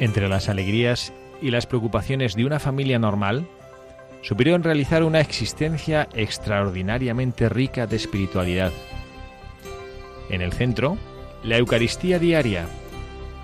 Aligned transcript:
Entre 0.00 0.28
las 0.28 0.48
alegrías 0.48 1.12
y 1.42 1.50
las 1.50 1.66
preocupaciones 1.66 2.34
de 2.34 2.44
una 2.44 2.60
familia 2.60 2.98
normal, 2.98 3.46
supieron 4.22 4.62
realizar 4.62 5.02
una 5.02 5.20
existencia 5.20 6.08
extraordinariamente 6.14 7.48
rica 7.48 7.86
de 7.86 7.96
espiritualidad. 7.96 8.72
En 10.30 10.40
el 10.40 10.52
centro, 10.52 10.98
la 11.42 11.56
Eucaristía 11.56 12.18
diaria, 12.18 12.66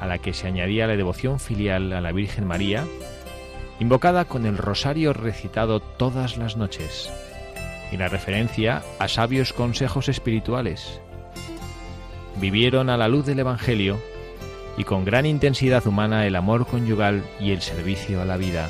a 0.00 0.06
la 0.06 0.18
que 0.18 0.32
se 0.32 0.46
añadía 0.46 0.86
la 0.86 0.96
devoción 0.96 1.40
filial 1.40 1.92
a 1.92 2.00
la 2.00 2.12
Virgen 2.12 2.46
María, 2.46 2.84
invocada 3.80 4.24
con 4.26 4.46
el 4.46 4.56
rosario 4.56 5.12
recitado 5.12 5.80
todas 5.80 6.36
las 6.36 6.56
noches, 6.56 7.10
y 7.90 7.96
la 7.96 8.08
referencia 8.08 8.82
a 8.98 9.08
sabios 9.08 9.52
consejos 9.52 10.08
espirituales. 10.08 11.00
Vivieron 12.40 12.90
a 12.90 12.96
la 12.96 13.08
luz 13.08 13.26
del 13.26 13.40
Evangelio 13.40 13.98
y 14.76 14.84
con 14.84 15.04
gran 15.04 15.26
intensidad 15.26 15.86
humana 15.86 16.26
el 16.26 16.36
amor 16.36 16.66
conyugal 16.66 17.24
y 17.40 17.52
el 17.52 17.62
servicio 17.62 18.20
a 18.20 18.24
la 18.24 18.36
vida. 18.36 18.68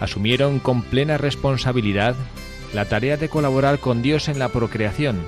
Asumieron 0.00 0.58
con 0.58 0.82
plena 0.82 1.18
responsabilidad 1.18 2.16
la 2.72 2.86
tarea 2.86 3.16
de 3.16 3.28
colaborar 3.28 3.78
con 3.78 4.02
Dios 4.02 4.28
en 4.28 4.38
la 4.38 4.48
procreación, 4.48 5.24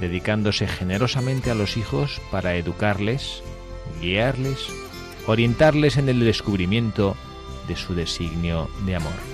dedicándose 0.00 0.68
generosamente 0.68 1.50
a 1.50 1.54
los 1.54 1.76
hijos 1.76 2.20
para 2.30 2.54
educarles, 2.54 3.42
guiarles, 4.00 4.68
orientarles 5.26 5.96
en 5.96 6.08
el 6.08 6.20
descubrimiento 6.20 7.16
de 7.66 7.76
su 7.76 7.94
designio 7.94 8.70
de 8.86 8.96
amor. 8.96 9.27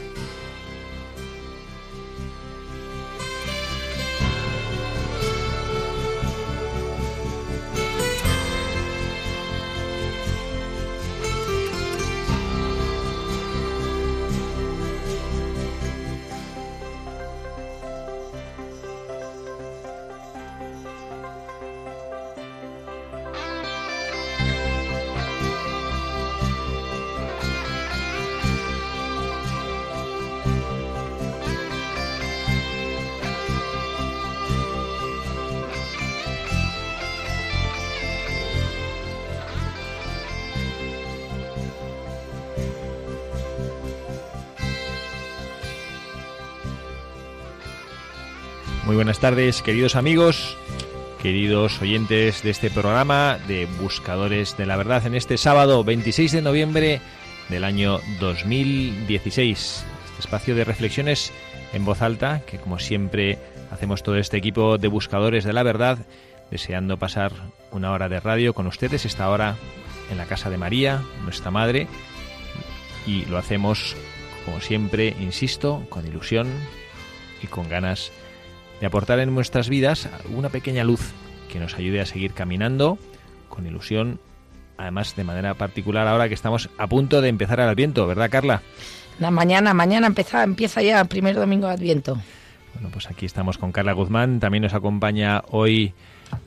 Muy 48.86 48.96
buenas 48.96 49.18
tardes, 49.18 49.62
queridos 49.62 49.96
amigos, 49.96 50.58
queridos 51.22 51.80
oyentes 51.80 52.42
de 52.42 52.50
este 52.50 52.68
programa 52.68 53.38
de 53.48 53.66
Buscadores 53.80 54.58
de 54.58 54.66
la 54.66 54.76
Verdad 54.76 55.06
en 55.06 55.14
este 55.14 55.38
sábado 55.38 55.84
26 55.84 56.32
de 56.32 56.42
noviembre 56.42 57.00
del 57.48 57.64
año 57.64 58.00
2016. 58.20 59.84
Este 60.04 60.20
espacio 60.20 60.54
de 60.54 60.64
reflexiones 60.64 61.32
en 61.72 61.86
voz 61.86 62.02
alta 62.02 62.42
que 62.46 62.58
como 62.58 62.78
siempre 62.78 63.38
hacemos 63.70 64.02
todo 64.02 64.16
este 64.16 64.36
equipo 64.36 64.76
de 64.76 64.88
Buscadores 64.88 65.44
de 65.44 65.54
la 65.54 65.62
Verdad 65.62 65.98
deseando 66.50 66.98
pasar 66.98 67.32
una 67.70 67.90
hora 67.90 68.10
de 68.10 68.20
radio 68.20 68.52
con 68.52 68.66
ustedes 68.66 69.06
esta 69.06 69.30
hora 69.30 69.56
en 70.10 70.18
la 70.18 70.26
casa 70.26 70.50
de 70.50 70.58
María, 70.58 71.02
nuestra 71.22 71.50
madre, 71.50 71.88
y 73.06 73.24
lo 73.24 73.38
hacemos 73.38 73.96
como 74.44 74.60
siempre, 74.60 75.16
insisto, 75.20 75.86
con 75.88 76.06
ilusión 76.06 76.48
y 77.42 77.46
con 77.46 77.70
ganas 77.70 78.12
de 78.18 78.23
aportar 78.82 79.18
en 79.18 79.34
nuestras 79.34 79.68
vidas 79.68 80.08
una 80.34 80.48
pequeña 80.48 80.84
luz 80.84 81.12
que 81.50 81.58
nos 81.58 81.74
ayude 81.74 82.00
a 82.00 82.06
seguir 82.06 82.32
caminando 82.32 82.98
con 83.48 83.66
ilusión, 83.66 84.20
además 84.76 85.16
de 85.16 85.24
manera 85.24 85.54
particular 85.54 86.06
ahora 86.06 86.28
que 86.28 86.34
estamos 86.34 86.68
a 86.78 86.86
punto 86.86 87.20
de 87.20 87.28
empezar 87.28 87.60
el 87.60 87.68
Adviento, 87.68 88.06
¿verdad 88.06 88.30
Carla? 88.30 88.62
La 89.20 89.30
mañana, 89.30 89.74
mañana 89.74 90.06
empieza, 90.06 90.42
empieza 90.42 90.82
ya 90.82 91.00
el 91.00 91.06
primer 91.06 91.36
domingo 91.36 91.68
de 91.68 91.74
Adviento. 91.74 92.18
Bueno, 92.74 92.88
pues 92.92 93.08
aquí 93.08 93.24
estamos 93.24 93.56
con 93.56 93.70
Carla 93.70 93.92
Guzmán, 93.92 94.40
también 94.40 94.62
nos 94.62 94.74
acompaña 94.74 95.42
hoy 95.48 95.94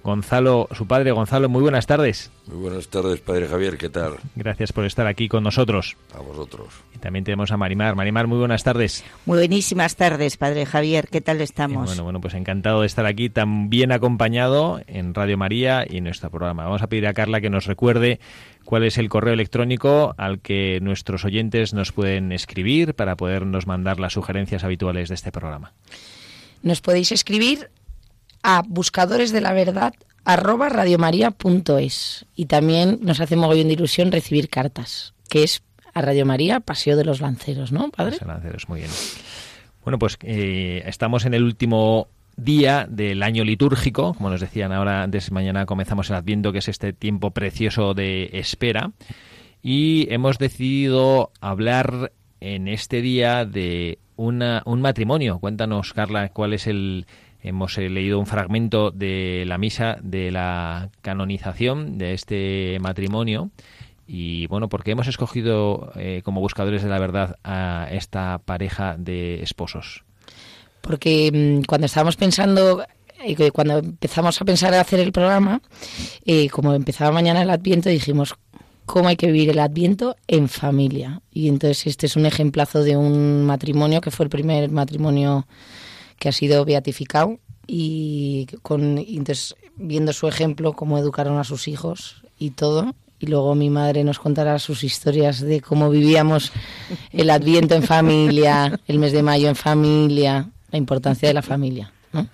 Gonzalo, 0.03 0.67
su 0.71 0.87
padre 0.87 1.11
Gonzalo, 1.11 1.49
muy 1.49 1.61
buenas 1.61 1.85
tardes. 1.85 2.31
Muy 2.47 2.57
buenas 2.57 2.87
tardes, 2.87 3.19
padre 3.19 3.47
Javier, 3.47 3.77
¿qué 3.77 3.89
tal? 3.89 4.13
Gracias 4.35 4.71
por 4.71 4.85
estar 4.85 5.05
aquí 5.05 5.27
con 5.27 5.43
nosotros. 5.43 5.97
A 6.15 6.19
vosotros. 6.19 6.67
Y 6.95 6.99
también 6.99 7.25
tenemos 7.25 7.51
a 7.51 7.57
Marimar. 7.57 7.95
Marimar, 7.95 8.27
muy 8.27 8.37
buenas 8.37 8.63
tardes. 8.63 9.03
Muy 9.25 9.39
buenísimas 9.39 9.95
tardes, 9.95 10.37
padre 10.37 10.65
Javier, 10.65 11.09
¿qué 11.11 11.19
tal 11.19 11.41
estamos? 11.41 11.83
Eh, 11.83 11.87
bueno, 11.87 12.03
bueno, 12.03 12.21
pues 12.21 12.35
encantado 12.35 12.81
de 12.81 12.87
estar 12.87 13.05
aquí 13.05 13.29
tan 13.29 13.69
bien 13.69 13.91
acompañado 13.91 14.79
en 14.87 15.13
Radio 15.13 15.37
María 15.37 15.85
y 15.89 15.97
en 15.97 16.05
nuestro 16.05 16.29
programa. 16.29 16.63
Vamos 16.63 16.81
a 16.81 16.87
pedir 16.87 17.07
a 17.07 17.13
Carla 17.13 17.41
que 17.41 17.49
nos 17.49 17.65
recuerde 17.65 18.19
cuál 18.63 18.83
es 18.83 18.97
el 18.97 19.09
correo 19.09 19.33
electrónico 19.33 20.15
al 20.17 20.39
que 20.39 20.79
nuestros 20.81 21.25
oyentes 21.25 21.73
nos 21.73 21.91
pueden 21.91 22.31
escribir 22.31 22.93
para 22.93 23.15
podernos 23.15 23.67
mandar 23.67 23.99
las 23.99 24.13
sugerencias 24.13 24.63
habituales 24.63 25.09
de 25.09 25.15
este 25.15 25.31
programa. 25.31 25.73
Nos 26.63 26.81
podéis 26.81 27.11
escribir 27.11 27.69
a 28.43 28.63
buscadores 28.67 29.31
de 29.31 29.41
la 29.41 29.53
verdad 29.53 29.93
arroba 30.25 30.67
radiomaria.es 30.67 32.25
y 32.35 32.45
también 32.47 32.99
nos 33.01 33.21
hace 33.21 33.37
mogollón 33.37 33.67
de 33.67 33.73
ilusión 33.73 34.11
recibir 34.11 34.49
cartas, 34.49 35.13
que 35.29 35.43
es 35.43 35.63
a 35.93 36.01
Radio 36.01 36.25
María, 36.25 36.59
Paseo 36.59 36.97
de 36.97 37.05
los 37.05 37.21
Lanceros, 37.21 37.71
¿no, 37.71 37.89
padre? 37.89 38.11
Paseo 38.11 38.27
de 38.27 38.33
Lanceros, 38.33 38.67
muy 38.67 38.81
bien. 38.81 38.91
Bueno, 39.83 39.99
pues 39.99 40.17
eh, 40.21 40.83
estamos 40.85 41.25
en 41.25 41.33
el 41.33 41.43
último 41.43 42.09
día 42.35 42.87
del 42.89 43.23
año 43.23 43.45
litúrgico, 43.45 44.13
como 44.13 44.29
nos 44.29 44.41
decían 44.41 44.73
ahora, 44.73 45.03
antes 45.03 45.31
mañana 45.31 45.65
comenzamos 45.65 46.09
el 46.09 46.17
Adviento, 46.17 46.51
que 46.51 46.59
es 46.59 46.67
este 46.67 46.91
tiempo 46.91 47.31
precioso 47.31 47.93
de 47.93 48.29
espera, 48.33 48.91
y 49.63 50.07
hemos 50.13 50.37
decidido 50.39 51.31
hablar 51.39 52.11
en 52.41 52.67
este 52.67 53.01
día 53.01 53.45
de 53.45 53.99
una, 54.17 54.61
un 54.65 54.81
matrimonio. 54.81 55.39
Cuéntanos, 55.39 55.93
Carla, 55.93 56.29
cuál 56.29 56.53
es 56.53 56.67
el, 56.67 57.07
Hemos 57.41 57.77
eh, 57.77 57.89
leído 57.89 58.19
un 58.19 58.25
fragmento 58.25 58.91
de 58.91 59.43
la 59.47 59.57
misa 59.57 59.97
de 60.01 60.31
la 60.31 60.89
canonización 61.01 61.97
de 61.97 62.13
este 62.13 62.77
matrimonio. 62.81 63.51
Y 64.07 64.47
bueno, 64.47 64.69
porque 64.69 64.91
hemos 64.91 65.07
escogido 65.07 65.91
eh, 65.95 66.21
como 66.23 66.39
buscadores 66.39 66.81
de 66.81 66.89
la 66.89 66.97
verdad 66.97 67.35
a 67.43 67.89
esta 67.91 68.39
pareja 68.39 68.95
de 68.97 69.43
esposos? 69.43 70.05
Porque 70.81 71.29
mm, 71.33 71.65
cuando 71.65 71.85
estábamos 71.85 72.15
pensando, 72.15 72.85
eh, 73.23 73.51
cuando 73.51 73.79
empezamos 73.79 74.41
a 74.41 74.45
pensar 74.45 74.73
en 74.73 74.79
hacer 74.79 75.01
el 75.01 75.11
programa, 75.11 75.61
eh, 76.25 76.49
como 76.49 76.73
empezaba 76.73 77.11
mañana 77.11 77.41
el 77.41 77.49
Adviento, 77.49 77.89
dijimos, 77.89 78.35
cómo 78.85 79.09
hay 79.09 79.17
que 79.17 79.27
vivir 79.27 79.49
el 79.49 79.59
Adviento 79.59 80.15
en 80.27 80.47
familia. 80.47 81.21
Y 81.31 81.49
entonces 81.49 81.87
este 81.87 82.05
es 82.05 82.15
un 82.15 82.25
ejemplazo 82.25 82.83
de 82.83 82.95
un 82.95 83.45
matrimonio 83.45 83.99
que 83.99 84.11
fue 84.11 84.23
el 84.23 84.29
primer 84.29 84.71
matrimonio 84.71 85.45
que 86.19 86.29
ha 86.29 86.31
sido 86.31 86.63
beatificado 86.65 87.39
y 87.67 88.47
con 88.61 88.97
entonces 88.97 89.55
viendo 89.75 90.13
su 90.13 90.27
ejemplo 90.27 90.73
cómo 90.73 90.97
educaron 90.97 91.37
a 91.37 91.43
sus 91.43 91.67
hijos 91.67 92.23
y 92.39 92.51
todo 92.51 92.93
y 93.19 93.27
luego 93.27 93.55
mi 93.55 93.69
madre 93.69 94.03
nos 94.03 94.19
contará 94.19 94.57
sus 94.59 94.83
historias 94.83 95.39
de 95.41 95.59
cómo 95.61 95.89
vivíamos 95.89 96.51
el 97.11 97.29
Adviento 97.31 97.73
en 97.75 97.83
familia, 97.83 98.79
el 98.87 98.99
mes 98.99 99.11
de 99.11 99.23
mayo 99.23 99.49
en 99.49 99.55
familia, 99.55 100.49
la 100.71 100.77
importancia 100.77 101.27
de 101.27 101.33
la 101.33 101.41
familia. 101.41 101.91
¿no? 102.13 102.27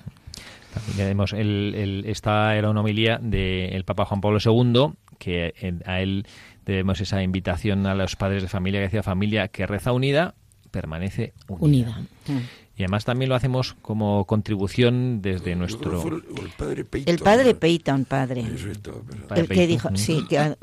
También 0.74 0.98
tenemos 0.98 1.32
el, 1.34 1.74
el- 1.76 2.04
esta 2.08 2.56
era 2.58 2.70
una 2.70 2.82
homilía 2.82 3.18
del 3.22 3.86
Papa 3.86 4.06
Juan 4.06 4.20
Pablo 4.22 4.40
II, 4.44 4.94
que 5.20 5.54
eh, 5.62 5.74
a 5.86 6.02
él 6.02 6.26
debemos 6.66 7.00
esa 7.00 7.24
invitación 7.24 7.86
a 7.88 7.96
los 7.96 8.16
padres 8.18 8.42
de 8.42 8.50
familia 8.50 8.80
que 8.82 8.86
decía 8.88 9.04
familia 9.04 9.48
que 9.48 9.66
reza 9.66 9.94
unida, 9.94 10.36
permanece 10.72 11.32
unida. 11.48 11.98
Unida. 12.28 12.42
Y 12.76 12.82
además 12.82 13.06
también 13.06 13.30
lo 13.30 13.36
hacemos 13.36 13.76
como 13.84 14.26
contribución 14.26 15.22
desde 15.22 15.56
nuestro... 15.56 16.02
el, 16.08 16.24
el 16.44 16.50
padre 16.58 16.84
Peyton. 16.84 17.14
El 17.14 17.20
padre. 17.22 17.54
Peyton, 17.54 18.06
padre. 18.06 18.42
Eso 18.42 18.72
es 18.72 18.82
todo, 18.82 19.04
pero- 19.08 19.28
Padre 19.28 19.42
El 19.44 19.48
que 19.48 19.54
Peyton. 19.54 19.68
dijo, 19.68 19.90
Mm. 19.92 19.96
sí, 19.96 20.26
que, 20.28 20.56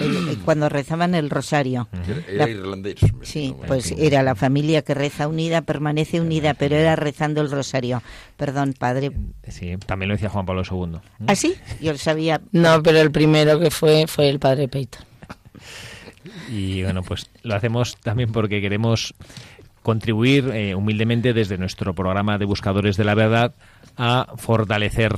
cuando 0.44 0.68
rezaban 0.68 1.14
el 1.14 1.30
rosario. 1.30 1.88
Era, 1.92 2.14
La- 2.36 2.44
era 2.44 2.48
irlandés. 2.50 2.96
me 3.14 3.24
Sí, 3.24 3.54
pues 3.68 3.92
era 3.96 4.24
la 4.24 4.34
familia 4.34 4.82
que 4.82 4.92
reza 4.94 5.28
unida, 5.28 5.62
permanece 5.62 6.20
unida, 6.20 6.54
pero 6.54 6.74
era 6.74 6.96
rezando 6.96 7.42
el 7.42 7.50
rosario. 7.50 8.02
Perdón, 8.36 8.74
padre. 8.76 9.12
Sí, 9.46 9.76
también 9.86 10.08
lo 10.08 10.16
decía 10.16 10.30
Juan 10.30 10.46
Pablo 10.46 10.62
II. 10.68 10.98
¿Ah, 11.28 11.36
sí? 11.36 11.54
Yo 11.80 11.92
lo 11.92 11.98
sabía. 11.98 12.40
No, 12.50 12.82
pero 12.82 12.98
el 13.00 13.12
primero 13.12 13.60
que 13.60 13.70
fue 13.70 14.06
fue 14.08 14.28
el 14.30 14.40
padre 14.40 14.66
Peyton. 14.66 15.04
Y 16.50 16.82
bueno, 16.82 17.02
pues 17.02 17.30
lo 17.42 17.54
hacemos 17.54 17.96
también 18.02 18.30
porque 18.32 18.60
queremos 18.60 19.14
contribuir 19.82 20.50
eh, 20.52 20.74
humildemente 20.74 21.32
desde 21.32 21.58
nuestro 21.58 21.94
programa 21.94 22.38
de 22.38 22.44
Buscadores 22.44 22.96
de 22.96 23.04
la 23.04 23.14
Verdad 23.14 23.54
a 23.96 24.32
fortalecer 24.36 25.12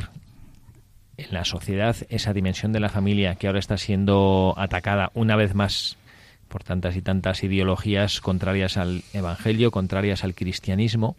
en 1.16 1.26
la 1.32 1.44
sociedad 1.44 1.96
esa 2.08 2.32
dimensión 2.32 2.72
de 2.72 2.80
la 2.80 2.88
familia 2.88 3.34
que 3.34 3.46
ahora 3.46 3.58
está 3.58 3.76
siendo 3.76 4.54
atacada 4.56 5.10
una 5.14 5.36
vez 5.36 5.54
más 5.54 5.96
por 6.48 6.64
tantas 6.64 6.96
y 6.96 7.02
tantas 7.02 7.42
ideologías 7.44 8.20
contrarias 8.20 8.76
al 8.76 9.02
Evangelio, 9.12 9.70
contrarias 9.70 10.22
al 10.22 10.34
cristianismo 10.34 11.16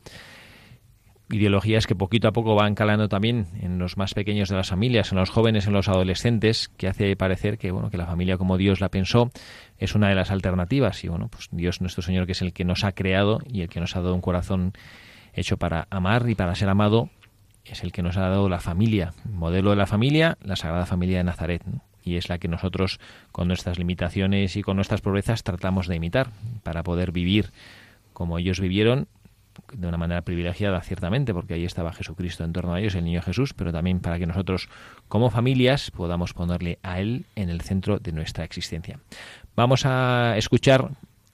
ideologías 1.29 1.87
que 1.87 1.95
poquito 1.95 2.27
a 2.27 2.33
poco 2.33 2.55
van 2.55 2.75
calando 2.75 3.09
también 3.09 3.47
en 3.61 3.79
los 3.79 3.97
más 3.97 4.13
pequeños 4.13 4.49
de 4.49 4.55
las 4.55 4.69
familias, 4.69 5.11
en 5.11 5.17
los 5.17 5.29
jóvenes, 5.29 5.67
en 5.67 5.73
los 5.73 5.87
adolescentes, 5.87 6.69
que 6.77 6.87
hace 6.87 7.15
parecer 7.15 7.57
que 7.57 7.71
bueno 7.71 7.89
que 7.89 7.97
la 7.97 8.05
familia 8.05 8.37
como 8.37 8.57
Dios 8.57 8.81
la 8.81 8.89
pensó 8.89 9.31
es 9.77 9.95
una 9.95 10.09
de 10.09 10.15
las 10.15 10.31
alternativas 10.31 11.03
y 11.03 11.07
bueno 11.07 11.29
pues 11.29 11.49
Dios 11.51 11.81
nuestro 11.81 12.03
Señor 12.03 12.25
que 12.25 12.33
es 12.33 12.41
el 12.41 12.53
que 12.53 12.65
nos 12.65 12.83
ha 12.83 12.91
creado 12.91 13.39
y 13.47 13.61
el 13.61 13.69
que 13.69 13.79
nos 13.79 13.95
ha 13.95 14.01
dado 14.01 14.15
un 14.15 14.21
corazón 14.21 14.73
hecho 15.33 15.57
para 15.57 15.87
amar 15.89 16.29
y 16.29 16.35
para 16.35 16.55
ser 16.55 16.69
amado 16.69 17.09
es 17.65 17.83
el 17.83 17.91
que 17.91 18.01
nos 18.01 18.17
ha 18.17 18.27
dado 18.27 18.49
la 18.49 18.59
familia, 18.59 19.13
modelo 19.23 19.69
de 19.69 19.77
la 19.77 19.87
familia, 19.87 20.37
la 20.43 20.55
Sagrada 20.55 20.85
Familia 20.85 21.19
de 21.19 21.23
Nazaret. 21.23 21.63
¿no? 21.65 21.81
Y 22.03 22.17
es 22.17 22.27
la 22.27 22.37
que 22.37 22.49
nosotros, 22.49 22.99
con 23.31 23.47
nuestras 23.47 23.79
limitaciones 23.79 24.57
y 24.57 24.61
con 24.61 24.75
nuestras 24.75 24.99
pobrezas, 24.99 25.43
tratamos 25.43 25.87
de 25.87 25.95
imitar 25.95 26.31
para 26.63 26.83
poder 26.83 27.11
vivir 27.13 27.51
como 28.11 28.37
ellos 28.37 28.59
vivieron 28.59 29.07
de 29.73 29.87
una 29.87 29.97
manera 29.97 30.21
privilegiada, 30.21 30.81
ciertamente, 30.81 31.33
porque 31.33 31.53
ahí 31.55 31.65
estaba 31.65 31.93
Jesucristo 31.93 32.43
en 32.43 32.53
torno 32.53 32.73
a 32.73 32.79
ellos, 32.79 32.95
el 32.95 33.05
niño 33.05 33.21
Jesús, 33.21 33.53
pero 33.53 33.71
también 33.71 33.99
para 33.99 34.19
que 34.19 34.25
nosotros, 34.25 34.69
como 35.07 35.29
familias, 35.29 35.91
podamos 35.91 36.33
ponerle 36.33 36.79
a 36.83 36.99
Él 36.99 37.25
en 37.35 37.49
el 37.49 37.61
centro 37.61 37.99
de 37.99 38.11
nuestra 38.11 38.43
existencia. 38.43 38.99
Vamos 39.55 39.85
a 39.85 40.35
escuchar 40.37 40.91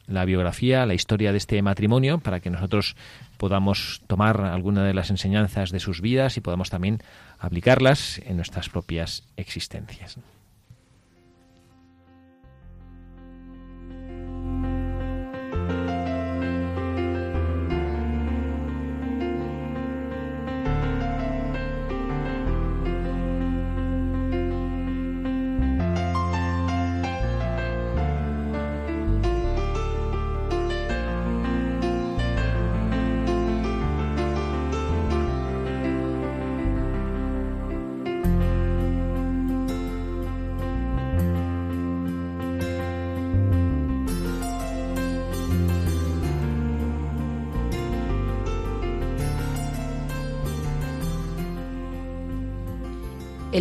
la 0.08 0.26
biografía, 0.26 0.86
la 0.86 0.96
historia 0.96 1.32
de 1.32 1.38
este 1.38 1.62
matrimonio, 1.62 2.20
para 2.20 2.40
que 2.40 2.50
nosotros 2.50 2.96
podamos 3.38 4.02
tomar 4.08 4.42
alguna 4.42 4.84
de 4.84 4.94
las 4.94 5.10
enseñanzas 5.12 5.72
de 5.72 5.80
sus 5.80 6.02
vidas 6.02 6.36
y 6.38 6.42
podamos 6.42 6.70
también 6.70 7.00
aplicarlas 7.38 8.20
en 8.26 8.38
nuestras 8.38 8.70
propias 8.70 9.24
existencias. 9.38 10.18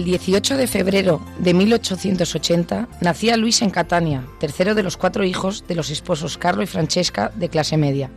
18 0.09 0.57
de 0.57 0.67
febrero 0.67 1.21
de 1.39 1.53
1880 1.53 2.89
nacía 3.03 3.37
Luis 3.37 3.61
en 3.61 3.69
Catania, 3.69 4.25
tercero 4.41 4.75
de 4.75 4.83
los 4.83 4.97
cuatro 4.97 5.23
hijos 5.23 5.65
de 5.69 5.75
los 5.75 5.91
esposos 5.91 6.39
Carlo 6.39 6.63
y 6.63 6.67
Francesca 6.67 7.31
de 7.35 7.51
clase 7.51 7.77
media. 7.77 8.11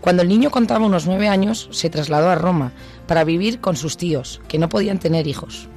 Cuando 0.00 0.22
el 0.22 0.30
niño 0.30 0.50
contaba 0.50 0.86
unos 0.86 1.04
nueve 1.04 1.28
años, 1.28 1.68
se 1.72 1.90
trasladó 1.90 2.30
a 2.30 2.36
Roma 2.36 2.72
para 3.06 3.24
vivir 3.24 3.60
con 3.60 3.76
sus 3.76 3.98
tíos, 3.98 4.40
que 4.48 4.58
no 4.58 4.70
podían 4.70 4.98
tener 4.98 5.26
hijos. 5.26 5.68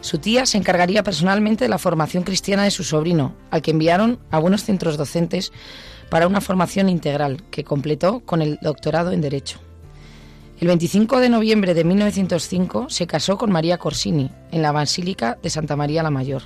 Su 0.00 0.16
tía 0.16 0.46
se 0.46 0.56
encargaría 0.56 1.02
personalmente 1.02 1.66
de 1.66 1.68
la 1.68 1.76
formación 1.76 2.22
cristiana 2.22 2.64
de 2.64 2.70
su 2.70 2.82
sobrino, 2.82 3.34
al 3.50 3.60
que 3.60 3.72
enviaron 3.72 4.20
a 4.30 4.38
buenos 4.38 4.64
centros 4.64 4.96
docentes 4.96 5.52
para 6.08 6.26
una 6.26 6.40
formación 6.40 6.88
integral, 6.88 7.42
que 7.50 7.62
completó 7.62 8.20
con 8.20 8.40
el 8.40 8.58
doctorado 8.62 9.12
en 9.12 9.20
Derecho. 9.20 9.60
El 10.62 10.68
25 10.68 11.18
de 11.18 11.28
noviembre 11.28 11.74
de 11.74 11.82
1905 11.82 12.86
se 12.88 13.08
casó 13.08 13.36
con 13.36 13.50
María 13.50 13.78
Corsini 13.78 14.30
en 14.52 14.62
la 14.62 14.70
Basílica 14.70 15.36
de 15.42 15.50
Santa 15.50 15.74
María 15.74 16.04
la 16.04 16.10
Mayor. 16.10 16.42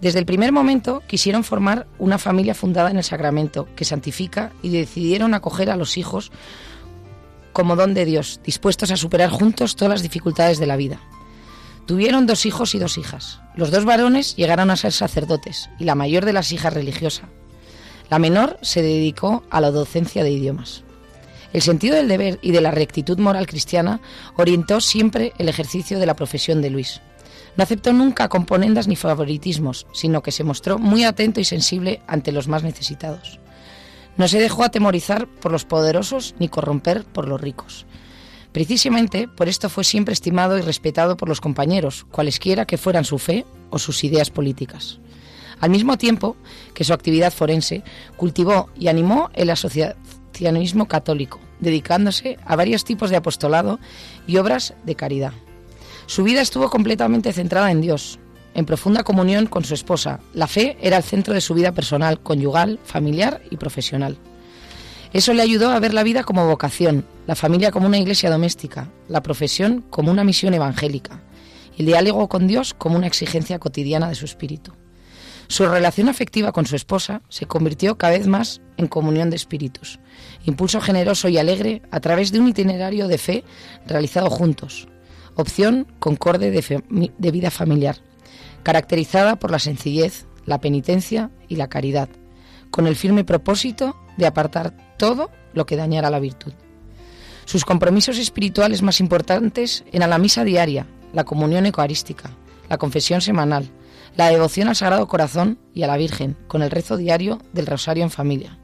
Desde 0.00 0.18
el 0.18 0.26
primer 0.26 0.50
momento 0.50 1.04
quisieron 1.06 1.44
formar 1.44 1.86
una 2.00 2.18
familia 2.18 2.56
fundada 2.56 2.90
en 2.90 2.96
el 2.96 3.04
sacramento 3.04 3.68
que 3.76 3.84
santifica 3.84 4.50
y 4.60 4.70
decidieron 4.70 5.34
acoger 5.34 5.70
a 5.70 5.76
los 5.76 5.96
hijos 5.98 6.32
como 7.52 7.76
don 7.76 7.94
de 7.94 8.06
Dios, 8.06 8.40
dispuestos 8.42 8.90
a 8.90 8.96
superar 8.96 9.30
juntos 9.30 9.76
todas 9.76 9.92
las 9.92 10.02
dificultades 10.02 10.58
de 10.58 10.66
la 10.66 10.74
vida. 10.74 10.98
Tuvieron 11.86 12.26
dos 12.26 12.44
hijos 12.44 12.74
y 12.74 12.80
dos 12.80 12.98
hijas. 12.98 13.40
Los 13.54 13.70
dos 13.70 13.84
varones 13.84 14.34
llegaron 14.34 14.72
a 14.72 14.76
ser 14.76 14.90
sacerdotes 14.90 15.70
y 15.78 15.84
la 15.84 15.94
mayor 15.94 16.24
de 16.24 16.32
las 16.32 16.50
hijas 16.50 16.74
religiosa. 16.74 17.28
La 18.10 18.18
menor 18.18 18.58
se 18.62 18.82
dedicó 18.82 19.44
a 19.48 19.60
la 19.60 19.70
docencia 19.70 20.24
de 20.24 20.32
idiomas. 20.32 20.82
El 21.52 21.62
sentido 21.62 21.96
del 21.96 22.08
deber 22.08 22.38
y 22.42 22.52
de 22.52 22.60
la 22.60 22.70
rectitud 22.70 23.18
moral 23.18 23.46
cristiana 23.46 24.00
orientó 24.36 24.80
siempre 24.80 25.32
el 25.38 25.48
ejercicio 25.48 25.98
de 25.98 26.06
la 26.06 26.14
profesión 26.14 26.60
de 26.60 26.70
Luis. 26.70 27.00
No 27.56 27.64
aceptó 27.64 27.92
nunca 27.92 28.28
componendas 28.28 28.86
ni 28.86 28.96
favoritismos, 28.96 29.86
sino 29.92 30.22
que 30.22 30.30
se 30.30 30.44
mostró 30.44 30.78
muy 30.78 31.04
atento 31.04 31.40
y 31.40 31.44
sensible 31.44 32.02
ante 32.06 32.32
los 32.32 32.48
más 32.48 32.62
necesitados. 32.62 33.40
No 34.16 34.28
se 34.28 34.38
dejó 34.40 34.64
atemorizar 34.64 35.26
por 35.26 35.52
los 35.52 35.64
poderosos 35.64 36.34
ni 36.38 36.48
corromper 36.48 37.04
por 37.04 37.26
los 37.26 37.40
ricos. 37.40 37.86
Precisamente 38.52 39.28
por 39.28 39.48
esto 39.48 39.68
fue 39.68 39.84
siempre 39.84 40.12
estimado 40.12 40.58
y 40.58 40.62
respetado 40.62 41.16
por 41.16 41.28
los 41.28 41.40
compañeros, 41.40 42.06
cualesquiera 42.10 42.66
que 42.66 42.78
fueran 42.78 43.04
su 43.04 43.18
fe 43.18 43.44
o 43.70 43.78
sus 43.78 44.04
ideas 44.04 44.30
políticas. 44.30 44.98
Al 45.60 45.70
mismo 45.70 45.98
tiempo 45.98 46.36
que 46.74 46.84
su 46.84 46.92
actividad 46.92 47.32
forense, 47.32 47.82
cultivó 48.16 48.68
y 48.78 48.88
animó 48.88 49.30
el 49.34 49.50
asociacionismo 50.28 50.86
católico, 50.86 51.40
dedicándose 51.60 52.38
a 52.44 52.56
varios 52.56 52.84
tipos 52.84 53.10
de 53.10 53.16
apostolado 53.16 53.78
y 54.26 54.36
obras 54.36 54.74
de 54.84 54.94
caridad. 54.94 55.32
Su 56.06 56.22
vida 56.22 56.40
estuvo 56.40 56.70
completamente 56.70 57.32
centrada 57.32 57.70
en 57.70 57.80
Dios, 57.80 58.18
en 58.54 58.64
profunda 58.64 59.02
comunión 59.02 59.46
con 59.46 59.64
su 59.64 59.74
esposa. 59.74 60.20
La 60.34 60.46
fe 60.46 60.76
era 60.80 60.96
el 60.96 61.02
centro 61.02 61.34
de 61.34 61.40
su 61.40 61.54
vida 61.54 61.72
personal, 61.72 62.20
conyugal, 62.20 62.78
familiar 62.84 63.42
y 63.50 63.56
profesional. 63.56 64.16
Eso 65.12 65.32
le 65.32 65.42
ayudó 65.42 65.70
a 65.70 65.80
ver 65.80 65.94
la 65.94 66.02
vida 66.02 66.22
como 66.22 66.46
vocación, 66.46 67.04
la 67.26 67.34
familia 67.34 67.70
como 67.70 67.86
una 67.86 67.98
iglesia 67.98 68.30
doméstica, 68.30 68.90
la 69.08 69.22
profesión 69.22 69.84
como 69.90 70.10
una 70.10 70.24
misión 70.24 70.54
evangélica, 70.54 71.22
el 71.78 71.86
diálogo 71.86 72.28
con 72.28 72.46
Dios 72.46 72.74
como 72.74 72.96
una 72.96 73.06
exigencia 73.06 73.58
cotidiana 73.58 74.08
de 74.08 74.14
su 74.14 74.24
espíritu. 74.24 74.72
Su 75.48 75.66
relación 75.66 76.10
afectiva 76.10 76.52
con 76.52 76.66
su 76.66 76.76
esposa 76.76 77.22
se 77.30 77.46
convirtió 77.46 77.96
cada 77.96 78.18
vez 78.18 78.26
más 78.26 78.60
en 78.76 78.86
comunión 78.86 79.30
de 79.30 79.36
espíritus, 79.36 79.98
impulso 80.48 80.80
generoso 80.80 81.28
y 81.28 81.38
alegre 81.38 81.82
a 81.90 82.00
través 82.00 82.32
de 82.32 82.40
un 82.40 82.48
itinerario 82.48 83.06
de 83.06 83.18
fe 83.18 83.44
realizado 83.86 84.30
juntos, 84.30 84.88
opción 85.34 85.86
concorde 85.98 86.50
de, 86.50 87.30
vida 87.30 87.50
familiar, 87.50 87.98
caracterizada 88.62 89.36
por 89.36 89.50
la 89.50 89.58
sencillez, 89.58 90.26
la 90.46 90.60
penitencia 90.60 91.30
y 91.48 91.56
la 91.56 91.68
caridad, 91.68 92.08
con 92.70 92.86
el 92.86 92.96
firme 92.96 93.24
propósito 93.24 93.96
de 94.16 94.26
apartar 94.26 94.74
todo 94.98 95.30
lo 95.52 95.66
que 95.66 95.76
dañara 95.76 96.10
la 96.10 96.18
virtud. 96.18 96.52
Sus 97.44 97.64
compromisos 97.64 98.18
espirituales 98.18 98.82
más 98.82 99.00
importantes 99.00 99.84
eran 99.92 100.10
la 100.10 100.18
misa 100.18 100.44
diaria, 100.44 100.86
la 101.12 101.24
comunión 101.24 101.66
eucarística, 101.66 102.30
la 102.68 102.76
confesión 102.78 103.20
semanal, 103.20 103.70
la 104.16 104.28
devoción 104.28 104.68
al 104.68 104.76
Sagrado 104.76 105.06
Corazón 105.06 105.58
y 105.72 105.82
a 105.82 105.86
la 105.86 105.96
Virgen, 105.96 106.36
con 106.48 106.62
el 106.62 106.70
rezo 106.70 106.96
diario 106.96 107.38
del 107.52 107.66
Rosario 107.66 108.02
en 108.02 108.10
familia. 108.10 108.58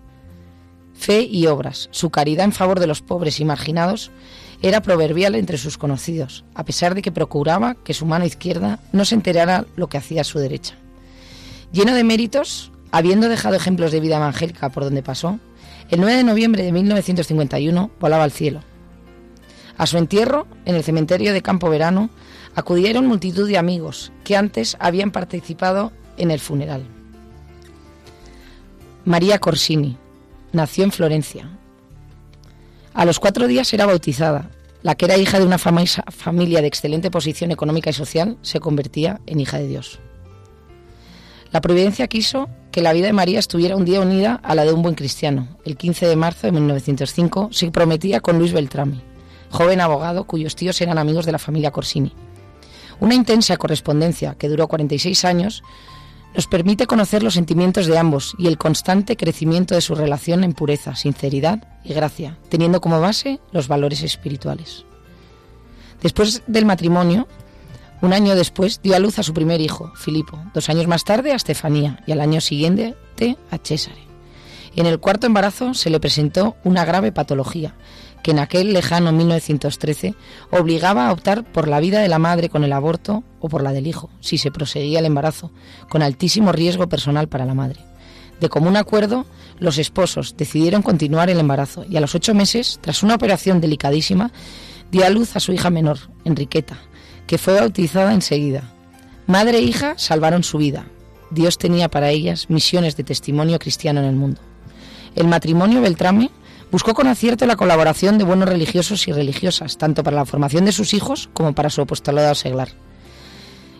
Fe 0.94 1.22
y 1.22 1.46
obras, 1.46 1.88
su 1.90 2.10
caridad 2.10 2.44
en 2.44 2.52
favor 2.52 2.80
de 2.80 2.86
los 2.86 3.02
pobres 3.02 3.40
y 3.40 3.44
marginados 3.44 4.10
era 4.62 4.80
proverbial 4.80 5.34
entre 5.34 5.58
sus 5.58 5.76
conocidos, 5.76 6.44
a 6.54 6.64
pesar 6.64 6.94
de 6.94 7.02
que 7.02 7.12
procuraba 7.12 7.74
que 7.74 7.92
su 7.92 8.06
mano 8.06 8.24
izquierda 8.24 8.78
no 8.92 9.04
se 9.04 9.14
enterara 9.14 9.66
lo 9.76 9.88
que 9.88 9.98
hacía 9.98 10.24
su 10.24 10.38
derecha. 10.38 10.76
Lleno 11.72 11.94
de 11.94 12.04
méritos, 12.04 12.72
habiendo 12.90 13.28
dejado 13.28 13.56
ejemplos 13.56 13.92
de 13.92 14.00
vida 14.00 14.16
evangélica 14.16 14.70
por 14.70 14.84
donde 14.84 15.02
pasó, 15.02 15.38
el 15.90 16.00
9 16.00 16.16
de 16.16 16.24
noviembre 16.24 16.62
de 16.62 16.72
1951 16.72 17.90
volaba 18.00 18.24
al 18.24 18.32
cielo. 18.32 18.60
A 19.76 19.86
su 19.86 19.98
entierro, 19.98 20.46
en 20.64 20.76
el 20.76 20.84
cementerio 20.84 21.32
de 21.32 21.42
Campo 21.42 21.68
Verano, 21.68 22.08
acudieron 22.54 23.06
multitud 23.06 23.48
de 23.48 23.58
amigos 23.58 24.12
que 24.22 24.36
antes 24.36 24.76
habían 24.78 25.10
participado 25.10 25.92
en 26.16 26.30
el 26.30 26.38
funeral. 26.38 26.84
María 29.04 29.38
Corsini 29.40 29.98
nació 30.54 30.84
en 30.84 30.92
Florencia. 30.92 31.50
A 32.94 33.04
los 33.04 33.18
cuatro 33.18 33.46
días 33.46 33.72
era 33.72 33.86
bautizada. 33.86 34.50
La 34.82 34.94
que 34.94 35.06
era 35.06 35.16
hija 35.16 35.38
de 35.38 35.46
una 35.46 35.58
familia 35.58 36.60
de 36.60 36.66
excelente 36.66 37.10
posición 37.10 37.50
económica 37.50 37.90
y 37.90 37.94
social 37.94 38.36
se 38.42 38.60
convertía 38.60 39.20
en 39.26 39.40
hija 39.40 39.58
de 39.58 39.66
Dios. 39.66 39.98
La 41.50 41.60
providencia 41.60 42.06
quiso 42.06 42.48
que 42.70 42.82
la 42.82 42.92
vida 42.92 43.06
de 43.06 43.12
María 43.12 43.38
estuviera 43.38 43.76
un 43.76 43.84
día 43.84 44.00
unida 44.00 44.40
a 44.42 44.54
la 44.54 44.64
de 44.64 44.72
un 44.72 44.82
buen 44.82 44.94
cristiano. 44.94 45.56
El 45.64 45.76
15 45.76 46.06
de 46.06 46.16
marzo 46.16 46.46
de 46.46 46.52
1905 46.52 47.48
se 47.52 47.70
prometía 47.70 48.20
con 48.20 48.38
Luis 48.38 48.52
Beltrame, 48.52 49.00
joven 49.50 49.80
abogado 49.80 50.24
cuyos 50.24 50.56
tíos 50.56 50.80
eran 50.80 50.98
amigos 50.98 51.26
de 51.26 51.32
la 51.32 51.38
familia 51.38 51.70
Corsini. 51.70 52.12
Una 53.00 53.14
intensa 53.14 53.56
correspondencia 53.56 54.34
que 54.34 54.48
duró 54.48 54.68
46 54.68 55.24
años 55.24 55.62
nos 56.34 56.46
permite 56.46 56.86
conocer 56.86 57.22
los 57.22 57.34
sentimientos 57.34 57.86
de 57.86 57.96
ambos 57.96 58.34
y 58.38 58.48
el 58.48 58.58
constante 58.58 59.16
crecimiento 59.16 59.74
de 59.74 59.80
su 59.80 59.94
relación 59.94 60.44
en 60.44 60.52
pureza, 60.52 60.96
sinceridad 60.96 61.68
y 61.84 61.94
gracia, 61.94 62.38
teniendo 62.48 62.80
como 62.80 63.00
base 63.00 63.40
los 63.52 63.68
valores 63.68 64.02
espirituales. 64.02 64.84
Después 66.02 66.42
del 66.46 66.66
matrimonio, 66.66 67.28
un 68.02 68.12
año 68.12 68.34
después 68.34 68.80
dio 68.82 68.96
a 68.96 68.98
luz 68.98 69.18
a 69.18 69.22
su 69.22 69.32
primer 69.32 69.60
hijo, 69.60 69.92
Filipo, 69.94 70.38
dos 70.52 70.68
años 70.68 70.86
más 70.86 71.04
tarde 71.04 71.32
a 71.32 71.36
Estefanía 71.36 72.02
y 72.06 72.12
al 72.12 72.20
año 72.20 72.40
siguiente 72.40 72.96
a 73.50 73.58
Césare. 73.58 74.02
En 74.76 74.86
el 74.86 74.98
cuarto 74.98 75.26
embarazo 75.26 75.72
se 75.72 75.88
le 75.88 76.00
presentó 76.00 76.56
una 76.64 76.84
grave 76.84 77.12
patología 77.12 77.74
que 78.24 78.30
en 78.30 78.38
aquel 78.38 78.72
lejano 78.72 79.12
1913 79.12 80.14
obligaba 80.50 81.06
a 81.06 81.12
optar 81.12 81.44
por 81.44 81.68
la 81.68 81.78
vida 81.78 82.00
de 82.00 82.08
la 82.08 82.18
madre 82.18 82.48
con 82.48 82.64
el 82.64 82.72
aborto 82.72 83.22
o 83.38 83.50
por 83.50 83.62
la 83.62 83.74
del 83.74 83.86
hijo, 83.86 84.08
si 84.20 84.38
se 84.38 84.50
proseguía 84.50 85.00
el 85.00 85.04
embarazo, 85.04 85.52
con 85.90 86.00
altísimo 86.00 86.50
riesgo 86.50 86.88
personal 86.88 87.28
para 87.28 87.44
la 87.44 87.52
madre. 87.52 87.80
De 88.40 88.48
común 88.48 88.78
acuerdo, 88.78 89.26
los 89.58 89.76
esposos 89.76 90.38
decidieron 90.38 90.80
continuar 90.80 91.28
el 91.28 91.38
embarazo 91.38 91.84
y 91.86 91.98
a 91.98 92.00
los 92.00 92.14
ocho 92.14 92.32
meses, 92.32 92.78
tras 92.80 93.02
una 93.02 93.14
operación 93.14 93.60
delicadísima, 93.60 94.32
dio 94.90 95.04
a 95.04 95.10
luz 95.10 95.36
a 95.36 95.40
su 95.40 95.52
hija 95.52 95.68
menor, 95.68 95.98
Enriqueta, 96.24 96.78
que 97.26 97.36
fue 97.36 97.52
bautizada 97.60 98.14
enseguida. 98.14 98.62
Madre 99.26 99.58
e 99.58 99.62
hija 99.62 99.96
salvaron 99.98 100.44
su 100.44 100.56
vida. 100.56 100.86
Dios 101.30 101.58
tenía 101.58 101.90
para 101.90 102.08
ellas 102.08 102.48
misiones 102.48 102.96
de 102.96 103.04
testimonio 103.04 103.58
cristiano 103.58 104.00
en 104.00 104.06
el 104.06 104.16
mundo. 104.16 104.40
El 105.14 105.28
matrimonio 105.28 105.82
Beltrame 105.82 106.30
Buscó 106.70 106.94
con 106.94 107.06
acierto 107.06 107.46
la 107.46 107.56
colaboración 107.56 108.18
de 108.18 108.24
buenos 108.24 108.48
religiosos 108.48 109.06
y 109.06 109.12
religiosas, 109.12 109.78
tanto 109.78 110.02
para 110.02 110.16
la 110.16 110.26
formación 110.26 110.64
de 110.64 110.72
sus 110.72 110.94
hijos 110.94 111.28
como 111.32 111.54
para 111.54 111.70
su 111.70 111.82
apostolado 111.82 112.34
seglar. 112.34 112.70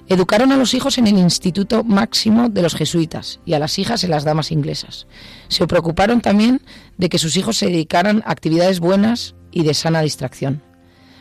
Educaron 0.06 0.52
a 0.52 0.56
los 0.56 0.74
hijos 0.74 0.98
en 0.98 1.06
el 1.06 1.18
Instituto 1.18 1.82
Máximo 1.82 2.50
de 2.50 2.60
los 2.60 2.74
Jesuitas 2.74 3.40
y 3.46 3.54
a 3.54 3.58
las 3.58 3.78
hijas 3.78 4.04
en 4.04 4.10
las 4.10 4.24
damas 4.24 4.52
inglesas. 4.52 5.06
Se 5.48 5.66
preocuparon 5.66 6.20
también 6.20 6.60
de 6.98 7.08
que 7.08 7.18
sus 7.18 7.36
hijos 7.38 7.56
se 7.56 7.66
dedicaran 7.66 8.22
a 8.26 8.32
actividades 8.32 8.80
buenas 8.80 9.34
y 9.50 9.64
de 9.64 9.72
sana 9.72 10.02
distracción. 10.02 10.62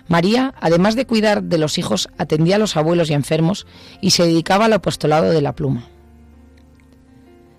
María, 0.10 0.54
además 0.60 0.96
de 0.96 1.08
cuidar 1.08 1.44
de 1.44 1.58
los 1.58 1.78
hijos, 1.78 2.10
atendía 2.18 2.58
a 2.58 2.60
los 2.60 2.76
abuelos 2.76 3.10
y 3.10 3.14
enfermos 3.14 3.66
y 4.02 4.12
se 4.12 4.24
dedicaba 4.24 4.66
al 4.66 4.74
apostolado 4.74 5.30
de 5.32 5.42
la 5.42 5.56
pluma. 5.56 5.88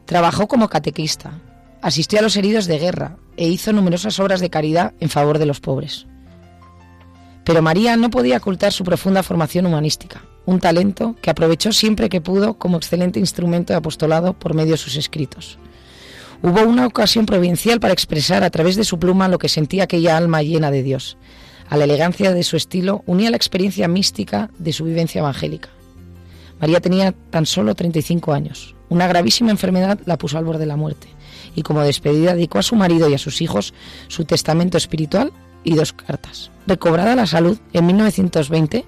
Trabajó 0.04 0.46
como 0.46 0.68
catequista, 0.68 1.40
asistió 1.84 2.18
a 2.18 2.22
los 2.22 2.34
heridos 2.38 2.64
de 2.64 2.78
guerra 2.78 3.18
e 3.36 3.46
hizo 3.46 3.70
numerosas 3.70 4.18
obras 4.18 4.40
de 4.40 4.48
caridad 4.48 4.94
en 5.00 5.10
favor 5.10 5.38
de 5.38 5.44
los 5.44 5.60
pobres. 5.60 6.06
Pero 7.44 7.60
María 7.60 7.94
no 7.98 8.08
podía 8.08 8.38
ocultar 8.38 8.72
su 8.72 8.84
profunda 8.84 9.22
formación 9.22 9.66
humanística, 9.66 10.22
un 10.46 10.60
talento 10.60 11.14
que 11.20 11.28
aprovechó 11.28 11.72
siempre 11.72 12.08
que 12.08 12.22
pudo 12.22 12.54
como 12.54 12.78
excelente 12.78 13.20
instrumento 13.20 13.74
de 13.74 13.76
apostolado 13.76 14.32
por 14.32 14.54
medio 14.54 14.72
de 14.72 14.78
sus 14.78 14.96
escritos. 14.96 15.58
Hubo 16.42 16.62
una 16.62 16.86
ocasión 16.86 17.26
provincial 17.26 17.80
para 17.80 17.92
expresar 17.92 18.44
a 18.44 18.50
través 18.50 18.76
de 18.76 18.84
su 18.84 18.98
pluma 18.98 19.28
lo 19.28 19.38
que 19.38 19.50
sentía 19.50 19.84
aquella 19.84 20.16
alma 20.16 20.42
llena 20.42 20.70
de 20.70 20.82
Dios. 20.82 21.18
A 21.68 21.76
la 21.76 21.84
elegancia 21.84 22.32
de 22.32 22.44
su 22.44 22.56
estilo 22.56 23.02
unía 23.04 23.28
la 23.28 23.36
experiencia 23.36 23.88
mística 23.88 24.48
de 24.58 24.72
su 24.72 24.84
vivencia 24.84 25.18
evangélica. 25.18 25.68
María 26.62 26.80
tenía 26.80 27.12
tan 27.12 27.44
solo 27.44 27.74
35 27.74 28.32
años. 28.32 28.74
Una 28.88 29.06
gravísima 29.06 29.50
enfermedad 29.50 30.00
la 30.06 30.16
puso 30.16 30.38
al 30.38 30.46
borde 30.46 30.60
de 30.60 30.66
la 30.66 30.76
muerte 30.76 31.08
y 31.54 31.62
como 31.62 31.82
despedida 31.82 32.34
dedicó 32.34 32.58
a 32.58 32.62
su 32.62 32.76
marido 32.76 33.08
y 33.08 33.14
a 33.14 33.18
sus 33.18 33.40
hijos 33.42 33.74
su 34.08 34.24
testamento 34.24 34.76
espiritual 34.76 35.32
y 35.62 35.74
dos 35.74 35.92
cartas. 35.92 36.50
Recobrada 36.66 37.14
la 37.14 37.26
salud, 37.26 37.58
en 37.72 37.86
1920 37.86 38.84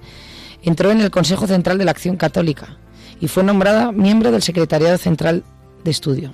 entró 0.63 0.91
en 0.91 1.01
el 1.01 1.11
Consejo 1.11 1.47
Central 1.47 1.77
de 1.77 1.85
la 1.85 1.91
Acción 1.91 2.17
Católica 2.17 2.77
y 3.19 3.27
fue 3.27 3.43
nombrada 3.43 3.91
miembro 3.91 4.31
del 4.31 4.41
Secretariado 4.41 4.97
Central 4.97 5.43
de 5.83 5.91
Estudio. 5.91 6.33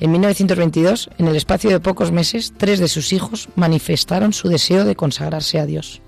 En 0.00 0.12
1922, 0.12 1.10
en 1.18 1.28
el 1.28 1.36
espacio 1.36 1.70
de 1.70 1.78
pocos 1.78 2.10
meses, 2.10 2.54
tres 2.56 2.78
de 2.78 2.88
sus 2.88 3.12
hijos 3.12 3.48
manifestaron 3.54 4.32
su 4.32 4.48
deseo 4.48 4.84
de 4.84 4.96
consagrarse 4.96 5.58
a 5.58 5.66
Dios. 5.66 6.00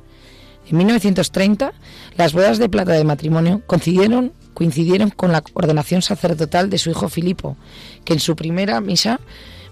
En 0.71 0.76
1930, 0.76 1.73
las 2.16 2.33
bodas 2.33 2.59
de 2.59 2.69
plata 2.69 2.92
de 2.92 3.04
matrimonio 3.04 3.62
coincidieron 3.66 5.11
con 5.16 5.33
la 5.33 5.42
ordenación 5.54 6.02
sacerdotal 6.02 6.71
de 6.71 6.78
su 6.78 6.90
hijo 6.90 7.09
Filipo, 7.09 7.57
que 8.04 8.14
en 8.14 8.21
su 8.21 8.37
primera 8.37 8.81
misa 8.81 9.21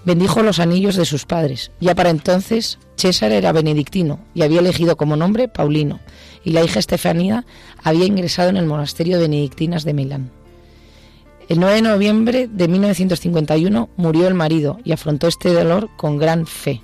bendijo 0.05 0.43
los 0.43 0.59
anillos 0.59 0.97
de 0.97 1.05
sus 1.05 1.27
padres. 1.27 1.71
Ya 1.81 1.95
para 1.95 2.11
entonces 2.11 2.79
César 2.97 3.33
era 3.33 3.53
benedictino 3.53 4.21
y 4.35 4.43
había 4.43 4.61
elegido 4.61 4.97
como 4.97 5.17
nombre 5.17 5.49
Paulino, 5.49 6.01
y 6.45 6.51
la 6.51 6.65
hija 6.65 6.79
Estefanía 6.79 7.45
había 7.83 8.07
ingresado 8.07 8.51
en 8.51 8.57
el 8.57 8.67
monasterio 8.67 9.17
de 9.17 9.23
benedictinas 9.23 9.85
de 9.85 9.95
Milán. 9.95 10.31
El 11.49 11.59
9 11.59 11.75
de 11.75 11.83
noviembre 11.83 12.49
de 12.49 12.69
1951 12.69 13.91
murió 13.97 14.29
el 14.29 14.35
marido 14.35 14.79
y 14.85 14.93
afrontó 14.93 15.27
este 15.27 15.53
dolor 15.53 15.91
con 15.97 16.17
gran 16.17 16.47
fe. 16.47 16.81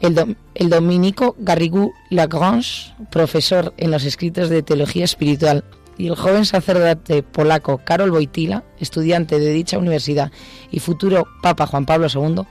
El, 0.00 0.36
el 0.54 0.70
dominico 0.70 1.34
Garrigou 1.38 1.92
Lagrange, 2.10 2.92
profesor 3.10 3.74
en 3.76 3.90
los 3.90 4.04
escritos 4.04 4.48
de 4.48 4.62
teología 4.62 5.04
espiritual 5.04 5.64
y 5.98 6.06
el 6.06 6.14
joven 6.14 6.44
sacerdote 6.44 7.22
polaco 7.24 7.80
Karol 7.84 8.12
Wojtyla, 8.12 8.64
estudiante 8.78 9.40
de 9.40 9.52
dicha 9.52 9.78
universidad 9.78 10.30
y 10.70 10.78
futuro 10.78 11.26
Papa 11.42 11.66
Juan 11.66 11.84
Pablo 11.84 12.06
II, 12.12 12.44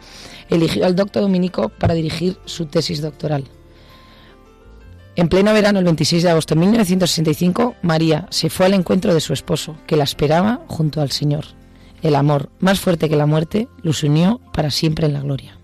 eligió 0.49 0.85
al 0.85 0.95
doctor 0.95 1.23
dominico 1.23 1.69
para 1.69 1.93
dirigir 1.93 2.37
su 2.45 2.65
tesis 2.65 3.01
doctoral. 3.01 3.45
En 5.15 5.29
pleno 5.29 5.51
verano, 5.51 5.79
el 5.79 5.85
26 5.85 6.23
de 6.23 6.29
agosto 6.29 6.53
de 6.53 6.61
1965, 6.61 7.75
María 7.81 8.27
se 8.29 8.51
fue 8.51 8.67
al 8.67 8.75
encuentro 8.75 9.15
de 9.15 9.21
su 9.21 9.33
esposo, 9.33 9.75
que 9.87 9.97
la 9.97 10.03
esperaba 10.03 10.61
junto 10.67 11.01
al 11.01 11.09
Señor. 11.09 11.45
El 12.03 12.13
amor, 12.13 12.49
más 12.59 12.79
fuerte 12.79 13.09
que 13.09 13.15
la 13.15 13.25
muerte, 13.25 13.67
los 13.81 14.03
unió 14.03 14.39
para 14.53 14.69
siempre 14.69 15.07
en 15.07 15.13
la 15.13 15.21
gloria. 15.21 15.56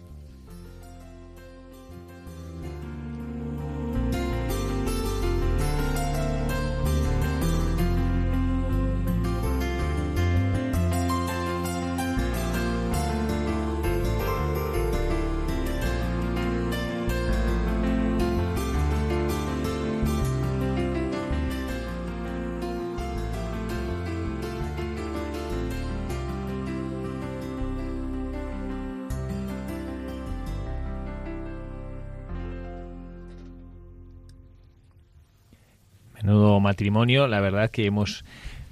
Matrimonio, 36.64 37.28
la 37.28 37.40
verdad 37.42 37.70
que 37.70 37.86
hemos 37.86 38.24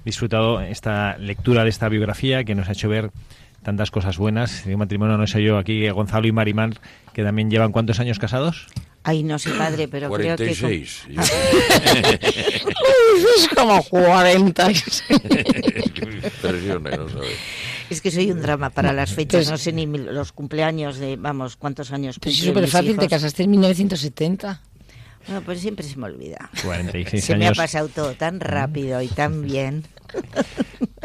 disfrutado 0.04 0.60
esta 0.60 1.16
lectura 1.18 1.62
de 1.64 1.70
esta 1.70 1.88
biografía 1.88 2.42
que 2.44 2.54
nos 2.56 2.68
ha 2.68 2.72
hecho 2.72 2.88
ver 2.88 3.10
tantas 3.62 3.90
cosas 3.92 4.18
buenas. 4.18 4.64
De 4.64 4.74
un 4.74 4.80
matrimonio, 4.80 5.16
no 5.16 5.26
sé 5.28 5.40
yo, 5.42 5.58
aquí 5.58 5.88
Gonzalo 5.90 6.26
y 6.26 6.32
Marimar, 6.32 6.70
que 7.12 7.22
también 7.22 7.50
llevan 7.50 7.70
cuántos 7.70 8.00
años 8.00 8.18
casados? 8.18 8.66
Ay, 9.04 9.22
no 9.24 9.38
sé, 9.38 9.50
padre, 9.50 9.86
pero 9.88 10.10
creo 10.10 10.36
que... 10.36 10.54
46. 10.56 11.06
Yo- 11.10 11.22
Es 13.38 13.48
como 13.54 13.82
40. 13.84 14.70
Impresiona, 14.70 16.90
no 16.96 17.08
sabes. 17.08 17.30
Es 17.90 18.00
que 18.00 18.10
soy 18.10 18.30
un 18.30 18.40
drama 18.40 18.70
para 18.70 18.92
las 18.92 19.12
fechas, 19.12 19.40
Pues- 19.42 19.50
no 19.50 19.58
sé 19.58 19.72
ni 19.72 19.86
mi- 19.86 19.98
los 19.98 20.32
cumpleaños 20.32 20.98
de, 20.98 21.16
vamos, 21.16 21.56
cuántos 21.56 21.92
años 21.92 22.18
Pues 22.20 22.36
es 22.38 22.44
súper 22.44 22.62
mis 22.62 22.72
fácil, 22.72 22.96
te 22.96 23.08
casaste 23.08 23.42
en 23.42 23.50
1970. 23.50 24.60
Bueno, 25.26 25.42
pues 25.42 25.60
siempre 25.60 25.84
se 25.84 25.96
me 25.98 26.06
olvida. 26.06 26.50
46 26.64 27.24
Se 27.24 27.36
me 27.36 27.46
ha 27.46 27.52
pasado 27.52 27.88
todo 27.88 28.14
tan 28.14 28.40
rápido 28.40 29.00
y 29.02 29.08
tan 29.08 29.42
bien. 29.42 29.84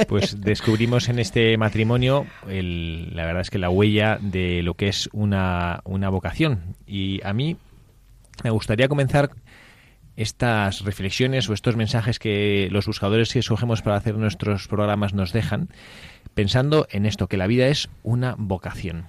Pues 0.07 0.41
descubrimos 0.41 1.07
en 1.09 1.19
este 1.19 1.57
matrimonio 1.57 2.25
el- 2.49 3.15
la 3.15 3.25
verdad 3.25 3.41
es 3.41 3.49
que 3.49 3.57
la 3.57 3.69
huella 3.69 4.17
de 4.21 4.61
lo 4.63 4.73
que 4.73 4.87
es 4.89 5.09
una, 5.13 5.81
una 5.85 6.09
vocación. 6.09 6.75
Y 6.85 7.21
a 7.23 7.33
mí 7.33 7.57
me 8.43 8.49
gustaría 8.49 8.87
comenzar 8.87 9.29
estas 10.15 10.81
reflexiones 10.81 11.47
o 11.49 11.53
estos 11.53 11.75
mensajes 11.75 12.19
que 12.19 12.67
los 12.71 12.87
buscadores 12.87 13.31
que 13.33 13.39
escogemos 13.39 13.81
para 13.81 13.97
hacer 13.97 14.15
nuestros 14.15 14.67
programas 14.67 15.13
nos 15.13 15.31
dejan, 15.31 15.69
pensando 16.33 16.87
en 16.91 17.05
esto, 17.05 17.27
que 17.27 17.37
la 17.37 17.47
vida 17.47 17.67
es 17.67 17.87
una 18.03 18.35
vocación. 18.37 19.05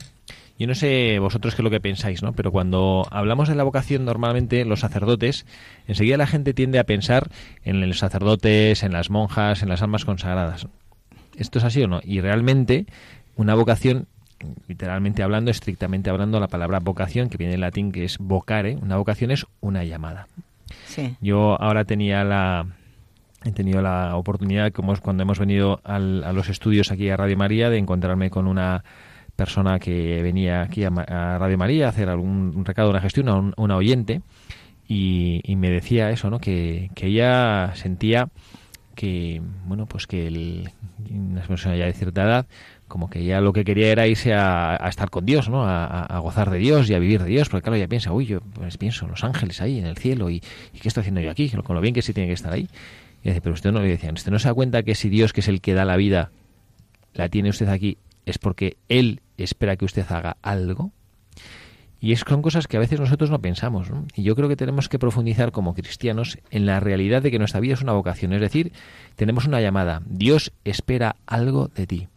Yo 0.59 0.67
no 0.67 0.75
sé 0.75 1.19
vosotros 1.21 1.55
qué 1.55 1.63
es 1.63 1.65
lo 1.65 1.71
que 1.71 1.81
pensáis, 1.81 2.23
¿no? 2.23 2.33
Pero 2.33 2.51
cuando 2.51 3.07
hablamos 3.11 3.49
de 3.49 3.55
la 3.55 3.63
vocación, 3.63 4.05
normalmente 4.05 4.65
los 4.65 4.81
sacerdotes, 4.81 5.47
enseguida 5.87 6.17
la 6.17 6.27
gente 6.27 6.53
tiende 6.55 6.79
a 6.79 6.85
pensar 6.85 7.29
en 7.65 7.87
los 7.87 7.99
sacerdotes, 7.99 8.83
en 8.83 8.93
las 8.93 9.09
monjas, 9.11 9.63
en 9.63 9.69
las 9.69 9.83
almas 9.83 10.05
consagradas. 10.05 10.67
¿Esto 11.37 11.59
es 11.59 11.65
así 11.65 11.83
o 11.83 11.87
no? 11.89 12.01
Y 12.03 12.21
realmente 12.21 12.87
una 13.37 13.55
vocación, 13.55 14.09
literalmente 14.67 15.23
hablando, 15.23 15.51
estrictamente 15.53 16.11
hablando, 16.11 16.41
la 16.41 16.49
palabra 16.49 16.81
vocación, 16.81 17.29
que 17.29 17.39
viene 17.39 17.55
en 17.55 17.61
latín, 17.61 17.93
que 17.93 18.05
es 18.05 18.19
vocare, 18.19 18.77
una 18.83 18.97
vocación 18.97 19.31
es 19.31 19.47
una 19.61 19.85
llamada. 19.85 20.27
Sí. 20.87 21.15
Yo 21.21 21.61
ahora 21.63 21.85
tenía 21.85 22.25
la 22.25 22.67
he 23.45 23.53
tenido 23.53 23.81
la 23.81 24.17
oportunidad, 24.17 24.73
como 24.73 24.93
es 24.93 25.01
cuando 25.01 25.23
hemos 25.23 25.39
venido 25.39 25.81
al- 25.85 26.25
a 26.25 26.33
los 26.33 26.49
estudios 26.49 26.91
aquí 26.91 27.09
a 27.09 27.17
Radio 27.17 27.37
María, 27.37 27.71
de 27.71 27.79
encontrarme 27.79 28.31
con 28.31 28.49
una 28.49 28.83
persona 29.39 29.79
que 29.79 30.21
venía 30.21 30.63
aquí 30.63 30.83
a, 30.83 30.89
a 30.89 31.39
Radio 31.39 31.57
María 31.57 31.87
a 31.87 31.91
hacer 31.91 32.09
algún 32.09 32.53
un 32.57 32.65
recado, 32.65 32.91
una 32.91 33.01
gestión, 33.01 33.29
a 33.29 33.37
un- 33.37 33.55
una 33.57 33.77
oyente, 33.77 34.21
y, 34.89 35.41
me 35.57 35.71
decía 35.71 36.11
eso, 36.11 36.29
¿no? 36.29 36.41
Que, 36.41 36.91
que 36.95 37.07
ella 37.07 37.73
sentía 37.75 38.29
que, 38.97 39.41
bueno, 39.67 39.87
pues 39.87 40.07
que 40.09 40.27
el, 40.27 40.71
una 41.11 41.43
persona 41.43 41.77
ya 41.77 41.85
de 41.87 41.93
cierta 41.93 42.25
edad, 42.25 42.47
como 42.89 43.09
que 43.11 43.23
ya 43.25 43.41
lo 43.41 43.53
que 43.53 43.65
quería 43.65 43.93
era 43.93 44.09
irse 44.09 44.35
a, 44.35 44.75
estar 44.89 45.09
con 45.11 45.25
Dios, 45.25 45.49
¿no? 45.49 45.63
A, 45.65 46.19
gozar 46.19 46.51
de 46.51 46.59
Dios 46.59 46.91
y 46.91 46.95
a 46.95 46.99
vivir 46.99 47.23
de 47.23 47.29
Dios, 47.29 47.49
porque 47.49 47.63
claro, 47.63 47.77
ella 47.77 47.87
piensa, 47.87 48.13
uy, 48.13 48.27
yo 48.27 48.41
pues 48.41 48.77
pienso 48.77 49.05
en 49.05 49.13
los 49.13 49.23
ángeles 49.23 49.61
ahí, 49.61 49.79
en 49.79 49.87
el 49.87 49.99
cielo, 49.99 50.31
y, 50.31 50.43
y 50.73 50.79
¿qué 50.81 50.89
estoy 50.89 51.03
haciendo 51.03 51.21
yo 51.21 51.31
aquí? 51.31 51.49
Con 51.51 51.77
lo 51.77 51.81
bien 51.81 51.95
que 51.95 52.03
sí 52.03 52.13
tiene 52.13 52.27
que 52.27 52.35
estar 52.35 52.53
ahí. 52.53 52.67
Y 53.23 53.29
dice, 53.29 53.41
pero 53.41 53.53
usted 53.55 53.71
no 53.71 53.81
le 53.83 53.89
decían, 53.89 54.15
¿usted 54.15 54.33
no 54.33 54.39
se 54.41 54.49
da 54.49 54.55
cuenta 54.55 54.83
que 54.83 54.95
si 54.97 55.09
Dios, 55.11 55.33
que 55.33 55.43
es 55.43 55.49
el 55.49 55.61
que 55.61 55.75
da 55.75 55.85
la 55.85 55.97
vida, 55.97 56.31
la 57.15 57.29
tiene 57.29 57.51
usted 57.51 57.69
aquí, 57.69 57.99
es 58.31 58.39
porque 58.39 58.77
Él 58.89 59.21
espera 59.37 59.77
que 59.77 59.85
usted 59.85 60.05
haga 60.11 60.37
algo? 60.43 60.93
Y 62.01 62.13
es, 62.13 62.21
son 62.21 62.43
cosas 62.43 62.69
que 62.69 62.77
a 62.77 62.81
veces 62.81 63.01
nosotros 63.01 63.31
no 63.31 63.41
pensamos. 63.41 63.89
Y 64.15 64.23
yo 64.23 64.37
creo 64.37 64.49
que 64.49 64.57
tenemos 64.57 64.89
que 64.89 64.99
profundizar 64.99 65.51
como 65.51 65.75
cristianos 65.75 66.39
en 66.51 66.65
la 66.65 66.79
realidad 66.79 67.23
de 67.23 67.31
que 67.31 67.39
nuestra 67.39 67.61
vida 67.61 67.75
es 67.75 67.83
una 67.83 67.93
vocación. 67.93 68.33
Es 68.33 68.41
decir, 68.41 68.73
tenemos 69.17 69.47
una 69.47 69.61
llamada. 69.61 70.03
Dios 70.07 70.53
espera 70.65 71.17
algo 71.27 71.69
de 71.69 71.87
ti. 71.87 72.09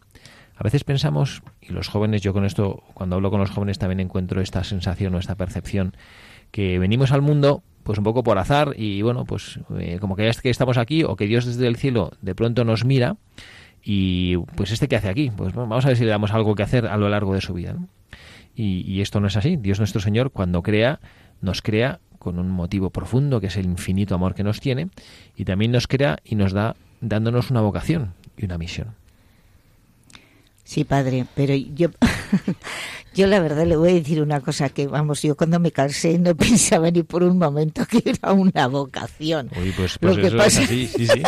A 0.56 0.62
veces 0.62 0.84
pensamos, 0.84 1.42
y 1.60 1.72
los 1.72 1.88
jóvenes, 1.88 2.22
yo 2.22 2.32
con 2.32 2.44
esto, 2.44 2.84
cuando 2.94 3.16
hablo 3.16 3.30
con 3.30 3.40
los 3.40 3.50
jóvenes 3.50 3.78
también 3.78 3.98
encuentro 3.98 4.40
esta 4.40 4.62
sensación 4.62 5.14
o 5.14 5.18
esta 5.18 5.34
percepción, 5.34 5.96
que 6.52 6.78
venimos 6.78 7.10
al 7.10 7.22
mundo 7.22 7.62
pues 7.82 7.98
un 7.98 8.04
poco 8.04 8.22
por 8.22 8.38
azar 8.38 8.74
y 8.76 9.02
bueno, 9.02 9.24
pues 9.24 9.58
eh, 9.78 9.98
como 10.00 10.14
que 10.14 10.24
ya 10.24 10.50
estamos 10.50 10.78
aquí 10.78 11.02
o 11.02 11.16
que 11.16 11.26
Dios 11.26 11.46
desde 11.46 11.66
el 11.66 11.76
cielo 11.76 12.12
de 12.20 12.36
pronto 12.36 12.64
nos 12.64 12.84
mira 12.84 13.16
y 13.82 14.36
pues 14.36 14.70
este 14.70 14.88
que 14.88 14.96
hace 14.96 15.08
aquí, 15.08 15.30
pues 15.30 15.54
vamos 15.54 15.84
a 15.84 15.88
ver 15.88 15.96
si 15.96 16.04
le 16.04 16.10
damos 16.10 16.32
algo 16.32 16.54
que 16.54 16.62
hacer 16.62 16.86
a 16.86 16.96
lo 16.96 17.08
largo 17.08 17.34
de 17.34 17.40
su 17.40 17.54
vida. 17.54 17.76
Y, 18.54 18.82
y 18.90 19.00
esto 19.00 19.20
no 19.20 19.26
es 19.26 19.36
así. 19.36 19.56
Dios 19.56 19.78
nuestro 19.78 20.00
Señor 20.00 20.30
cuando 20.30 20.62
crea, 20.62 21.00
nos 21.40 21.62
crea 21.62 22.00
con 22.18 22.38
un 22.38 22.50
motivo 22.50 22.90
profundo 22.90 23.40
que 23.40 23.48
es 23.48 23.56
el 23.56 23.64
infinito 23.64 24.14
amor 24.14 24.34
que 24.34 24.44
nos 24.44 24.60
tiene 24.60 24.90
y 25.36 25.44
también 25.44 25.72
nos 25.72 25.88
crea 25.88 26.18
y 26.24 26.36
nos 26.36 26.52
da 26.52 26.76
dándonos 27.00 27.50
una 27.50 27.60
vocación 27.60 28.14
y 28.36 28.44
una 28.44 28.58
misión. 28.58 28.94
Sí, 30.62 30.84
padre, 30.84 31.26
pero 31.34 31.54
yo, 31.54 31.88
yo 33.14 33.26
la 33.26 33.40
verdad 33.40 33.66
le 33.66 33.76
voy 33.76 33.90
a 33.90 33.94
decir 33.94 34.22
una 34.22 34.40
cosa 34.40 34.68
que, 34.68 34.86
vamos, 34.86 35.22
yo 35.22 35.36
cuando 35.36 35.58
me 35.60 35.70
casé 35.72 36.18
no 36.18 36.34
pensaba 36.36 36.90
ni 36.90 37.02
por 37.02 37.22
un 37.22 37.38
momento 37.38 37.84
que 37.86 38.02
era 38.04 38.32
una 38.32 38.66
vocación. 38.68 39.50
Uy, 39.60 39.72
pues, 39.76 39.98
Lo 40.00 40.08
pues 40.08 40.16
que 40.18 40.26
eso 40.28 40.36
pasa- 40.36 40.62
es 40.62 40.68
así, 40.68 40.86
sí, 40.96 41.06
sí. 41.06 41.22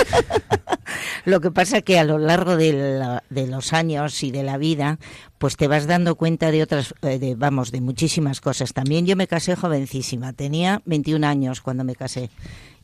Lo 1.25 1.41
que 1.41 1.51
pasa 1.51 1.81
que 1.83 1.99
a 1.99 2.05
lo 2.05 2.19
largo 2.19 2.57
de, 2.57 2.73
la- 2.99 3.23
de 3.31 3.47
los 3.47 3.73
años 3.73 4.23
y 4.23 4.31
de 4.31 4.43
la 4.43 4.59
vida, 4.59 4.99
pues 5.39 5.57
te 5.57 5.69
vas 5.69 5.87
dando 5.87 6.15
cuenta 6.17 6.51
de 6.51 6.63
otras, 6.63 6.95
eh, 7.03 7.19
de, 7.19 7.35
vamos, 7.35 7.71
de 7.73 7.81
muchísimas 7.81 8.41
cosas. 8.41 8.73
También 8.75 9.07
yo 9.07 9.17
me 9.17 9.27
casé 9.27 9.57
jovencísima, 9.57 10.33
tenía 10.33 10.83
21 10.85 11.27
años 11.27 11.61
cuando 11.63 11.85
me 11.85 11.95
casé. 11.97 12.31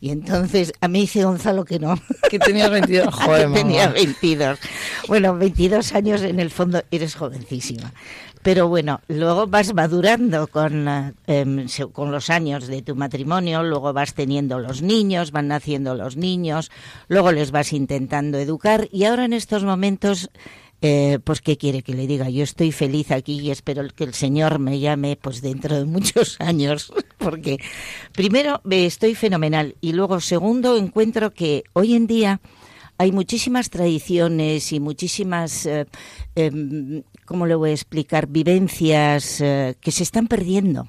Y 0.02 0.10
entonces 0.10 0.72
a 0.80 0.88
mí 0.88 1.02
dice 1.02 1.24
Gonzalo 1.24 1.66
que 1.66 1.78
no. 1.78 2.00
Que 2.30 2.38
tenías 2.38 2.70
22. 2.70 3.14
Joder, 3.14 3.48
que 3.48 3.54
tenía 3.54 3.82
mamá. 3.82 3.92
22. 3.94 4.58
Bueno, 5.08 5.36
22 5.36 5.94
años 5.94 6.22
en 6.22 6.40
el 6.40 6.50
fondo 6.50 6.82
eres 6.90 7.14
jovencísima. 7.14 7.92
Pero 8.42 8.68
bueno, 8.68 9.00
luego 9.08 9.46
vas 9.46 9.74
madurando 9.74 10.46
con, 10.46 10.88
eh, 10.88 11.12
em, 11.26 11.66
con 11.92 12.10
los 12.10 12.30
años 12.30 12.66
de 12.68 12.80
tu 12.80 12.96
matrimonio, 12.96 13.62
luego 13.62 13.92
vas 13.92 14.14
teniendo 14.14 14.58
los 14.58 14.80
niños, 14.80 15.30
van 15.30 15.48
naciendo 15.48 15.94
los 15.94 16.16
niños, 16.16 16.70
luego 17.08 17.32
les 17.32 17.50
vas 17.50 17.74
intentando 17.74 18.38
educar. 18.38 18.88
Y 18.92 19.04
ahora 19.04 19.26
en 19.26 19.34
estos 19.34 19.62
momentos, 19.62 20.30
eh, 20.80 21.18
pues 21.22 21.42
qué 21.42 21.58
quiere 21.58 21.82
que 21.82 21.92
le 21.92 22.06
diga, 22.06 22.30
yo 22.30 22.42
estoy 22.42 22.72
feliz 22.72 23.10
aquí 23.10 23.38
y 23.40 23.50
espero 23.50 23.86
que 23.94 24.04
el 24.04 24.14
Señor 24.14 24.58
me 24.58 24.80
llame 24.80 25.18
pues 25.20 25.42
dentro 25.42 25.76
de 25.76 25.84
muchos 25.84 26.36
años, 26.40 26.90
porque 27.18 27.58
primero 28.12 28.62
estoy 28.70 29.14
fenomenal. 29.14 29.76
Y 29.82 29.92
luego 29.92 30.18
segundo 30.20 30.78
encuentro 30.78 31.34
que 31.34 31.64
hoy 31.74 31.94
en 31.94 32.06
día 32.06 32.40
hay 33.00 33.12
muchísimas 33.12 33.70
tradiciones 33.70 34.72
y 34.72 34.78
muchísimas, 34.78 35.64
eh, 35.64 35.86
em, 36.34 37.02
¿cómo 37.30 37.46
le 37.46 37.54
voy 37.54 37.70
a 37.70 37.74
explicar? 37.74 38.26
Vivencias 38.26 39.40
eh, 39.40 39.76
que 39.80 39.92
se 39.92 40.02
están 40.02 40.26
perdiendo 40.26 40.88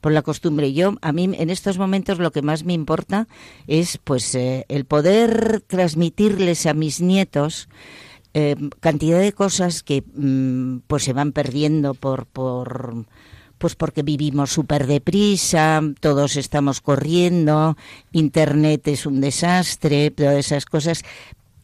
por 0.00 0.12
la 0.12 0.22
costumbre. 0.22 0.72
Yo, 0.72 0.94
a 1.02 1.12
mí, 1.12 1.24
en 1.24 1.50
estos 1.50 1.76
momentos 1.76 2.18
lo 2.18 2.30
que 2.30 2.40
más 2.40 2.64
me 2.64 2.72
importa 2.72 3.28
es, 3.66 3.98
pues, 3.98 4.34
eh, 4.34 4.64
el 4.70 4.86
poder 4.86 5.62
transmitirles 5.66 6.64
a 6.64 6.72
mis 6.72 7.02
nietos 7.02 7.68
eh, 8.32 8.56
cantidad 8.80 9.20
de 9.20 9.34
cosas 9.34 9.82
que, 9.82 10.02
mm, 10.14 10.78
pues, 10.86 11.02
se 11.02 11.12
van 11.12 11.32
perdiendo 11.32 11.92
por, 11.92 12.24
por 12.24 13.04
pues 13.58 13.74
porque 13.74 14.02
vivimos 14.02 14.50
súper 14.50 14.86
deprisa, 14.86 15.82
todos 16.00 16.36
estamos 16.36 16.80
corriendo, 16.80 17.76
Internet 18.12 18.88
es 18.88 19.04
un 19.04 19.20
desastre, 19.20 20.10
todas 20.10 20.36
esas 20.36 20.64
cosas, 20.64 21.02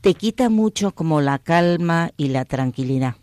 te 0.03 0.13
quita 0.13 0.51
mucho 0.51 0.93
como 0.93 1.23
la 1.23 1.39
calma 1.39 2.11
y 2.19 2.29
la 2.29 2.45
tranquilidad. 2.45 3.17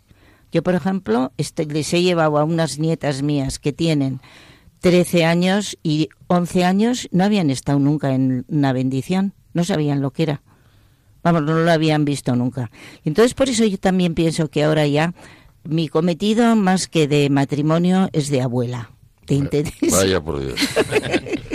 Yo, 0.56 0.62
por 0.62 0.74
ejemplo, 0.74 1.32
estoy- 1.36 1.66
les 1.66 1.92
he 1.92 2.00
llevado 2.00 2.38
a 2.38 2.44
unas 2.44 2.78
nietas 2.78 3.20
mías 3.20 3.58
que 3.58 3.74
tienen 3.74 4.22
13 4.80 5.26
años 5.26 5.76
y 5.82 6.08
11 6.28 6.64
años, 6.64 7.08
no 7.12 7.24
habían 7.24 7.50
estado 7.50 7.78
nunca 7.78 8.14
en 8.14 8.46
una 8.48 8.72
bendición, 8.72 9.34
no 9.52 9.64
sabían 9.64 10.00
lo 10.00 10.12
que 10.12 10.22
era. 10.22 10.42
Vamos, 11.22 11.42
no 11.42 11.58
lo 11.58 11.70
habían 11.70 12.06
visto 12.06 12.34
nunca. 12.36 12.70
Entonces, 13.04 13.34
por 13.34 13.50
eso 13.50 13.66
yo 13.66 13.76
también 13.76 14.14
pienso 14.14 14.48
que 14.48 14.64
ahora 14.64 14.86
ya 14.86 15.12
mi 15.62 15.88
cometido, 15.88 16.56
más 16.56 16.88
que 16.88 17.06
de 17.06 17.28
matrimonio, 17.28 18.08
es 18.14 18.30
de 18.30 18.40
abuela. 18.40 18.92
De, 19.26 19.34
inten- 19.34 19.70
Vaya 19.90 20.22
por 20.22 20.40
Dios. 20.40 20.58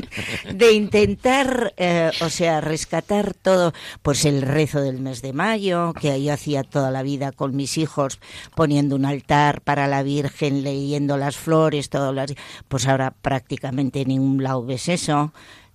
de 0.54 0.74
intentar, 0.74 1.74
eh, 1.78 2.12
o 2.22 2.30
sea, 2.30 2.62
rescatar 2.62 3.34
todo, 3.34 3.74
pues 4.02 4.26
el 4.26 4.42
rezo 4.42 4.82
del 4.82 5.00
mes 5.00 5.22
de 5.22 5.34
mayo, 5.34 5.94
que 5.94 6.22
yo 6.22 6.34
hacía 6.34 6.64
toda 6.64 6.92
la 6.92 7.04
vida 7.04 7.32
con 7.32 7.56
mis 7.56 7.78
hijos, 7.78 8.20
poniendo 8.56 8.96
un 8.96 9.06
altar 9.06 9.62
para 9.62 9.88
la 9.88 10.04
Virgen, 10.04 10.64
leyendo 10.64 11.18
las 11.18 11.38
flores, 11.38 11.90
todo 11.90 12.14
las, 12.14 12.34
pues 12.68 12.88
ahora 12.88 13.14
prácticamente 13.22 14.02
en 14.02 14.10
ningún 14.10 14.44
lado 14.44 14.66
ves 14.66 14.90
eso 14.90 15.32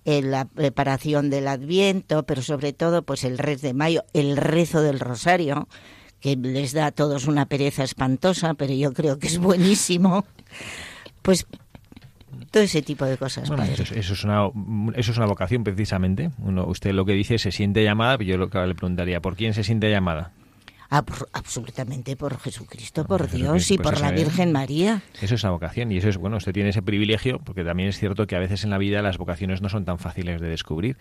la 0.07 0.45
preparación 0.45 1.29
del 1.29 1.49
Adviento, 1.49 2.23
pero 2.23 2.41
sobre 2.41 2.71
todo 2.71 3.01
pues 3.01 3.25
el 3.25 3.37
rezo 3.37 3.67
de 3.67 3.73
mayo, 3.73 4.05
el 4.13 4.37
rezo 4.37 4.81
del 4.81 5.01
Rosario, 5.01 5.67
que 6.21 6.37
les 6.37 6.71
da 6.71 6.87
a 6.87 6.91
todos 6.91 7.27
una 7.27 7.45
pereza 7.47 7.83
espantosa, 7.83 8.53
pero 8.53 8.73
yo 8.73 8.93
creo 8.93 9.19
que 9.19 9.27
es 9.27 9.37
buenísimo. 9.37 10.25
Pues 11.21 11.45
todo 12.51 12.63
ese 12.63 12.81
tipo 12.81 13.05
de 13.05 13.17
cosas. 13.17 13.47
Bueno, 13.47 13.63
eso, 13.63 13.83
es, 13.83 13.91
eso 13.91 14.13
es 14.13 14.23
una, 14.23 14.49
eso 14.95 15.11
es 15.11 15.17
una 15.17 15.27
vocación 15.27 15.63
precisamente. 15.63 16.31
Uno, 16.39 16.65
usted 16.65 16.93
lo 16.93 17.05
que 17.05 17.13
dice 17.13 17.37
se 17.37 17.51
siente 17.51 17.83
llamada, 17.83 18.17
pero 18.17 18.29
yo 18.29 18.37
lo 18.37 18.49
que 18.49 18.59
le 18.59 18.75
preguntaría, 18.75 19.21
¿por 19.21 19.35
quién 19.35 19.53
se 19.53 19.63
siente 19.63 19.89
llamada? 19.89 20.31
Ah, 20.89 21.03
absolutamente 21.33 22.15
por 22.15 22.39
Jesucristo, 22.39 23.05
por 23.05 23.29
Dios 23.29 23.71
y 23.71 23.77
pues 23.77 23.89
por 23.89 23.99
la 23.99 24.09
¿eh? 24.09 24.15
Virgen 24.15 24.53
María. 24.53 25.01
Eso 25.21 25.35
es 25.35 25.43
la 25.43 25.49
vocación 25.49 25.91
y 25.91 25.97
eso 25.97 26.07
es, 26.07 26.15
bueno, 26.15 26.37
usted 26.37 26.53
tiene 26.53 26.69
ese 26.69 26.81
privilegio 26.81 27.39
porque 27.39 27.65
también 27.65 27.89
es 27.89 27.99
cierto 27.99 28.25
que 28.25 28.37
a 28.37 28.39
veces 28.39 28.63
en 28.63 28.69
la 28.69 28.77
vida 28.77 29.01
las 29.01 29.17
vocaciones 29.17 29.61
no 29.61 29.67
son 29.67 29.83
tan 29.83 29.99
fáciles 29.99 30.39
de 30.39 30.47
descubrir. 30.47 30.97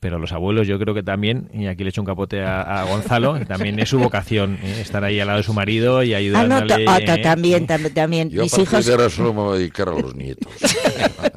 Pero 0.00 0.18
los 0.18 0.32
abuelos 0.32 0.66
yo 0.66 0.78
creo 0.78 0.94
que 0.94 1.02
también, 1.02 1.50
y 1.52 1.66
aquí 1.66 1.84
le 1.84 1.90
echo 1.90 2.00
un 2.00 2.06
capote 2.06 2.40
a, 2.42 2.62
a 2.80 2.84
Gonzalo, 2.84 3.38
también 3.46 3.78
es 3.78 3.90
su 3.90 3.98
vocación, 3.98 4.58
¿eh? 4.62 4.80
estar 4.80 5.04
ahí 5.04 5.20
al 5.20 5.26
lado 5.26 5.36
de 5.38 5.42
su 5.44 5.52
marido 5.52 6.02
y 6.02 6.14
Ah, 6.14 6.18
no, 6.18 6.18
ayudándole. 6.56 6.84
ta- 6.86 6.94
ah, 6.96 7.00
ta- 7.04 7.14
¿eh? 7.16 7.22
también, 7.22 7.66
también, 7.66 7.92
también. 7.94 8.30
Yo 8.30 8.40
a 8.40 8.44
Mis 8.44 8.52
partir 8.52 8.66
hijos, 8.68 8.86
de 8.86 8.92
ahora 8.92 9.10
solo 9.10 9.34
me 9.34 9.40
voy 9.42 9.56
a 9.56 9.58
dedicar 9.58 9.88
a 9.90 9.92
los 9.92 10.14
nietos. 10.14 10.50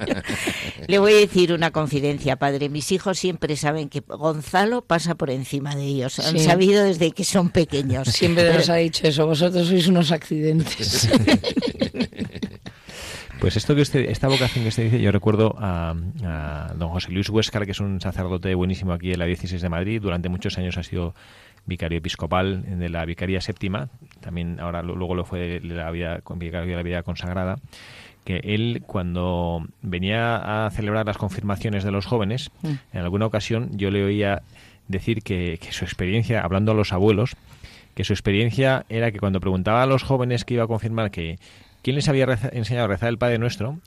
le 0.88 1.00
voy 1.00 1.14
a 1.14 1.18
decir 1.18 1.52
una 1.52 1.72
confidencia, 1.72 2.38
padre. 2.38 2.70
Mis 2.70 2.90
hijos 2.94 3.20
siempre 3.20 3.58
saben 3.58 3.90
que 3.90 4.00
Gonzalo 4.00 4.82
pasa 4.82 5.16
por 5.16 5.30
encima 5.30 5.76
de 5.76 5.84
ellos. 5.84 6.20
Han 6.20 6.38
Sí. 6.38 6.46
sabido 6.46 6.86
desde 6.86 7.12
que 7.12 7.26
son 7.26 7.50
pequeños. 7.50 8.08
Siempre 8.08 8.54
nos 8.54 8.70
ha 8.70 8.76
dicho 8.76 9.06
eso, 9.08 9.26
vosotros 9.28 9.68
sois 9.68 9.88
unos 9.88 10.12
accidentes. 10.14 11.10
Pues 13.44 13.58
esto 13.58 13.76
que 13.76 13.82
usted, 13.82 14.10
esta 14.10 14.30
vocación 14.30 14.64
que 14.64 14.70
usted 14.70 14.84
dice, 14.86 15.02
yo 15.02 15.12
recuerdo 15.12 15.54
a, 15.60 15.94
a 16.24 16.74
don 16.78 16.88
José 16.88 17.12
Luis 17.12 17.28
Huéscar, 17.28 17.66
que 17.66 17.72
es 17.72 17.82
un 17.82 18.00
sacerdote 18.00 18.56
buenísimo 18.56 18.94
aquí 18.94 19.12
en 19.12 19.20
la 19.20 19.26
diócesis 19.26 19.62
de 19.62 19.68
Madrid. 19.68 20.02
Durante 20.02 20.30
muchos 20.30 20.58
años 20.58 20.78
ha 20.78 20.84
sido 20.84 21.14
vicario 21.66 21.98
episcopal 21.98 22.80
de 22.80 22.88
la 22.88 23.04
Vicaría 23.04 23.42
Séptima. 23.42 23.90
También 24.22 24.62
ahora 24.62 24.82
luego 24.82 25.14
lo 25.14 25.26
fue 25.26 25.60
de 25.60 25.60
la 25.60 25.92
vida, 25.92 26.22
con 26.22 26.40
vicario 26.40 26.70
de 26.70 26.78
la 26.78 26.84
vida 26.84 27.04
consagrada. 27.04 27.58
Que 28.24 28.38
él, 28.46 28.82
cuando 28.88 29.68
venía 29.82 30.66
a 30.66 30.70
celebrar 30.70 31.06
las 31.06 31.18
confirmaciones 31.18 31.84
de 31.84 31.92
los 31.92 32.06
jóvenes, 32.06 32.50
en 32.64 33.00
alguna 33.02 33.26
ocasión 33.26 33.72
yo 33.74 33.92
le 33.92 34.06
oía 34.06 34.42
decir 34.88 35.22
que, 35.22 35.60
que 35.62 35.74
su 35.74 35.84
experiencia, 35.84 36.40
hablando 36.40 36.72
a 36.72 36.76
los 36.76 36.94
abuelos, 36.94 37.36
que 37.94 38.06
su 38.06 38.14
experiencia 38.14 38.86
era 38.88 39.12
que 39.12 39.20
cuando 39.20 39.42
preguntaba 39.42 39.84
a 39.84 39.86
los 39.86 40.04
jóvenes 40.04 40.46
que 40.46 40.54
iba 40.54 40.64
a 40.64 40.68
confirmar 40.68 41.12
que 41.12 41.40
quién 41.84 41.96
les 41.96 42.08
había 42.10 42.26
reza- 42.26 42.50
enseñado 42.52 42.86
a 42.86 42.88
rezar 42.88 43.10
el 43.10 43.20
Padre 43.20 43.38
Nuestro, 43.38 43.80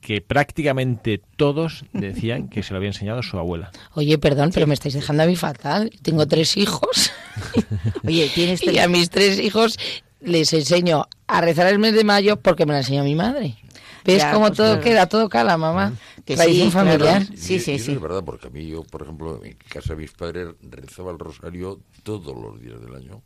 que 0.00 0.20
prácticamente 0.22 1.20
todos 1.36 1.84
decían 1.92 2.48
que 2.48 2.62
se 2.62 2.72
lo 2.72 2.76
había 2.78 2.88
enseñado 2.90 3.22
su 3.22 3.36
abuela. 3.38 3.70
Oye, 3.94 4.16
perdón, 4.18 4.50
pero 4.54 4.66
me 4.68 4.74
estáis 4.74 4.94
dejando 4.94 5.24
a 5.24 5.26
mí 5.26 5.34
fatal. 5.36 5.90
Tengo 6.02 6.26
tres 6.28 6.56
hijos 6.56 7.12
Oye, 8.06 8.30
tienes 8.34 8.62
y 8.62 8.78
a 8.78 8.88
mis 8.88 9.10
tres 9.10 9.38
hijos 9.40 9.78
les 10.20 10.52
enseño 10.52 11.06
a 11.26 11.40
rezar 11.40 11.66
el 11.66 11.78
mes 11.78 11.94
de 11.94 12.04
mayo 12.04 12.36
porque 12.40 12.66
me 12.66 12.72
lo 12.72 12.78
enseñó 12.78 13.04
mi 13.04 13.14
madre. 13.14 13.56
¿Ves 14.04 14.24
cómo 14.32 14.46
pues 14.46 14.56
todo 14.56 14.66
claro. 14.74 14.80
queda? 14.82 15.06
Todo 15.06 15.28
cala, 15.28 15.58
mamá. 15.58 15.92
Que 16.24 16.34
Tradición 16.34 16.68
sí, 16.68 16.72
claro. 16.72 16.88
familiar. 16.90 17.26
Sí, 17.36 17.54
Y- 17.56 17.60
sí, 17.60 17.72
y 17.72 17.78
sí. 17.78 17.92
es 17.92 18.00
verdad, 18.00 18.22
porque 18.24 18.46
a 18.46 18.50
mí, 18.50 18.66
yo, 18.66 18.82
por 18.84 19.02
ejemplo, 19.02 19.44
en 19.44 19.56
casa 19.68 19.94
de 19.94 20.00
mis 20.00 20.12
padres 20.12 20.48
rezaba 20.62 21.12
el 21.12 21.18
rosario 21.18 21.80
todos 22.02 22.34
los 22.34 22.58
días 22.60 22.80
del 22.80 22.94
año, 22.94 23.22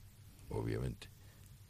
obviamente. 0.51 1.07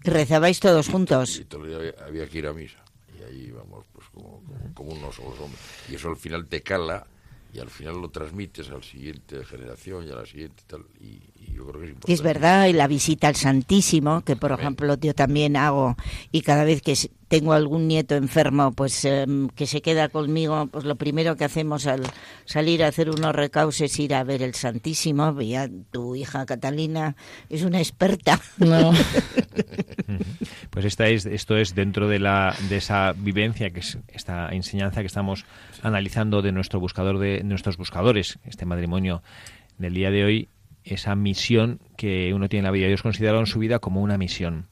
Rezabais 0.04 0.60
todos 0.60 0.88
juntos. 0.88 1.38
Y 1.38 1.44
todo 1.44 1.64
el 1.64 1.70
día 1.70 1.94
había, 2.04 2.28
que 2.28 2.38
ir 2.38 2.46
a 2.46 2.52
misa. 2.52 2.78
Y 3.18 3.22
ahí 3.22 3.46
íbamos, 3.48 3.84
pues, 3.92 4.06
como, 4.12 4.42
como, 4.44 4.74
como 4.74 4.92
unos 4.92 5.18
hombres. 5.18 5.60
Y 5.88 5.94
eso 5.94 6.08
al 6.08 6.16
final 6.16 6.46
te 6.46 6.62
cala 6.62 7.06
y 7.54 7.60
al 7.60 7.70
final 7.70 8.00
lo 8.00 8.10
transmites 8.10 8.68
al 8.70 8.82
siguiente 8.82 9.44
generación 9.44 10.06
y 10.08 10.10
a 10.10 10.16
la 10.16 10.26
siguiente 10.26 10.62
tal. 10.66 10.84
Y, 11.00 11.22
y 11.46 11.54
yo 11.54 11.66
creo 11.66 11.80
que 11.80 11.86
es 11.86 11.90
importante. 11.90 12.12
Es 12.12 12.22
verdad, 12.22 12.66
y 12.66 12.72
la 12.72 12.86
visita 12.86 13.28
al 13.28 13.36
Santísimo, 13.36 14.22
que 14.22 14.36
por 14.36 14.52
ejemplo 14.52 14.96
yo 14.98 15.14
también 15.14 15.56
hago, 15.56 15.96
y 16.32 16.42
cada 16.42 16.64
vez 16.64 16.82
que 16.82 16.94
tengo 17.28 17.52
algún 17.52 17.88
nieto 17.88 18.14
enfermo, 18.14 18.72
pues 18.72 19.04
em, 19.04 19.48
que 19.48 19.66
se 19.66 19.82
queda 19.82 20.08
conmigo, 20.08 20.68
pues 20.68 20.84
lo 20.84 20.94
primero 20.94 21.36
que 21.36 21.44
hacemos 21.44 21.86
al 21.86 22.02
salir 22.44 22.84
a 22.84 22.88
hacer 22.88 23.10
unos 23.10 23.34
recausos 23.34 23.80
es 23.80 23.98
ir 23.98 24.14
a 24.14 24.22
ver 24.22 24.42
el 24.42 24.54
Santísimo. 24.54 25.40
Ya 25.40 25.68
tu 25.90 26.14
hija 26.14 26.46
Catalina 26.46 27.16
es 27.48 27.62
una 27.62 27.78
experta. 27.78 28.40
No. 28.58 28.92
Pues 30.70 30.86
esta 30.86 31.06
es, 31.06 31.24
esto 31.24 31.56
es 31.56 31.76
dentro 31.76 32.08
de, 32.08 32.18
la, 32.18 32.56
de 32.68 32.78
esa 32.78 33.12
vivencia, 33.12 33.70
que 33.70 33.78
es 33.78 33.98
esta 34.08 34.48
enseñanza 34.48 35.00
que 35.00 35.06
estamos 35.06 35.44
analizando 35.82 36.42
de 36.42 36.50
nuestro 36.50 36.80
buscador 36.80 37.18
de 37.18 37.44
nuestros 37.44 37.76
buscadores, 37.76 38.40
este 38.44 38.66
matrimonio 38.66 39.22
del 39.78 39.94
día 39.94 40.10
de 40.10 40.24
hoy, 40.24 40.48
esa 40.84 41.14
misión 41.14 41.80
que 41.96 42.32
uno 42.34 42.48
tiene 42.48 42.60
en 42.60 42.64
la 42.64 42.70
vida. 42.70 42.86
Ellos 42.86 43.02
consideraron 43.02 43.46
su 43.46 43.58
vida 43.58 43.78
como 43.78 44.02
una 44.02 44.18
misión. 44.18 44.66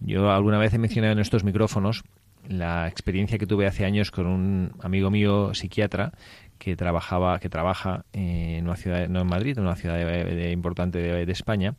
Yo 0.00 0.30
alguna 0.30 0.58
vez 0.58 0.74
he 0.74 0.78
mencionado 0.78 1.12
en 1.12 1.18
estos 1.18 1.44
micrófonos 1.44 2.04
la 2.48 2.88
experiencia 2.88 3.38
que 3.38 3.46
tuve 3.46 3.66
hace 3.66 3.84
años 3.84 4.10
con 4.10 4.26
un 4.26 4.72
amigo 4.82 5.10
mío 5.10 5.54
psiquiatra 5.54 6.12
que 6.58 6.76
trabajaba 6.76 7.38
que 7.40 7.48
trabaja 7.48 8.04
en 8.12 8.64
una 8.64 8.76
ciudad 8.76 9.08
no 9.08 9.20
en 9.22 9.26
Madrid 9.26 9.56
en 9.56 9.64
una 9.64 9.76
ciudad 9.76 9.98
importante 10.50 10.98
de, 10.98 11.24
de 11.24 11.32
España 11.32 11.74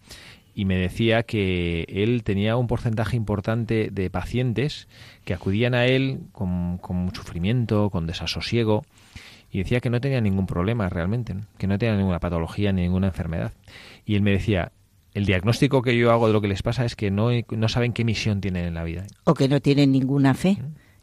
y 0.55 0.65
me 0.65 0.77
decía 0.77 1.23
que 1.23 1.85
él 1.87 2.23
tenía 2.23 2.55
un 2.55 2.67
porcentaje 2.67 3.15
importante 3.15 3.89
de 3.91 4.09
pacientes 4.09 4.87
que 5.23 5.33
acudían 5.33 5.75
a 5.75 5.85
él 5.85 6.21
con, 6.31 6.77
con 6.79 7.13
sufrimiento 7.13 7.89
con 7.89 8.07
desasosiego 8.07 8.83
y 9.51 9.59
decía 9.59 9.79
que 9.79 9.89
no 9.89 10.01
tenía 10.01 10.21
ningún 10.21 10.47
problema 10.47 10.89
realmente, 10.89 11.33
¿no? 11.33 11.41
que 11.57 11.67
no 11.67 11.77
tenía 11.77 11.95
ninguna 11.95 12.19
patología 12.19 12.71
ni 12.71 12.81
ninguna 12.81 13.07
enfermedad. 13.07 13.53
Y 14.05 14.15
él 14.15 14.21
me 14.21 14.31
decía, 14.31 14.71
el 15.13 15.25
diagnóstico 15.25 15.81
que 15.81 15.97
yo 15.97 16.11
hago 16.11 16.27
de 16.27 16.33
lo 16.33 16.41
que 16.41 16.47
les 16.47 16.61
pasa 16.61 16.85
es 16.85 16.95
que 16.95 17.11
no, 17.11 17.29
no 17.49 17.69
saben 17.69 17.93
qué 17.93 18.03
misión 18.03 18.41
tienen 18.41 18.65
en 18.65 18.73
la 18.73 18.83
vida. 18.83 19.05
O 19.23 19.33
que 19.33 19.47
no 19.47 19.61
tienen 19.61 19.91
ninguna 19.91 20.33
fe 20.33 20.57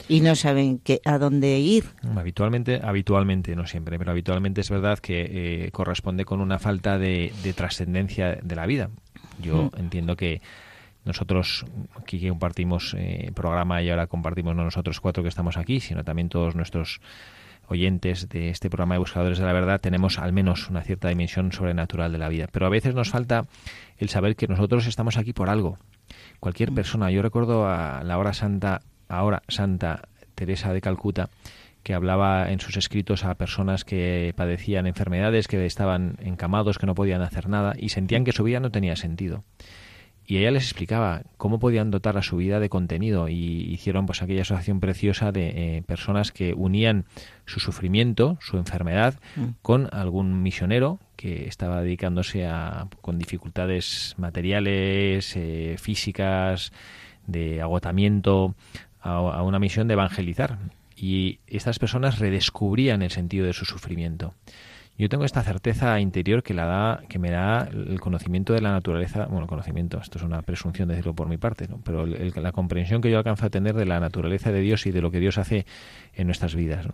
y 0.08 0.20
no 0.20 0.34
saben 0.34 0.78
qué, 0.78 1.00
a 1.04 1.18
dónde 1.18 1.58
ir. 1.58 1.84
Habitualmente, 2.16 2.80
habitualmente, 2.82 3.56
no 3.56 3.66
siempre, 3.66 3.98
pero 3.98 4.10
habitualmente 4.10 4.60
es 4.60 4.70
verdad 4.70 4.98
que 4.98 5.66
eh, 5.66 5.70
corresponde 5.70 6.24
con 6.24 6.40
una 6.40 6.58
falta 6.58 6.98
de, 6.98 7.32
de 7.42 7.52
trascendencia 7.52 8.36
de 8.42 8.56
la 8.56 8.66
vida. 8.66 8.90
Yo 9.40 9.70
entiendo 9.76 10.16
que 10.16 10.42
nosotros 11.04 11.64
aquí 11.96 12.20
que 12.20 12.28
compartimos 12.28 12.94
eh, 12.96 13.32
programa 13.34 13.82
y 13.82 13.90
ahora 13.90 14.06
compartimos 14.06 14.54
no 14.54 14.64
nosotros 14.64 15.00
cuatro 15.00 15.22
que 15.22 15.28
estamos 15.28 15.56
aquí, 15.56 15.80
sino 15.80 16.04
también 16.04 16.28
todos 16.28 16.54
nuestros 16.54 17.00
oyentes 17.72 18.28
de 18.28 18.50
este 18.50 18.70
programa 18.70 18.94
de 18.94 19.00
Buscadores 19.00 19.38
de 19.38 19.44
la 19.44 19.52
Verdad 19.52 19.80
tenemos 19.80 20.18
al 20.18 20.32
menos 20.32 20.70
una 20.70 20.82
cierta 20.82 21.08
dimensión 21.08 21.50
sobrenatural 21.52 22.12
de 22.12 22.18
la 22.18 22.28
vida. 22.28 22.46
Pero 22.52 22.66
a 22.66 22.70
veces 22.70 22.94
nos 22.94 23.10
falta 23.10 23.46
el 23.98 24.08
saber 24.08 24.36
que 24.36 24.46
nosotros 24.46 24.86
estamos 24.86 25.16
aquí 25.16 25.32
por 25.32 25.50
algo. 25.50 25.78
Cualquier 26.38 26.72
persona, 26.72 27.10
yo 27.10 27.22
recuerdo 27.22 27.66
a 27.66 28.02
la 28.04 28.18
hora 28.18 28.32
santa, 28.32 28.82
ahora 29.08 29.42
santa 29.48 30.08
Teresa 30.34 30.72
de 30.72 30.80
Calcuta, 30.80 31.30
que 31.82 31.94
hablaba 31.94 32.50
en 32.50 32.60
sus 32.60 32.76
escritos 32.76 33.24
a 33.24 33.34
personas 33.34 33.84
que 33.84 34.32
padecían 34.36 34.86
enfermedades, 34.86 35.48
que 35.48 35.64
estaban 35.66 36.16
encamados, 36.20 36.78
que 36.78 36.86
no 36.86 36.94
podían 36.94 37.22
hacer 37.22 37.48
nada 37.48 37.74
y 37.76 37.88
sentían 37.88 38.24
que 38.24 38.32
su 38.32 38.44
vida 38.44 38.60
no 38.60 38.70
tenía 38.70 38.96
sentido. 38.96 39.42
Y 40.32 40.38
ella 40.38 40.50
les 40.50 40.62
explicaba 40.62 41.24
cómo 41.36 41.58
podían 41.58 41.90
dotar 41.90 42.16
a 42.16 42.22
su 42.22 42.38
vida 42.38 42.58
de 42.58 42.70
contenido 42.70 43.28
y 43.28 43.70
hicieron 43.70 44.06
pues 44.06 44.22
aquella 44.22 44.40
asociación 44.40 44.80
preciosa 44.80 45.30
de 45.30 45.76
eh, 45.76 45.82
personas 45.82 46.32
que 46.32 46.54
unían 46.54 47.04
su 47.44 47.60
sufrimiento, 47.60 48.38
su 48.40 48.56
enfermedad, 48.56 49.20
con 49.60 49.90
algún 49.92 50.42
misionero 50.42 51.00
que 51.16 51.48
estaba 51.48 51.82
dedicándose 51.82 52.46
a 52.46 52.88
con 53.02 53.18
dificultades 53.18 54.14
materiales, 54.16 55.36
eh, 55.36 55.76
físicas, 55.78 56.72
de 57.26 57.60
agotamiento, 57.60 58.54
a, 59.02 59.16
a 59.16 59.42
una 59.42 59.58
misión 59.58 59.86
de 59.86 59.92
evangelizar. 59.92 60.56
Y 60.96 61.40
estas 61.46 61.78
personas 61.78 62.20
redescubrían 62.20 63.02
el 63.02 63.10
sentido 63.10 63.44
de 63.44 63.52
su 63.52 63.66
sufrimiento. 63.66 64.32
Yo 65.02 65.08
tengo 65.08 65.24
esta 65.24 65.42
certeza 65.42 65.98
interior 65.98 66.44
que 66.44 66.54
la 66.54 66.64
da, 66.64 67.02
que 67.08 67.18
me 67.18 67.32
da 67.32 67.68
el 67.72 67.98
conocimiento 67.98 68.52
de 68.52 68.60
la 68.60 68.70
naturaleza, 68.70 69.26
bueno, 69.26 69.48
conocimiento, 69.48 69.98
esto 70.00 70.18
es 70.18 70.22
una 70.22 70.42
presunción 70.42 70.88
decirlo 70.88 71.12
por 71.12 71.26
mi 71.28 71.38
parte, 71.38 71.66
¿no? 71.66 71.80
pero 71.82 72.04
el- 72.04 72.32
la 72.36 72.52
comprensión 72.52 73.00
que 73.00 73.10
yo 73.10 73.18
alcanzo 73.18 73.46
a 73.46 73.50
tener 73.50 73.74
de 73.74 73.84
la 73.84 73.98
naturaleza 73.98 74.52
de 74.52 74.60
Dios 74.60 74.86
y 74.86 74.92
de 74.92 75.00
lo 75.02 75.10
que 75.10 75.18
Dios 75.18 75.38
hace 75.38 75.66
en 76.14 76.28
nuestras 76.28 76.54
vidas. 76.54 76.86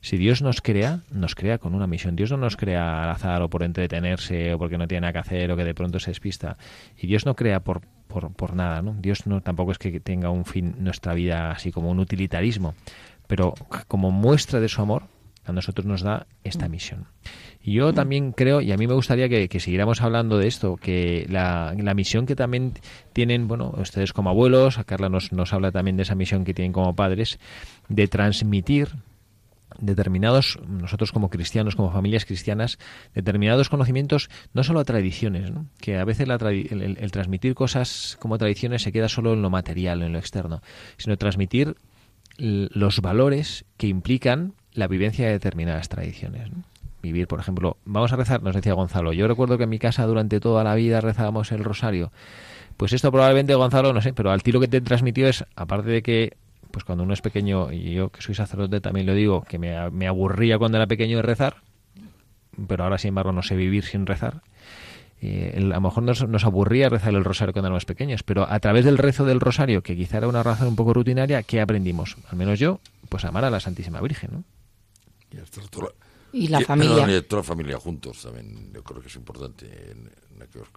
Si 0.00 0.16
Dios 0.16 0.42
nos 0.42 0.60
crea, 0.60 1.02
nos 1.12 1.36
crea 1.36 1.58
con 1.58 1.76
una 1.76 1.86
misión. 1.86 2.16
Dios 2.16 2.32
no 2.32 2.36
nos 2.36 2.56
crea 2.56 3.04
al 3.04 3.10
azar 3.10 3.40
o 3.42 3.48
por 3.48 3.62
entretenerse 3.62 4.54
o 4.54 4.58
porque 4.58 4.76
no 4.76 4.88
tiene 4.88 5.02
nada 5.02 5.12
que 5.12 5.18
hacer 5.20 5.52
o 5.52 5.56
que 5.56 5.62
de 5.62 5.74
pronto 5.74 6.00
se 6.00 6.10
despista. 6.10 6.56
Y 7.00 7.06
Dios 7.06 7.26
no 7.26 7.36
crea 7.36 7.60
por, 7.60 7.82
por, 8.08 8.32
por 8.32 8.56
nada, 8.56 8.82
¿no? 8.82 8.96
Dios 9.00 9.24
no 9.28 9.40
tampoco 9.40 9.70
es 9.70 9.78
que 9.78 10.00
tenga 10.00 10.30
un 10.30 10.46
fin 10.46 10.74
nuestra 10.80 11.14
vida 11.14 11.52
así 11.52 11.70
como 11.70 11.90
un 11.92 12.00
utilitarismo, 12.00 12.74
pero 13.28 13.54
como 13.86 14.10
muestra 14.10 14.58
de 14.58 14.68
su 14.68 14.82
amor, 14.82 15.04
a 15.44 15.52
nosotros 15.52 15.86
nos 15.86 16.02
da 16.02 16.26
esta 16.44 16.68
misión. 16.68 17.06
Y 17.62 17.74
yo 17.74 17.92
también 17.92 18.32
creo, 18.32 18.60
y 18.60 18.72
a 18.72 18.76
mí 18.76 18.86
me 18.86 18.94
gustaría 18.94 19.28
que, 19.28 19.48
que 19.48 19.60
siguiéramos 19.60 20.00
hablando 20.02 20.38
de 20.38 20.48
esto, 20.48 20.76
que 20.76 21.26
la, 21.28 21.74
la 21.78 21.94
misión 21.94 22.26
que 22.26 22.34
también 22.36 22.74
tienen, 23.12 23.48
bueno, 23.48 23.72
ustedes 23.76 24.12
como 24.12 24.30
abuelos, 24.30 24.78
a 24.78 24.84
Carla 24.84 25.08
nos, 25.08 25.32
nos 25.32 25.52
habla 25.52 25.70
también 25.72 25.96
de 25.96 26.02
esa 26.04 26.14
misión 26.14 26.44
que 26.44 26.54
tienen 26.54 26.72
como 26.72 26.94
padres, 26.96 27.38
de 27.88 28.08
transmitir 28.08 28.88
determinados, 29.78 30.58
nosotros 30.68 31.12
como 31.12 31.30
cristianos, 31.30 31.76
como 31.76 31.90
familias 31.90 32.24
cristianas, 32.26 32.78
determinados 33.14 33.68
conocimientos, 33.70 34.28
no 34.52 34.64
solo 34.64 34.84
tradiciones, 34.84 35.50
¿no? 35.50 35.66
que 35.80 35.96
a 35.98 36.04
veces 36.04 36.28
la 36.28 36.38
tradi- 36.38 36.70
el, 36.70 36.82
el- 36.82 36.98
el 36.98 37.10
transmitir 37.10 37.54
cosas 37.54 38.16
como 38.20 38.36
tradiciones 38.38 38.82
se 38.82 38.92
queda 38.92 39.08
solo 39.08 39.32
en 39.32 39.40
lo 39.42 39.50
material, 39.50 40.02
en 40.02 40.12
lo 40.12 40.18
externo, 40.18 40.60
sino 40.98 41.16
transmitir 41.16 41.76
los 42.38 43.00
valores 43.00 43.64
que 43.76 43.86
implican 43.88 44.54
la 44.74 44.88
vivencia 44.88 45.26
de 45.26 45.32
determinadas 45.32 45.88
tradiciones. 45.88 46.50
vivir, 47.02 47.26
por 47.26 47.40
ejemplo, 47.40 47.76
vamos 47.84 48.12
a 48.12 48.16
rezar, 48.16 48.42
nos 48.42 48.54
decía 48.54 48.74
Gonzalo, 48.74 49.12
yo 49.12 49.26
recuerdo 49.26 49.58
que 49.58 49.64
en 49.64 49.70
mi 49.70 49.78
casa 49.78 50.06
durante 50.06 50.38
toda 50.38 50.62
la 50.62 50.74
vida 50.74 51.00
rezábamos 51.00 51.50
el 51.50 51.64
rosario. 51.64 52.12
Pues 52.76 52.92
esto 52.92 53.10
probablemente, 53.10 53.54
Gonzalo, 53.54 53.92
no 53.92 54.00
sé, 54.00 54.12
pero 54.12 54.30
al 54.30 54.42
tiro 54.42 54.60
que 54.60 54.68
te 54.68 54.80
transmitió 54.80 55.28
es, 55.28 55.44
aparte 55.56 55.90
de 55.90 56.02
que, 56.02 56.36
pues 56.70 56.84
cuando 56.84 57.04
uno 57.04 57.12
es 57.12 57.20
pequeño, 57.20 57.72
y 57.72 57.92
yo 57.92 58.10
que 58.10 58.22
soy 58.22 58.34
sacerdote 58.34 58.80
también 58.80 59.06
lo 59.06 59.14
digo, 59.14 59.42
que 59.42 59.58
me, 59.58 59.90
me 59.90 60.06
aburría 60.06 60.58
cuando 60.58 60.78
era 60.78 60.86
pequeño 60.86 61.16
de 61.16 61.22
rezar, 61.22 61.56
pero 62.68 62.84
ahora 62.84 62.98
sin 62.98 63.08
embargo 63.08 63.32
no 63.32 63.42
sé 63.42 63.56
vivir 63.56 63.84
sin 63.84 64.06
rezar. 64.06 64.42
Eh, 65.20 65.54
a 65.56 65.60
lo 65.60 65.80
mejor 65.80 66.02
nos, 66.02 66.26
nos 66.28 66.44
aburría 66.44 66.88
rezar 66.88 67.14
el 67.14 67.24
rosario 67.24 67.52
cuando 67.52 67.68
éramos 67.68 67.84
pequeños, 67.84 68.24
pero 68.24 68.50
a 68.50 68.58
través 68.58 68.84
del 68.84 68.98
rezo 68.98 69.24
del 69.24 69.38
rosario, 69.38 69.82
que 69.82 69.96
quizá 69.96 70.18
era 70.18 70.28
una 70.28 70.42
razón 70.42 70.68
un 70.68 70.76
poco 70.76 70.94
rutinaria, 70.94 71.42
¿qué 71.44 71.60
aprendimos? 71.60 72.16
Al 72.28 72.36
menos 72.36 72.58
yo, 72.58 72.80
pues 73.08 73.24
amar 73.24 73.44
a 73.44 73.50
la 73.50 73.60
Santísima 73.60 74.00
Virgen, 74.00 74.30
¿no? 74.32 74.44
Y 75.32 75.38
estar 75.38 75.66
toda 75.68 75.88
Y 76.32 76.48
la 76.48 76.60
y- 76.60 76.64
familia. 76.64 76.94
perdón, 76.96 77.10
y 77.18 77.22
toda 77.22 77.42
la 77.42 77.46
familia 77.46 77.78
juntos 77.78 78.22
también. 78.22 78.72
Yo 78.72 78.82
creo 78.82 79.00
que 79.00 79.08
es 79.08 79.16
importante 79.16 79.66
en, 79.90 80.10
en, 80.34 80.42
aquellos- 80.42 80.68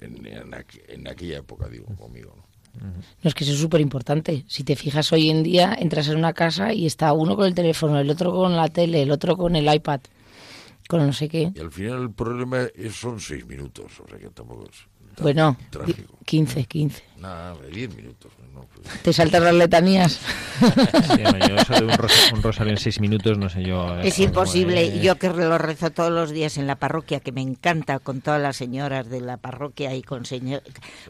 en- 0.00 0.16
en- 0.16 0.26
en 0.26 0.50
aqu- 0.52 0.82
en 0.88 1.08
aquella 1.08 1.38
época, 1.38 1.68
digo, 1.68 1.86
conmigo. 1.96 2.34
¿no? 2.36 2.48
No, 2.80 2.92
es 3.28 3.34
que 3.34 3.44
eso 3.44 3.54
es 3.54 3.58
súper 3.58 3.80
importante. 3.80 4.44
Si 4.46 4.62
te 4.62 4.76
fijas 4.76 5.10
hoy 5.12 5.30
en 5.30 5.42
día, 5.42 5.74
entras 5.78 6.06
en 6.08 6.16
una 6.16 6.32
casa 6.32 6.72
y 6.72 6.86
está 6.86 7.12
uno 7.12 7.34
con 7.34 7.46
el 7.46 7.54
teléfono, 7.54 7.98
el 7.98 8.08
otro 8.10 8.30
con 8.32 8.54
la 8.54 8.68
tele, 8.68 9.02
el 9.02 9.10
otro 9.10 9.36
con 9.36 9.56
el 9.56 9.72
iPad, 9.74 10.00
con 10.88 11.04
no 11.04 11.12
sé 11.12 11.28
qué. 11.28 11.50
Y 11.54 11.58
al 11.58 11.72
final 11.72 12.02
el 12.02 12.10
problema 12.12 12.62
es, 12.74 12.94
son 12.94 13.18
seis 13.20 13.44
minutos, 13.46 13.86
o 14.00 14.06
sea 14.08 14.18
que 14.18 14.28
tampoco 14.30 14.64
es 14.70 14.86
tan 15.16 15.22
Bueno, 15.24 15.56
di- 15.58 15.66
trágico. 15.70 16.18
15, 16.24 16.64
15. 16.66 17.02
Nada, 17.18 17.56
de 17.56 17.68
diez 17.70 17.94
minutos. 17.96 18.30
¿No? 18.58 18.66
Pues, 18.82 19.02
Te 19.02 19.12
saltas 19.12 19.42
las 19.42 19.54
letanías. 19.54 20.12
Sí, 20.60 21.22
bueno, 21.22 21.46
yo 21.48 21.56
eso 21.56 21.74
de 21.74 21.84
un 21.84 21.92
rosario, 21.92 22.34
un 22.36 22.42
rosario 22.42 22.72
en 22.72 22.78
seis 22.78 23.00
minutos, 23.00 23.38
no 23.38 23.48
sé 23.48 23.62
yo. 23.62 23.98
eh, 24.00 24.08
Es 24.08 24.18
imposible. 24.18 24.82
eh, 24.84 25.00
Yo 25.00 25.16
que 25.16 25.28
lo 25.30 25.56
rezo 25.58 25.90
todos 25.90 26.10
los 26.10 26.30
días 26.30 26.56
en 26.58 26.66
la 26.66 26.76
parroquia, 26.76 27.20
que 27.20 27.32
me 27.32 27.40
encanta 27.42 27.98
con 27.98 28.20
todas 28.20 28.40
las 28.40 28.56
señoras 28.56 29.08
de 29.08 29.20
la 29.20 29.36
parroquia 29.36 29.94
y 29.94 30.02
con 30.02 30.24
señor- 30.24 30.62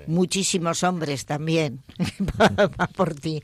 muchísimos 0.07 0.83
hombres 0.83 1.25
también 1.27 1.81
va 2.41 2.87
por 2.89 3.15
ti. 3.15 3.43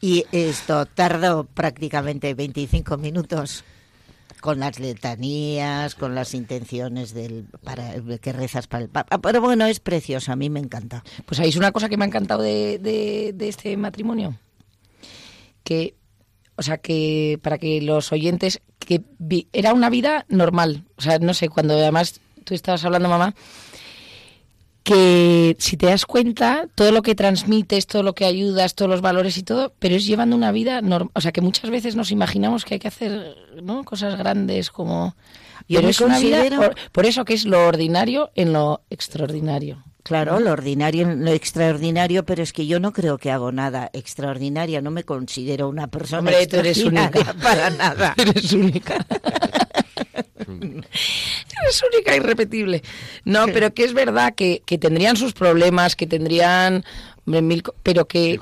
Y 0.00 0.24
esto 0.32 0.86
tardo 0.86 1.44
prácticamente 1.44 2.34
25 2.34 2.96
minutos 2.96 3.64
con 4.44 4.60
las 4.60 4.78
letanías, 4.78 5.94
con 5.94 6.14
las 6.14 6.34
intenciones 6.34 7.14
del 7.14 7.46
para 7.62 7.94
que 8.20 8.30
rezas 8.30 8.66
para 8.66 8.82
el 8.84 8.90
Papa. 8.90 9.16
Pero 9.22 9.40
bueno, 9.40 9.64
es 9.64 9.80
precioso, 9.80 10.32
a 10.32 10.36
mí 10.36 10.50
me 10.50 10.60
encanta. 10.60 11.02
Pues 11.24 11.40
ahí 11.40 11.48
es 11.48 11.56
una 11.56 11.72
cosa 11.72 11.88
que 11.88 11.96
me 11.96 12.04
ha 12.04 12.08
encantado 12.08 12.42
de, 12.42 12.78
de- 12.78 13.32
de 13.34 13.48
este 13.48 13.74
matrimonio. 13.78 14.36
Que, 15.62 15.94
o 16.56 16.62
sea, 16.62 16.76
que 16.76 17.38
para 17.42 17.56
que 17.56 17.80
los 17.80 18.12
oyentes, 18.12 18.60
que 18.80 19.00
era 19.54 19.72
una 19.72 19.88
vida 19.88 20.26
normal. 20.28 20.84
O 20.96 21.00
sea, 21.00 21.18
no 21.20 21.32
sé, 21.32 21.48
cuando 21.48 21.72
además 21.72 22.20
tú 22.44 22.52
estabas 22.52 22.84
hablando, 22.84 23.08
mamá, 23.08 23.34
que 24.84 25.56
si 25.58 25.76
te 25.76 25.86
das 25.86 26.04
cuenta, 26.06 26.68
todo 26.74 26.92
lo 26.92 27.02
que 27.02 27.14
transmites, 27.14 27.86
todo 27.86 28.02
lo 28.02 28.14
que 28.14 28.26
ayudas, 28.26 28.74
todos 28.74 28.90
los 28.90 29.00
valores 29.00 29.36
y 29.38 29.42
todo, 29.42 29.72
pero 29.78 29.96
es 29.96 30.04
llevando 30.06 30.36
una 30.36 30.52
vida 30.52 30.80
normal. 30.82 31.10
O 31.14 31.20
sea, 31.20 31.32
que 31.32 31.40
muchas 31.40 31.70
veces 31.70 31.96
nos 31.96 32.10
imaginamos 32.12 32.64
que 32.64 32.74
hay 32.74 32.80
que 32.80 32.88
hacer 32.88 33.34
¿no? 33.62 33.82
cosas 33.84 34.16
grandes 34.16 34.70
como... 34.70 35.16
Yo 35.66 35.80
pero 35.80 36.04
una 36.04 36.18
vida, 36.18 36.38
considero- 36.42 36.56
por, 36.60 36.74
por 36.92 37.06
eso 37.06 37.24
que 37.24 37.32
es 37.32 37.46
lo 37.46 37.66
ordinario 37.66 38.30
en 38.34 38.52
lo 38.52 38.82
extraordinario. 38.90 39.82
Claro, 40.02 40.38
lo 40.38 40.52
ordinario, 40.52 41.14
lo 41.16 41.30
extraordinario, 41.30 42.26
pero 42.26 42.42
es 42.42 42.52
que 42.52 42.66
yo 42.66 42.78
no 42.78 42.92
creo 42.92 43.16
que 43.16 43.30
hago 43.30 43.50
nada 43.52 43.88
extraordinaria, 43.94 44.82
no 44.82 44.90
me 44.90 45.04
considero 45.04 45.66
una 45.70 45.86
persona 45.86 46.18
Hombre, 46.18 46.46
tú 46.46 46.56
eres 46.56 46.84
única. 46.84 47.32
para 47.42 47.70
nada. 47.70 48.14
Eres 48.18 48.52
única. 48.52 49.06
Eres 51.62 51.82
única, 51.92 52.14
irrepetible. 52.16 52.82
No, 53.24 53.46
pero 53.46 53.72
que 53.74 53.84
es 53.84 53.94
verdad 53.94 54.34
que, 54.34 54.62
que 54.64 54.78
tendrían 54.78 55.16
sus 55.16 55.32
problemas, 55.32 55.96
que 55.96 56.06
tendrían 56.06 56.84
hombre, 57.26 57.42
mil, 57.42 57.62
pero 57.82 58.06
que, 58.06 58.38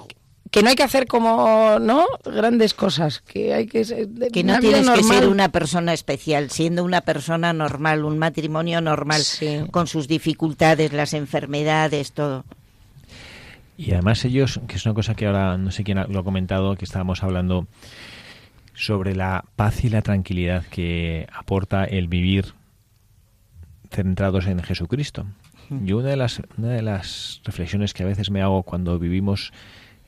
que 0.50 0.62
no 0.62 0.68
hay 0.70 0.74
que 0.74 0.82
hacer 0.82 1.06
como, 1.06 1.78
¿no? 1.80 2.04
Grandes 2.24 2.74
cosas, 2.74 3.20
que 3.20 3.54
hay 3.54 3.66
que 3.66 3.85
ser 3.85 4.08
de- 4.08 4.28
Que 4.30 4.44
no 4.44 4.58
tienes 4.61 4.88
que 4.88 5.02
ser 5.02 5.04
normal. 5.14 5.28
una 5.28 5.48
persona 5.50 5.92
especial, 5.92 6.50
siendo 6.50 6.85
una 6.85 7.00
persona 7.02 7.52
normal, 7.52 8.04
un 8.04 8.18
matrimonio 8.18 8.80
normal, 8.80 9.22
Sí. 9.22 9.61
con 9.70 9.87
sus 9.87 10.08
dificultades, 10.08 10.92
las 10.92 11.14
enfermedades, 11.14 12.12
todo. 12.12 12.44
Y 13.78 13.92
además 13.92 14.24
ellos, 14.24 14.61
que 14.68 14.76
es 14.76 14.85
una 14.85 14.94
cosa 14.94 15.14
que 15.14 15.26
ahora 15.26 15.56
no 15.56 15.70
sé 15.70 15.82
quién 15.85 15.98
ha- 15.98 16.06
lo 16.06 16.20
ha 16.20 16.24
comentado, 16.24 16.76
que 16.76 16.85
estábamos 16.85 17.22
hablando 17.22 17.66
sobre 18.74 19.14
la 19.14 19.44
paz 19.56 19.85
y 19.85 19.88
la 19.88 20.02
tranquilidad 20.02 20.64
que 20.66 21.26
aporta 21.32 21.85
el 21.85 22.08
vivir 22.08 22.54
centrados 23.90 24.46
en 24.46 24.62
Jesucristo. 24.62 25.26
Yo 25.70 25.98
una 25.98 26.08
de 26.08 26.16
las 26.16 26.42
una 26.58 26.68
de 26.68 26.82
las 26.82 27.40
reflexiones 27.44 27.94
que 27.94 28.02
a 28.02 28.06
veces 28.06 28.30
me 28.30 28.42
hago 28.42 28.62
cuando 28.62 28.98
vivimos 28.98 29.52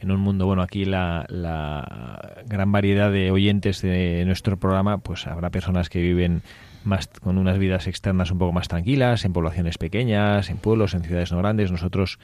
en 0.00 0.10
un 0.10 0.20
mundo, 0.20 0.44
bueno, 0.44 0.62
aquí 0.62 0.84
la, 0.84 1.24
la 1.28 2.42
gran 2.46 2.70
variedad 2.72 3.10
de 3.10 3.30
oyentes 3.30 3.80
de 3.80 4.24
nuestro 4.26 4.58
programa, 4.58 4.98
pues 4.98 5.26
habrá 5.26 5.50
personas 5.50 5.88
que 5.88 6.00
viven 6.00 6.42
más 6.84 7.08
con 7.08 7.38
unas 7.38 7.58
vidas 7.58 7.86
externas 7.86 8.30
un 8.30 8.38
poco 8.38 8.52
más 8.52 8.68
tranquilas, 8.68 9.24
en 9.24 9.32
poblaciones 9.32 9.78
pequeñas, 9.78 10.50
en 10.50 10.58
pueblos, 10.58 10.92
en 10.92 11.04
ciudades 11.04 11.32
no 11.32 11.38
grandes. 11.38 11.72
Nosotros 11.72 12.18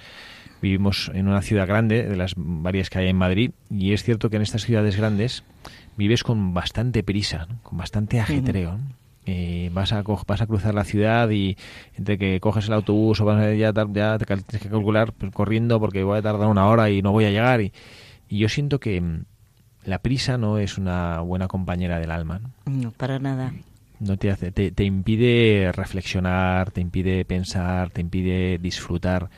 vivimos 0.60 1.10
en 1.14 1.28
una 1.28 1.40
ciudad 1.40 1.66
grande, 1.66 2.02
de 2.02 2.16
las 2.16 2.34
varias 2.36 2.90
que 2.90 2.98
hay 2.98 3.08
en 3.08 3.16
Madrid, 3.16 3.52
y 3.70 3.94
es 3.94 4.02
cierto 4.02 4.28
que 4.28 4.36
en 4.36 4.42
estas 4.42 4.62
ciudades 4.62 4.96
grandes 4.96 5.42
vives 6.00 6.24
con 6.24 6.54
bastante 6.54 7.02
prisa, 7.02 7.46
¿no? 7.48 7.60
con 7.62 7.76
bastante 7.78 8.18
ajetreo. 8.20 8.72
¿no? 8.78 8.84
Eh, 9.26 9.70
vas, 9.74 9.92
a 9.92 10.02
co- 10.02 10.22
vas 10.26 10.40
a 10.40 10.46
cruzar 10.46 10.74
la 10.74 10.84
ciudad 10.84 11.28
y 11.30 11.56
entre 11.94 12.16
que 12.16 12.40
coges 12.40 12.66
el 12.68 12.72
autobús 12.72 13.20
o 13.20 13.26
vas 13.26 13.38
a, 13.44 13.52
ya, 13.54 13.72
ya 13.92 14.16
te 14.18 14.24
tienes 14.24 14.62
que 14.62 14.68
calcular 14.70 15.12
pues, 15.12 15.30
corriendo 15.32 15.78
porque 15.78 16.02
voy 16.02 16.18
a 16.18 16.22
tardar 16.22 16.48
una 16.48 16.66
hora 16.66 16.88
y 16.88 17.02
no 17.02 17.12
voy 17.12 17.26
a 17.26 17.30
llegar. 17.30 17.60
Y, 17.60 17.72
y 18.30 18.38
yo 18.38 18.48
siento 18.48 18.80
que 18.80 18.98
mm, 19.00 19.24
la 19.84 19.98
prisa 19.98 20.38
no 20.38 20.56
es 20.58 20.78
una 20.78 21.20
buena 21.20 21.48
compañera 21.48 21.98
del 22.00 22.10
alma. 22.10 22.40
¿no? 22.40 22.50
No, 22.72 22.90
para 22.92 23.18
nada. 23.18 23.52
no 24.00 24.16
te 24.16 24.30
hace 24.30 24.50
te, 24.52 24.70
te 24.70 24.84
impide 24.84 25.70
reflexionar 25.72 26.70
te 26.70 26.80
impide 26.80 27.24
pensar 27.26 27.90
te 27.90 28.00
impide 28.00 28.56
disfrutar 28.58 29.28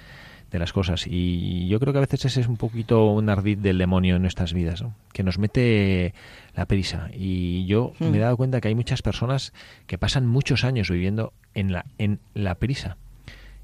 de 0.53 0.59
las 0.59 0.73
cosas. 0.73 1.07
Y 1.07 1.67
yo 1.69 1.81
creo 1.81 1.93
que 1.93 1.99
a 1.99 2.03
veces 2.03 2.27
ese 2.27 2.43
es 2.43 2.47
un 2.47 2.57
poquito 2.57 3.07
un 3.07 3.29
ardid 3.31 3.59
del 3.59 3.79
demonio 3.79 4.17
en 4.17 4.23
nuestras 4.23 4.53
vidas 4.53 4.83
¿no? 4.83 4.95
que 5.13 5.23
nos 5.23 5.39
mete 5.39 6.15
la 6.55 6.67
prisa. 6.67 7.09
Y 7.15 7.65
yo 7.67 7.95
me 7.99 8.19
he 8.19 8.21
dado 8.21 8.37
cuenta 8.37 8.61
que 8.61 8.69
hay 8.69 8.75
muchas 8.75 9.03
personas 9.03 9.53
que 9.87 9.99
pasan 9.99 10.27
muchos 10.27 10.65
años 10.65 10.91
viviendo 10.91 11.33
en 11.55 11.73
la 11.73 11.87
en 11.99 12.21
la 12.35 12.55
prisa 12.57 12.99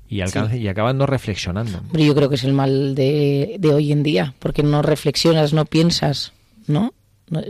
y 0.09 0.23
alcance, 0.23 0.57
y 0.57 0.67
acaban 0.69 0.97
no 0.97 1.05
reflexionando. 1.05 1.79
Hombre, 1.79 2.07
yo 2.07 2.15
creo 2.15 2.31
que 2.31 2.37
es 2.37 2.45
el 2.45 2.55
mal 2.55 2.95
de, 2.95 3.57
de 3.59 3.75
hoy 3.75 3.93
en 3.93 4.03
día, 4.03 4.35
porque 4.39 4.63
no 4.63 4.81
reflexionas, 4.81 5.53
no 5.53 5.67
piensas, 5.67 6.33
¿no? 6.67 6.95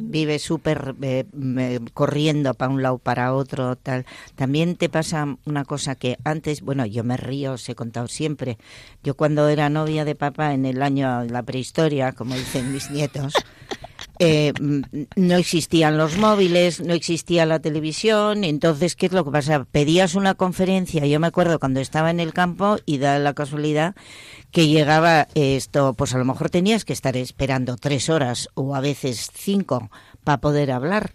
Vive 0.02 0.38
súper 0.38 0.94
eh, 1.02 1.24
corriendo 1.94 2.54
para 2.54 2.72
un 2.72 2.82
lado, 2.82 2.98
para 2.98 3.34
otro, 3.34 3.76
tal. 3.76 4.06
También 4.34 4.76
te 4.76 4.88
pasa 4.88 5.36
una 5.44 5.64
cosa 5.64 5.94
que 5.94 6.18
antes, 6.24 6.62
bueno, 6.62 6.86
yo 6.86 7.04
me 7.04 7.16
río, 7.16 7.52
os 7.52 7.68
he 7.68 7.74
contado 7.74 8.08
siempre. 8.08 8.58
Yo 9.02 9.14
cuando 9.14 9.48
era 9.48 9.68
novia 9.68 10.04
de 10.04 10.14
papá 10.14 10.54
en 10.54 10.64
el 10.66 10.82
año 10.82 11.20
de 11.20 11.30
la 11.30 11.42
prehistoria, 11.42 12.12
como 12.12 12.34
dicen 12.34 12.72
mis 12.72 12.90
nietos, 12.90 13.34
eh, 14.18 14.52
mm, 14.60 14.82
no 15.16 15.36
existían 15.36 15.96
los 15.96 16.16
móviles, 16.16 16.80
no 16.80 16.94
existía 16.94 17.46
la 17.46 17.60
televisión, 17.60 18.44
entonces, 18.44 18.96
¿qué 18.96 19.06
es 19.06 19.12
lo 19.12 19.24
que 19.24 19.30
pasa? 19.30 19.64
Pedías 19.70 20.14
una 20.14 20.34
conferencia, 20.34 21.06
yo 21.06 21.20
me 21.20 21.26
acuerdo 21.26 21.58
cuando 21.58 21.80
estaba 21.80 22.10
en 22.10 22.20
el 22.20 22.32
campo 22.32 22.78
y 22.86 22.98
da 22.98 23.18
la 23.18 23.34
casualidad 23.34 23.94
que 24.50 24.68
llegaba 24.68 25.28
esto, 25.34 25.94
pues 25.94 26.14
a 26.14 26.18
lo 26.18 26.24
mejor 26.24 26.50
tenías 26.50 26.84
que 26.84 26.92
estar 26.92 27.16
esperando 27.16 27.76
tres 27.76 28.08
horas 28.08 28.48
o 28.54 28.74
a 28.74 28.80
veces 28.80 29.30
cinco 29.34 29.90
para 30.24 30.40
poder 30.40 30.72
hablar. 30.72 31.12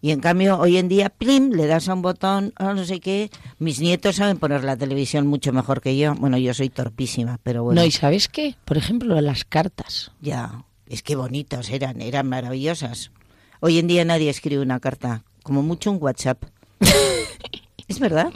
Y 0.00 0.10
en 0.10 0.18
cambio, 0.18 0.58
hoy 0.58 0.78
en 0.78 0.88
día, 0.88 1.10
plim, 1.10 1.50
le 1.50 1.68
das 1.68 1.88
a 1.88 1.94
un 1.94 2.02
botón, 2.02 2.52
a 2.56 2.74
no 2.74 2.84
sé 2.84 2.98
qué. 2.98 3.30
Mis 3.60 3.78
nietos 3.78 4.16
saben 4.16 4.36
poner 4.36 4.64
la 4.64 4.76
televisión 4.76 5.28
mucho 5.28 5.52
mejor 5.52 5.80
que 5.80 5.96
yo. 5.96 6.16
Bueno, 6.16 6.38
yo 6.38 6.52
soy 6.54 6.70
torpísima, 6.70 7.38
pero 7.44 7.62
bueno. 7.62 7.80
No, 7.80 7.86
¿y 7.86 7.92
sabes 7.92 8.26
qué? 8.26 8.56
Por 8.64 8.76
ejemplo, 8.76 9.20
las 9.20 9.44
cartas. 9.44 10.10
Ya, 10.20 10.64
es 10.92 11.02
que 11.02 11.16
bonitos 11.16 11.70
eran, 11.70 12.02
eran 12.02 12.28
maravillosas. 12.28 13.12
Hoy 13.60 13.78
en 13.78 13.86
día 13.86 14.04
nadie 14.04 14.28
escribe 14.28 14.60
una 14.60 14.78
carta, 14.78 15.24
como 15.42 15.62
mucho 15.62 15.90
un 15.90 15.96
WhatsApp. 15.98 16.44
es 17.88 17.98
verdad. 17.98 18.30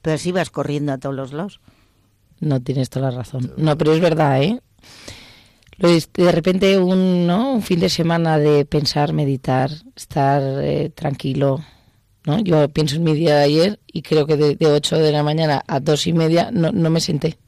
Pero 0.00 0.14
así 0.14 0.30
vas 0.30 0.50
corriendo 0.50 0.92
a 0.92 0.98
todos 0.98 1.16
los 1.16 1.32
lados. 1.32 1.60
No 2.38 2.62
tienes 2.62 2.88
toda 2.88 3.10
la 3.10 3.16
razón. 3.16 3.52
No, 3.56 3.76
pero 3.76 3.92
es 3.92 4.00
verdad, 4.00 4.40
¿eh? 4.40 4.60
De 5.78 6.30
repente 6.30 6.78
un, 6.78 7.26
¿no? 7.26 7.54
un 7.54 7.62
fin 7.62 7.80
de 7.80 7.88
semana 7.88 8.38
de 8.38 8.64
pensar, 8.64 9.12
meditar, 9.12 9.70
estar 9.96 10.40
eh, 10.62 10.90
tranquilo. 10.94 11.64
¿no? 12.26 12.38
Yo 12.38 12.68
pienso 12.68 12.94
en 12.94 13.02
mi 13.02 13.14
día 13.14 13.34
de 13.36 13.42
ayer 13.42 13.80
y 13.88 14.02
creo 14.02 14.24
que 14.24 14.36
de, 14.36 14.54
de 14.54 14.66
8 14.66 14.98
de 14.98 15.10
la 15.10 15.24
mañana 15.24 15.64
a 15.66 15.80
dos 15.80 16.06
y 16.06 16.12
media 16.12 16.50
no, 16.52 16.70
no 16.70 16.90
me 16.90 17.00
senté. 17.00 17.38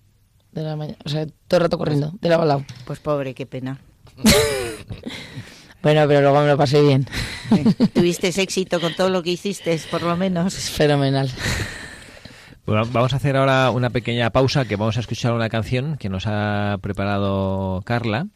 De 0.51 0.63
la 0.63 0.75
mañana. 0.75 0.99
O 1.05 1.09
sea, 1.09 1.27
todo 1.47 1.59
el 1.59 1.63
rato 1.63 1.79
corriendo, 1.79 2.13
de 2.21 2.29
lado 2.29 2.43
a 2.43 2.47
lado. 2.47 2.65
Pues 2.85 2.99
pobre, 2.99 3.35
qué 3.35 3.47
pena. 3.47 3.81
Bueno, 5.83 6.07
pero 6.07 6.21
luego 6.21 6.41
me 6.43 6.47
lo 6.47 6.57
pasé 6.57 6.81
bien. 6.81 7.07
¿Tuviste 7.93 8.29
éxito 8.29 8.81
con 8.81 8.95
todo 8.95 9.11
lo 9.11 9.23
que 9.23 9.31
hiciste, 9.31 9.81
por 9.91 10.03
lo 10.03 10.17
menos? 10.17 10.57
Es 10.57 10.71
fenomenal. 10.71 11.29
Bueno, 12.65 12.85
vamos 12.93 13.13
a 13.13 13.17
hacer 13.17 13.37
ahora 13.37 13.71
una 13.73 13.91
pequeña 13.91 14.31
pausa 14.31 14.65
que 14.65 14.77
vamos 14.77 14.97
a 14.97 15.01
escuchar 15.01 15.33
una 15.33 15.49
canción 15.49 15.97
que 15.97 16.09
nos 16.09 16.29
ha 16.29 16.79
preparado 16.81 17.83
Carla 17.85 18.29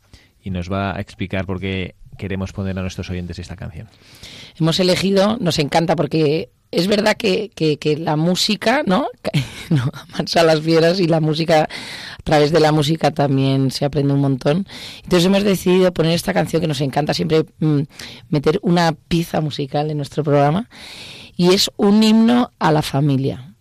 y 0.42 0.50
nos 0.50 0.70
va 0.70 0.96
a 0.96 1.00
explicar 1.00 1.46
por 1.46 1.60
qué 1.60 1.94
queremos 2.18 2.52
poner 2.52 2.76
a 2.76 2.82
nuestros 2.82 3.08
oyentes 3.10 3.38
esta 3.38 3.54
canción. 3.54 3.88
Hemos 4.58 4.80
elegido, 4.80 5.36
nos 5.38 5.60
encanta 5.60 5.94
porque 5.94 6.50
es 6.72 6.88
verdad 6.88 7.16
que, 7.16 7.50
que, 7.54 7.78
que 7.78 7.96
la 7.96 8.16
música, 8.16 8.82
¿no? 8.84 9.06
no 9.70 9.90
amansa 9.92 10.42
las 10.42 10.60
fieras 10.60 10.98
y 10.98 11.06
la 11.06 11.20
música, 11.20 11.68
través 12.26 12.50
de 12.50 12.58
la 12.58 12.72
música 12.72 13.12
también 13.12 13.70
se 13.70 13.84
aprende 13.84 14.12
un 14.12 14.20
montón. 14.20 14.66
Entonces 15.04 15.24
hemos 15.26 15.44
decidido 15.44 15.92
poner 15.94 16.12
esta 16.12 16.34
canción 16.34 16.60
que 16.60 16.66
nos 16.66 16.80
encanta 16.80 17.14
siempre 17.14 17.44
mm, 17.60 17.82
meter 18.30 18.58
una 18.62 18.92
pieza 18.92 19.40
musical 19.40 19.90
en 19.90 19.96
nuestro 19.96 20.24
programa 20.24 20.68
y 21.36 21.54
es 21.54 21.70
un 21.76 22.02
himno 22.02 22.50
a 22.58 22.72
la 22.72 22.82
familia. 22.82 23.54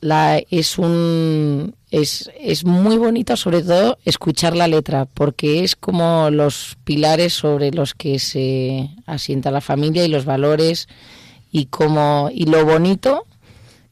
La, 0.00 0.38
es 0.50 0.78
un 0.78 1.74
es, 1.90 2.30
es 2.40 2.64
muy 2.64 2.96
bonito 2.98 3.36
sobre 3.36 3.62
todo 3.62 3.98
escuchar 4.04 4.56
la 4.56 4.68
letra 4.68 5.04
porque 5.06 5.64
es 5.64 5.74
como 5.76 6.30
los 6.30 6.76
pilares 6.84 7.32
sobre 7.34 7.72
los 7.72 7.94
que 7.94 8.18
se 8.20 8.90
asienta 9.06 9.50
la 9.50 9.60
familia 9.60 10.04
y 10.04 10.08
los 10.08 10.24
valores 10.24 10.88
y 11.50 11.66
como 11.66 12.30
y 12.32 12.46
lo 12.46 12.64
bonito 12.64 13.26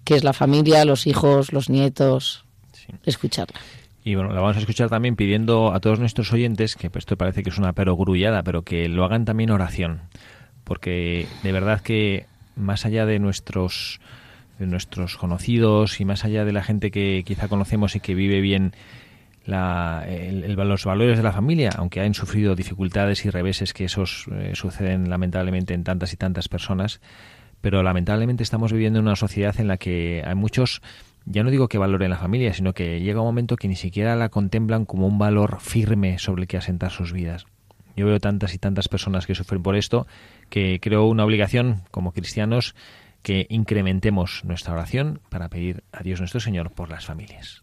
que 0.04 0.14
es 0.14 0.22
la 0.24 0.32
familia, 0.32 0.84
los 0.84 1.06
hijos, 1.08 1.52
los 1.52 1.68
nietos, 1.68 2.44
Sí. 2.72 2.92
escucharla. 3.04 3.60
Y 4.02 4.14
bueno, 4.14 4.32
la 4.32 4.40
vamos 4.40 4.56
a 4.56 4.60
escuchar 4.60 4.88
también 4.88 5.16
pidiendo 5.16 5.74
a 5.74 5.80
todos 5.80 5.98
nuestros 5.98 6.32
oyentes, 6.32 6.76
que 6.76 6.90
pues, 6.90 7.02
esto 7.02 7.16
parece 7.16 7.42
que 7.42 7.50
es 7.50 7.58
una 7.58 7.72
perogrullada, 7.72 8.42
pero 8.42 8.62
que 8.62 8.88
lo 8.88 9.04
hagan 9.04 9.24
también 9.24 9.50
oración. 9.50 10.00
Porque 10.64 11.26
de 11.42 11.52
verdad 11.52 11.80
que 11.80 12.26
más 12.56 12.86
allá 12.86 13.06
de 13.06 13.18
nuestros 13.18 14.00
de 14.58 14.66
nuestros 14.66 15.16
conocidos 15.16 16.00
y 16.00 16.04
más 16.04 16.24
allá 16.24 16.44
de 16.44 16.52
la 16.52 16.62
gente 16.62 16.90
que 16.90 17.22
quizá 17.26 17.48
conocemos 17.48 17.96
y 17.96 18.00
que 18.00 18.14
vive 18.14 18.42
bien 18.42 18.74
la, 19.46 20.06
los 20.46 20.84
valores 20.84 21.16
de 21.16 21.22
la 21.22 21.32
familia, 21.32 21.70
aunque 21.76 22.00
han 22.00 22.12
sufrido 22.12 22.54
dificultades 22.54 23.24
y 23.24 23.30
reveses 23.30 23.72
que 23.72 23.84
esos 23.84 24.26
eh, 24.30 24.52
suceden 24.54 25.08
lamentablemente 25.08 25.72
en 25.72 25.82
tantas 25.82 26.12
y 26.12 26.16
tantas 26.16 26.48
personas, 26.48 27.00
pero 27.62 27.82
lamentablemente 27.82 28.42
estamos 28.42 28.70
viviendo 28.70 28.98
en 28.98 29.06
una 29.06 29.16
sociedad 29.16 29.58
en 29.58 29.68
la 29.68 29.78
que 29.78 30.22
hay 30.24 30.34
muchos, 30.34 30.82
ya 31.30 31.44
no 31.44 31.50
digo 31.50 31.68
que 31.68 31.78
valoren 31.78 32.10
la 32.10 32.18
familia, 32.18 32.52
sino 32.52 32.72
que 32.74 33.00
llega 33.00 33.20
un 33.20 33.26
momento 33.26 33.56
que 33.56 33.68
ni 33.68 33.76
siquiera 33.76 34.16
la 34.16 34.28
contemplan 34.28 34.84
como 34.84 35.06
un 35.06 35.18
valor 35.18 35.60
firme 35.60 36.18
sobre 36.18 36.42
el 36.42 36.48
que 36.48 36.56
asentar 36.56 36.90
sus 36.90 37.12
vidas. 37.12 37.46
Yo 37.96 38.06
veo 38.06 38.18
tantas 38.18 38.54
y 38.54 38.58
tantas 38.58 38.88
personas 38.88 39.26
que 39.26 39.34
sufren 39.34 39.62
por 39.62 39.76
esto 39.76 40.06
que 40.48 40.80
creo 40.80 41.06
una 41.06 41.24
obligación 41.24 41.82
como 41.90 42.12
cristianos 42.12 42.74
que 43.22 43.46
incrementemos 43.48 44.42
nuestra 44.44 44.72
oración 44.72 45.20
para 45.28 45.48
pedir 45.48 45.84
a 45.92 46.02
Dios 46.02 46.20
nuestro 46.20 46.40
Señor 46.40 46.72
por 46.72 46.90
las 46.90 47.06
familias. 47.06 47.62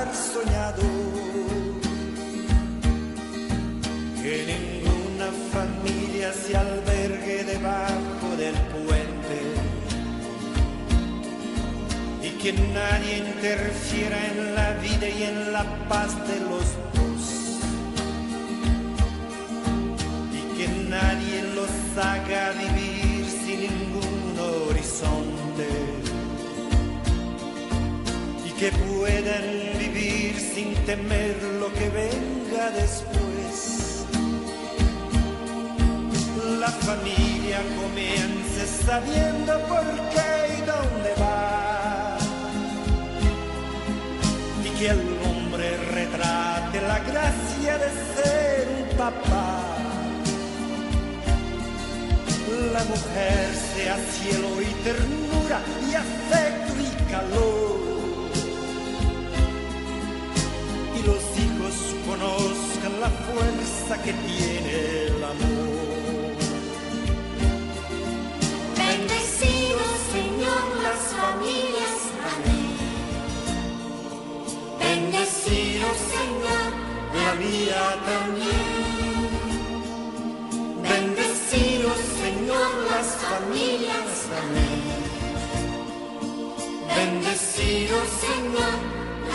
que 12.41 12.53
nadie 12.53 13.19
interfiera 13.19 14.17
en 14.31 14.55
la 14.55 14.73
vida 14.81 15.07
y 15.07 15.23
en 15.23 15.53
la 15.53 15.63
paz 15.87 16.11
de 16.27 16.39
los 16.39 16.65
dos. 16.95 17.23
Y 20.39 20.57
que 20.57 20.67
nadie 20.89 21.43
los 21.53 21.69
haga 22.03 22.51
vivir 22.53 23.27
sin 23.29 23.59
ningún 23.61 24.39
horizonte. 24.39 25.69
Y 28.47 28.51
que 28.59 28.71
puedan 28.71 29.77
vivir 29.77 30.35
sin 30.39 30.73
temer 30.85 31.37
lo 31.59 31.71
que 31.73 31.89
venga 31.89 32.71
después. 32.71 34.05
La 36.59 36.69
familia 36.69 37.59
comience 37.79 38.65
sabiendo 38.83 39.59
por 39.67 39.85
qué 40.13 40.57
y 40.57 40.61
dónde 40.61 41.13
va. 41.21 41.70
La 52.73 52.83
mujer 52.85 53.53
sea 53.75 53.97
cielo 53.97 54.61
y 54.61 54.73
ternura 54.83 55.61
y 55.87 55.93
afecto 55.93 56.73
y 56.79 57.11
calor. 57.11 57.79
Y 60.97 61.03
los 61.05 61.23
hijos 61.43 61.75
conozcan 62.07 62.99
la 63.01 63.09
fuerza 63.09 64.01
que 64.03 64.13
tiene 64.13 64.73
el 65.07 65.23
amor. 65.23 65.71
Bendecido 68.77 69.83
Señor 70.11 70.63
las 70.81 71.01
familias, 71.21 71.97
amén. 72.33 72.71
Bendecido 74.79 75.87
Señor 76.15 76.71
La 77.13 77.35
mía 77.35 77.83
también. 78.05 78.90
Bendecido 81.51 81.89
Señor 82.23 82.69
las 82.89 83.07
familias, 83.17 84.09
Amén. 84.39 84.81
bendecido 86.95 87.97
Señor 88.23 88.75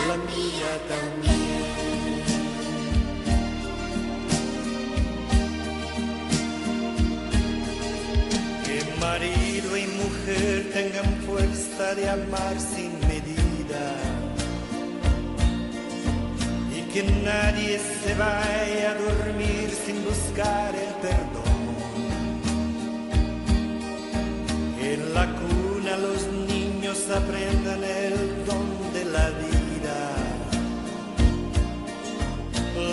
La 0.09 0.17
mía 0.17 0.73
también. 0.89 1.37
Que 8.65 8.79
marido 8.99 9.77
y 9.77 9.87
mujer 9.87 10.71
tengan 10.73 11.11
fuerza 11.27 11.95
de 11.97 12.09
amar 12.09 12.57
sin 12.59 12.99
medida. 13.09 13.85
Y 16.75 16.81
que 16.93 17.03
nadie 17.03 17.79
se 17.79 18.15
vaya 18.15 18.93
a 18.93 18.95
dormir 18.95 19.69
sin 19.85 20.03
buscar 20.03 20.75
el 20.75 20.95
perdón. 21.03 21.46
Aprendan 27.11 27.85
el 27.85 28.45
don 28.47 28.93
de 28.93 29.05
la 29.05 29.29
vida. 29.31 29.99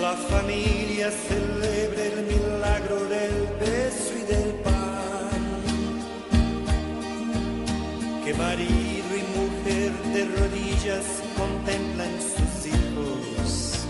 La 0.01 0.13
familia 0.13 1.09
celebre 1.11 2.13
el 2.13 2.25
milagro 2.25 3.05
del 3.05 3.47
beso 3.59 4.13
y 4.17 4.23
del 4.33 4.49
pan. 4.65 5.29
Que 8.23 8.33
marido 8.33 9.11
y 9.21 9.23
mujer 9.39 9.91
de 10.13 10.25
rodillas 10.37 11.05
contemplan 11.37 12.13
sus 12.21 12.67
hijos. 12.67 13.85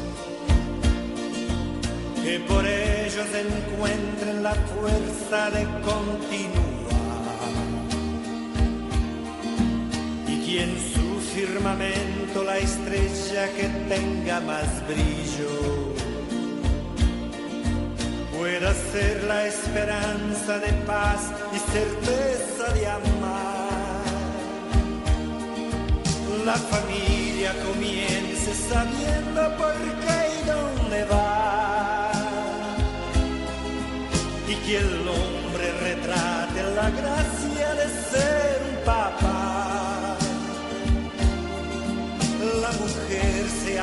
Que 2.24 2.40
por 2.40 2.66
ellos 2.66 3.28
encuentren 3.46 4.44
la 4.44 4.54
fuerza 4.54 5.50
de 5.52 5.64
continuar. 5.82 6.73
Y 10.54 10.56
quien 10.56 10.78
su 10.93 11.20
firmamento 11.34 12.43
la 12.43 12.60
estrella 12.60 13.47
que 13.56 13.68
tenga 13.89 14.39
más 14.41 14.88
brillo. 14.88 15.95
pueda 18.38 18.72
ser 18.91 19.24
la 19.24 19.47
esperanza 19.47 20.60
de 20.60 20.72
paz 20.86 21.32
y 21.56 21.58
certeza 21.72 22.72
de 22.76 22.88
amar. 22.88 24.04
La 26.45 26.54
familia 26.54 27.51
comience 27.66 28.54
sabiendo 28.70 29.58
por 29.58 29.76
qué 30.04 30.20
y 30.38 30.47
dónde 30.54 31.06
va. 31.06 32.12
Y 34.49 34.56
que 34.68 34.78
el 34.78 35.08
hombre 35.18 35.72
retrate 35.82 36.64
la 36.76 36.89
gracia 36.91 37.74
de 37.74 37.88
ser 38.12 38.73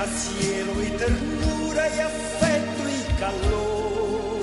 cielo 0.06 0.72
y 0.82 0.90
ternura 0.96 1.88
y 1.94 2.00
afecto 2.00 2.82
y 2.88 3.02
calor. 3.18 4.40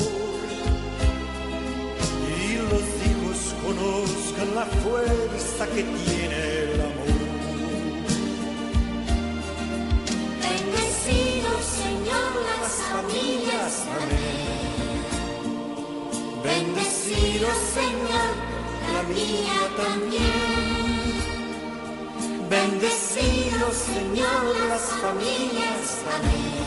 Y 2.38 2.58
los 2.72 2.86
hijos 3.08 3.38
conozcan 3.64 4.56
la 4.56 4.66
fuerza 4.66 5.66
que 5.68 5.84
tiene 5.84 6.40
el 6.74 6.82
amor. 6.82 7.18
Bendecido 10.42 11.50
Señor 11.82 12.32
las 12.50 12.74
familias, 12.92 13.74
amén. 13.98 14.58
Bendecido 16.44 17.48
Señor, 17.74 18.32
la 18.94 19.02
mía 19.04 19.60
también. 19.76 20.97
Bendecido 22.50 23.72
Señor 23.74 24.56
las 24.70 24.86
familias, 25.02 25.86
amén. 26.16 26.58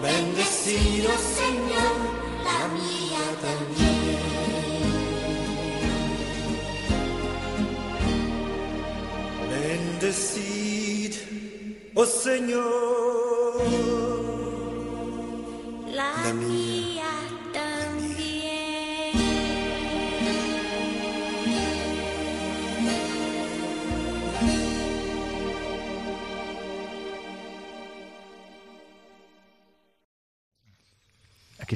Bendecido 0.00 1.10
Señor, 1.38 1.96
la 2.44 2.60
mía 2.76 3.24
también. 3.42 3.98
Bendecid, 9.50 11.14
oh 11.94 12.06
Señor, 12.06 13.62
La 15.92 16.32
mía 16.34 16.77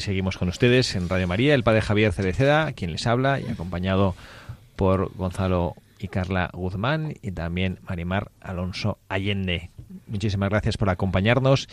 seguimos 0.02 0.36
con 0.36 0.48
ustedes 0.48 0.96
en 0.96 1.08
Radio 1.08 1.28
María, 1.28 1.54
el 1.54 1.62
padre 1.62 1.80
Javier 1.80 2.12
Cereceda, 2.12 2.72
quien 2.72 2.90
les 2.90 3.06
habla, 3.06 3.38
y 3.40 3.48
acompañado 3.48 4.16
por 4.74 5.14
Gonzalo 5.16 5.76
y 6.00 6.08
Carla 6.08 6.50
Guzmán 6.52 7.14
y 7.22 7.30
también 7.30 7.78
Marimar 7.88 8.32
Alonso 8.40 8.98
Allende. 9.08 9.70
Muchísimas 10.08 10.50
gracias 10.50 10.76
por 10.76 10.90
acompañarnos 10.90 11.68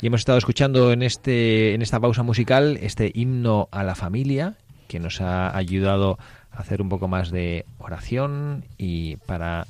y 0.00 0.06
hemos 0.06 0.22
estado 0.22 0.38
escuchando 0.38 0.92
en 0.92 1.02
este 1.02 1.74
en 1.74 1.82
esta 1.82 2.00
pausa 2.00 2.22
musical 2.22 2.78
este 2.80 3.12
himno 3.14 3.68
a 3.70 3.84
la 3.84 3.94
familia 3.94 4.54
que 4.88 4.98
nos 4.98 5.20
ha 5.20 5.54
ayudado 5.54 6.18
a 6.52 6.60
hacer 6.60 6.80
un 6.80 6.88
poco 6.88 7.06
más 7.06 7.30
de 7.30 7.66
oración 7.78 8.64
y 8.78 9.16
para 9.16 9.66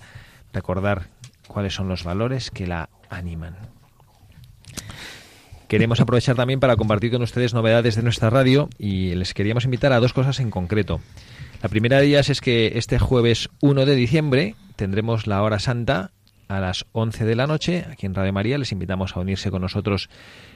recordar 0.53 1.09
cuáles 1.49 1.75
son 1.75 1.89
los 1.89 2.05
valores 2.05 2.53
que 2.53 2.69
la 2.69 2.89
animan. 3.11 3.57
Queremos 5.75 5.99
aprovechar 5.99 6.37
también 6.37 6.61
para 6.61 6.77
compartir 6.77 7.11
con 7.11 7.23
ustedes 7.23 7.53
novedades 7.53 7.97
de 7.97 8.05
nuestra 8.05 8.31
radio 8.31 8.69
y 8.79 9.17
les 9.17 9.35
queríamos 9.35 9.65
invitar 9.65 9.93
a 9.93 9.99
dos 9.99 10.13
cosas 10.13 10.39
en 10.39 10.53
concreto. 10.53 11.01
La 11.65 11.69
primera 11.69 11.99
de 11.99 12.07
ellas 12.07 12.31
es 12.31 12.41
que 12.41 12.75
este 12.77 13.01
jueves 13.01 13.49
1 13.61 13.85
de 13.85 13.97
diciembre 13.97 14.55
tendremos 14.77 15.27
la 15.27 15.43
hora 15.43 15.59
santa 15.59 16.13
a 16.47 16.61
las 16.61 16.87
11 16.93 17.25
de 17.25 17.35
la 17.35 17.49
noche 17.49 17.87
aquí 17.91 18.07
en 18.07 18.15
Radio 18.15 18.33
María. 18.33 18.57
Les 18.57 18.71
invitamos 18.71 19.17
a 19.17 19.21
unirse 19.21 19.51
con 19.51 19.63
nosotros 19.63 20.11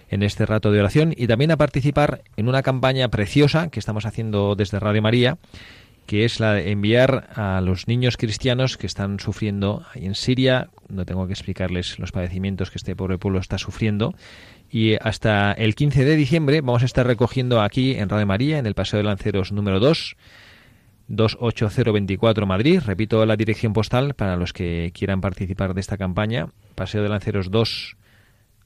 en 0.08 0.22
este 0.22 0.46
rato 0.46 0.70
de 0.70 0.78
oración 0.78 1.12
y 1.16 1.26
también 1.26 1.50
a 1.50 1.56
participar 1.56 2.22
en 2.36 2.48
una 2.48 2.62
campaña 2.62 3.08
preciosa 3.08 3.70
que 3.70 3.80
estamos 3.80 4.06
haciendo 4.06 4.54
desde 4.54 4.78
Radio 4.78 5.02
María, 5.02 5.36
que 6.06 6.24
es 6.24 6.38
la 6.38 6.54
de 6.54 6.70
enviar 6.70 7.28
a 7.34 7.60
los 7.60 7.88
niños 7.88 8.16
cristianos 8.18 8.76
que 8.76 8.86
están 8.86 9.18
sufriendo 9.18 9.84
ahí 9.92 10.06
en 10.06 10.14
Siria. 10.14 10.70
No 10.88 11.04
tengo 11.04 11.26
que 11.26 11.32
explicarles 11.32 11.98
los 11.98 12.12
padecimientos 12.12 12.70
que 12.70 12.78
este 12.78 12.94
pobre 12.94 13.18
pueblo 13.18 13.40
está 13.40 13.58
sufriendo. 13.58 14.14
Y 14.70 14.96
hasta 15.00 15.52
el 15.52 15.74
15 15.74 16.04
de 16.04 16.16
diciembre 16.16 16.60
vamos 16.60 16.82
a 16.82 16.86
estar 16.86 17.06
recogiendo 17.06 17.60
aquí 17.62 17.94
en 17.94 18.08
Radio 18.08 18.26
María, 18.26 18.58
en 18.58 18.66
el 18.66 18.74
Paseo 18.74 18.98
de 18.98 19.04
Lanceros 19.04 19.50
número 19.52 19.80
2, 19.80 20.16
28024 21.08 22.46
Madrid. 22.46 22.80
Repito 22.84 23.24
la 23.24 23.36
dirección 23.36 23.72
postal 23.72 24.14
para 24.14 24.36
los 24.36 24.52
que 24.52 24.92
quieran 24.94 25.20
participar 25.20 25.74
de 25.74 25.80
esta 25.80 25.96
campaña. 25.96 26.48
Paseo 26.74 27.02
de 27.02 27.08
Lanceros 27.08 27.50
2, 27.50 27.96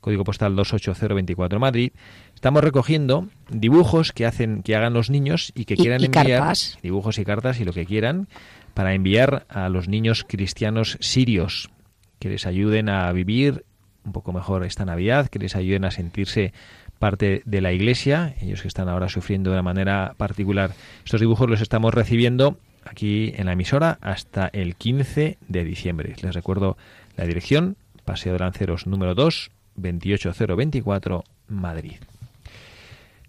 código 0.01 0.25
postal 0.25 0.57
28024 0.57 1.61
Madrid. 1.61 1.93
Estamos 2.35 2.65
recogiendo 2.65 3.29
dibujos 3.49 4.11
que 4.13 4.27
hacen 4.27 4.63
que 4.65 4.75
hagan 4.75 4.95
los 4.95 5.09
niños 5.09 5.53
y 5.55 5.65
que 5.67 5.75
Y- 5.75 5.77
quieran 5.77 6.01
y 6.01 6.07
enviar 6.07 6.27
cartas. 6.27 6.79
dibujos 6.83 7.19
y 7.21 7.25
cartas 7.25 7.61
y 7.61 7.65
lo 7.65 7.73
que 7.73 7.87
quieran 7.87 8.29
para 8.75 8.95
enviar 8.95 9.47
a 9.49 9.69
los 9.69 9.87
niños 9.87 10.25
cristianos 10.29 10.99
sirios 11.01 11.71
que 12.19 12.29
les 12.29 12.47
ayuden 12.47 12.89
a 12.89 13.13
vivir 13.13 13.65
un 14.05 14.13
poco 14.13 14.33
mejor 14.33 14.65
esta 14.65 14.85
Navidad, 14.85 15.29
que 15.29 15.39
les 15.39 15.57
ayuden 15.57 15.85
a 15.85 15.91
sentirse 15.91 16.53
parte 16.99 17.43
de 17.45 17.61
la 17.61 17.73
Iglesia, 17.73 18.35
ellos 18.41 18.63
que 18.63 18.69
están 18.69 18.89
ahora 18.89 19.09
sufriendo 19.09 19.51
de 19.51 19.55
una 19.55 19.63
manera 19.63 20.15
particular. 20.17 20.73
Estos 21.05 21.21
dibujos 21.21 21.51
los 21.51 21.61
estamos 21.61 21.93
recibiendo 21.93 22.59
aquí 22.85 23.33
en 23.37 23.47
la 23.47 23.53
emisora 23.53 23.99
hasta 24.01 24.49
el 24.53 24.77
15 24.77 25.39
de 25.49 25.65
diciembre. 25.65 26.15
Les 26.23 26.35
recuerdo 26.35 26.77
la 27.17 27.25
dirección, 27.25 27.77
Paseo 28.05 28.35
de 28.35 28.39
Lanceros 28.39 28.87
número 28.87 29.15
2, 29.15 29.51
28024, 29.77 31.25
Madrid. 31.49 31.97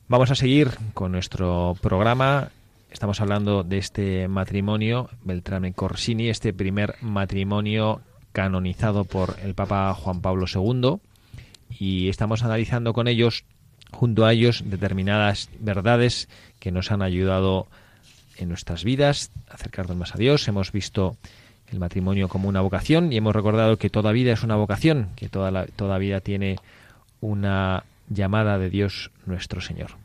Vamos 0.08 0.32
a 0.32 0.36
seguir 0.36 0.70
con 0.94 1.12
nuestro 1.12 1.76
programa. 1.82 2.50
Estamos 2.92 3.22
hablando 3.22 3.64
de 3.64 3.80
este 3.80 4.28
matrimonio, 4.28 5.10
Beltrame 5.24 5.74
Corsini, 5.74 6.30
este 6.30 6.54
primer 6.54 6.96
matrimonio 7.02 8.02
canonizado 8.34 9.06
por 9.06 9.38
el 9.42 9.54
Papa 9.54 9.94
Juan 9.94 10.22
Pablo 10.22 10.46
II. 10.54 10.98
Y 11.70 12.10
estamos 12.10 12.44
analizando 12.44 12.94
con 12.94 13.08
ellos, 13.08 13.46
junto 13.92 14.26
a 14.26 14.34
ellos, 14.34 14.64
determinadas 14.66 15.50
verdades 15.60 16.28
que 16.60 16.72
nos 16.72 16.92
han 16.92 17.02
ayudado 17.02 17.68
en 18.38 18.50
nuestras 18.50 18.84
vidas, 18.84 19.32
acercarnos 19.50 19.96
más 19.96 20.16
a 20.16 20.18
Dios. 20.18 20.48
Hemos 20.48 20.72
visto 20.72 21.16
el 21.72 21.80
matrimonio 21.80 22.28
como 22.28 22.50
una 22.50 22.62
vocación 22.62 23.14
y 23.14 23.18
hemos 23.18 23.36
recordado 23.36 23.78
que 23.78 23.90
toda 23.90 24.12
vida 24.12 24.34
es 24.34 24.44
una 24.44 24.56
vocación, 24.56 25.10
que 25.16 25.30
toda, 25.30 25.52
la, 25.52 25.66
toda 25.66 25.98
vida 25.98 26.20
tiene 26.20 26.58
una 27.22 27.86
llamada 28.10 28.58
de 28.58 28.70
Dios 28.70 29.12
nuestro 29.26 29.62
Señor. 29.62 30.03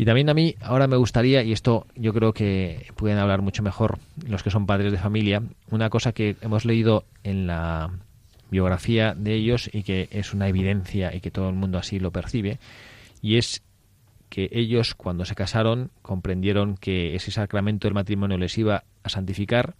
Y 0.00 0.04
también 0.04 0.30
a 0.30 0.34
mí 0.34 0.54
ahora 0.62 0.86
me 0.86 0.96
gustaría, 0.96 1.42
y 1.42 1.52
esto 1.52 1.88
yo 1.96 2.14
creo 2.14 2.32
que 2.32 2.86
pueden 2.94 3.18
hablar 3.18 3.42
mucho 3.42 3.64
mejor 3.64 3.98
los 4.28 4.44
que 4.44 4.50
son 4.50 4.64
padres 4.64 4.92
de 4.92 4.98
familia, 4.98 5.42
una 5.72 5.90
cosa 5.90 6.12
que 6.12 6.36
hemos 6.40 6.64
leído 6.64 7.04
en 7.24 7.48
la 7.48 7.90
biografía 8.48 9.14
de 9.14 9.34
ellos 9.34 9.68
y 9.72 9.82
que 9.82 10.08
es 10.12 10.32
una 10.32 10.46
evidencia 10.46 11.12
y 11.14 11.20
que 11.20 11.32
todo 11.32 11.48
el 11.48 11.56
mundo 11.56 11.78
así 11.78 11.98
lo 11.98 12.12
percibe, 12.12 12.60
y 13.22 13.38
es 13.38 13.64
que 14.28 14.48
ellos 14.52 14.94
cuando 14.94 15.24
se 15.24 15.34
casaron 15.34 15.90
comprendieron 16.00 16.76
que 16.76 17.16
ese 17.16 17.32
sacramento 17.32 17.88
del 17.88 17.94
matrimonio 17.94 18.38
les 18.38 18.56
iba 18.56 18.84
a 19.02 19.08
santificar 19.08 19.74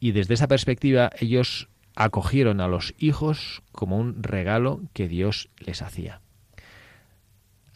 y 0.00 0.12
desde 0.12 0.34
esa 0.34 0.48
perspectiva 0.48 1.10
ellos 1.18 1.68
acogieron 1.96 2.60
a 2.60 2.68
los 2.68 2.94
hijos 2.98 3.62
como 3.72 3.96
un 3.96 4.22
regalo 4.22 4.82
que 4.92 5.08
Dios 5.08 5.48
les 5.58 5.80
hacía. 5.80 6.20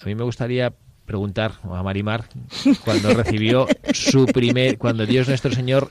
A 0.00 0.04
mí 0.06 0.14
me 0.14 0.24
gustaría 0.24 0.74
preguntar 1.04 1.52
a 1.62 1.82
Marimar 1.82 2.24
cuando 2.84 3.12
recibió 3.14 3.66
su 3.92 4.26
primer, 4.26 4.78
cuando 4.78 5.06
Dios 5.06 5.28
nuestro 5.28 5.52
Señor 5.52 5.90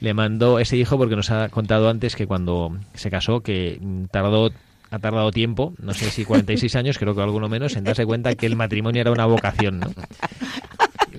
le 0.00 0.14
mandó 0.14 0.58
ese 0.58 0.76
hijo, 0.76 0.98
porque 0.98 1.16
nos 1.16 1.30
ha 1.30 1.48
contado 1.48 1.88
antes 1.88 2.16
que 2.16 2.26
cuando 2.26 2.76
se 2.94 3.10
casó, 3.10 3.40
que 3.40 3.80
tardó, 4.10 4.50
ha 4.90 4.98
tardado 4.98 5.30
tiempo, 5.30 5.74
no 5.78 5.94
sé 5.94 6.10
si 6.10 6.24
46 6.24 6.76
años, 6.76 6.98
creo 6.98 7.14
que 7.14 7.22
alguno 7.22 7.48
menos, 7.48 7.76
en 7.76 7.84
darse 7.84 8.04
cuenta 8.04 8.34
que 8.34 8.46
el 8.46 8.56
matrimonio 8.56 9.00
era 9.00 9.12
una 9.12 9.26
vocación, 9.26 9.80
¿no? 9.80 9.90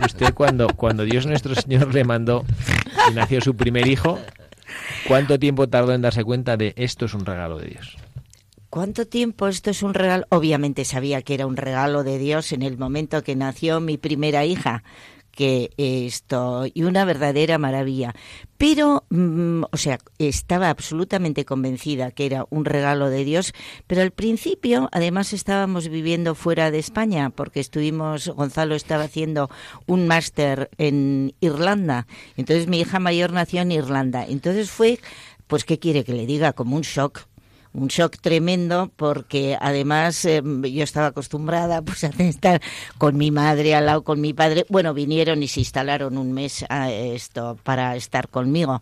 Usted 0.03 0.33
cuando, 0.33 0.67
cuando 0.67 1.03
Dios 1.03 1.25
nuestro 1.25 1.55
Señor 1.55 1.93
le 1.93 2.03
mandó 2.03 2.45
y 3.09 3.13
nació 3.13 3.41
su 3.41 3.55
primer 3.55 3.87
hijo, 3.87 4.19
¿cuánto 5.07 5.39
tiempo 5.39 5.67
tardó 5.67 5.93
en 5.93 6.01
darse 6.01 6.23
cuenta 6.23 6.57
de 6.57 6.73
esto 6.75 7.05
es 7.05 7.13
un 7.13 7.25
regalo 7.25 7.57
de 7.57 7.67
Dios? 7.67 7.97
¿Cuánto 8.75 9.07
tiempo 9.07 9.47
esto 9.47 9.69
es 9.69 9.83
un 9.83 9.93
regalo? 9.93 10.25
Obviamente 10.27 10.83
sabía 10.83 11.21
que 11.21 11.33
era 11.33 11.47
un 11.47 11.55
regalo 11.55 12.03
de 12.03 12.17
Dios 12.17 12.51
en 12.51 12.61
el 12.61 12.77
momento 12.77 13.23
que 13.23 13.33
nació 13.33 13.79
mi 13.79 13.97
primera 13.97 14.43
hija, 14.43 14.83
que 15.31 15.71
esto, 15.77 16.65
y 16.73 16.83
una 16.83 17.05
verdadera 17.05 17.57
maravilla. 17.57 18.13
Pero, 18.57 19.05
mm, 19.09 19.63
o 19.71 19.77
sea, 19.77 19.99
estaba 20.19 20.69
absolutamente 20.69 21.45
convencida 21.45 22.11
que 22.11 22.25
era 22.25 22.47
un 22.49 22.65
regalo 22.65 23.09
de 23.09 23.23
Dios, 23.23 23.53
pero 23.87 24.01
al 24.01 24.11
principio, 24.11 24.89
además, 24.91 25.31
estábamos 25.31 25.87
viviendo 25.87 26.35
fuera 26.35 26.69
de 26.69 26.79
España, 26.79 27.29
porque 27.29 27.61
estuvimos, 27.61 28.27
Gonzalo 28.27 28.75
estaba 28.75 29.05
haciendo 29.05 29.49
un 29.85 30.05
máster 30.05 30.69
en 30.77 31.33
Irlanda, 31.39 32.07
entonces 32.35 32.67
mi 32.67 32.81
hija 32.81 32.99
mayor 32.99 33.31
nació 33.31 33.61
en 33.61 33.71
Irlanda, 33.71 34.25
entonces 34.27 34.69
fue, 34.69 34.99
pues, 35.47 35.63
¿qué 35.63 35.79
quiere 35.79 36.03
que 36.03 36.13
le 36.13 36.25
diga? 36.25 36.51
Como 36.51 36.75
un 36.75 36.81
shock 36.81 37.25
un 37.75 37.87
shock 37.87 38.17
tremendo 38.21 38.91
porque 38.95 39.57
además 39.59 40.23
eh, 40.25 40.41
yo 40.43 40.83
estaba 40.83 41.07
acostumbrada 41.07 41.81
pues 41.83 42.03
a 42.03 42.07
estar 42.07 42.61
con 42.97 43.17
mi 43.17 43.31
madre 43.31 43.75
al 43.75 43.85
lado 43.85 44.03
con 44.03 44.21
mi 44.21 44.33
padre. 44.33 44.65
Bueno 44.69 44.93
vinieron 44.93 45.43
y 45.43 45.47
se 45.47 45.59
instalaron 45.59 46.17
un 46.17 46.31
mes 46.33 46.65
a 46.69 46.91
esto 46.91 47.57
para 47.63 47.95
estar 47.95 48.29
conmigo. 48.29 48.81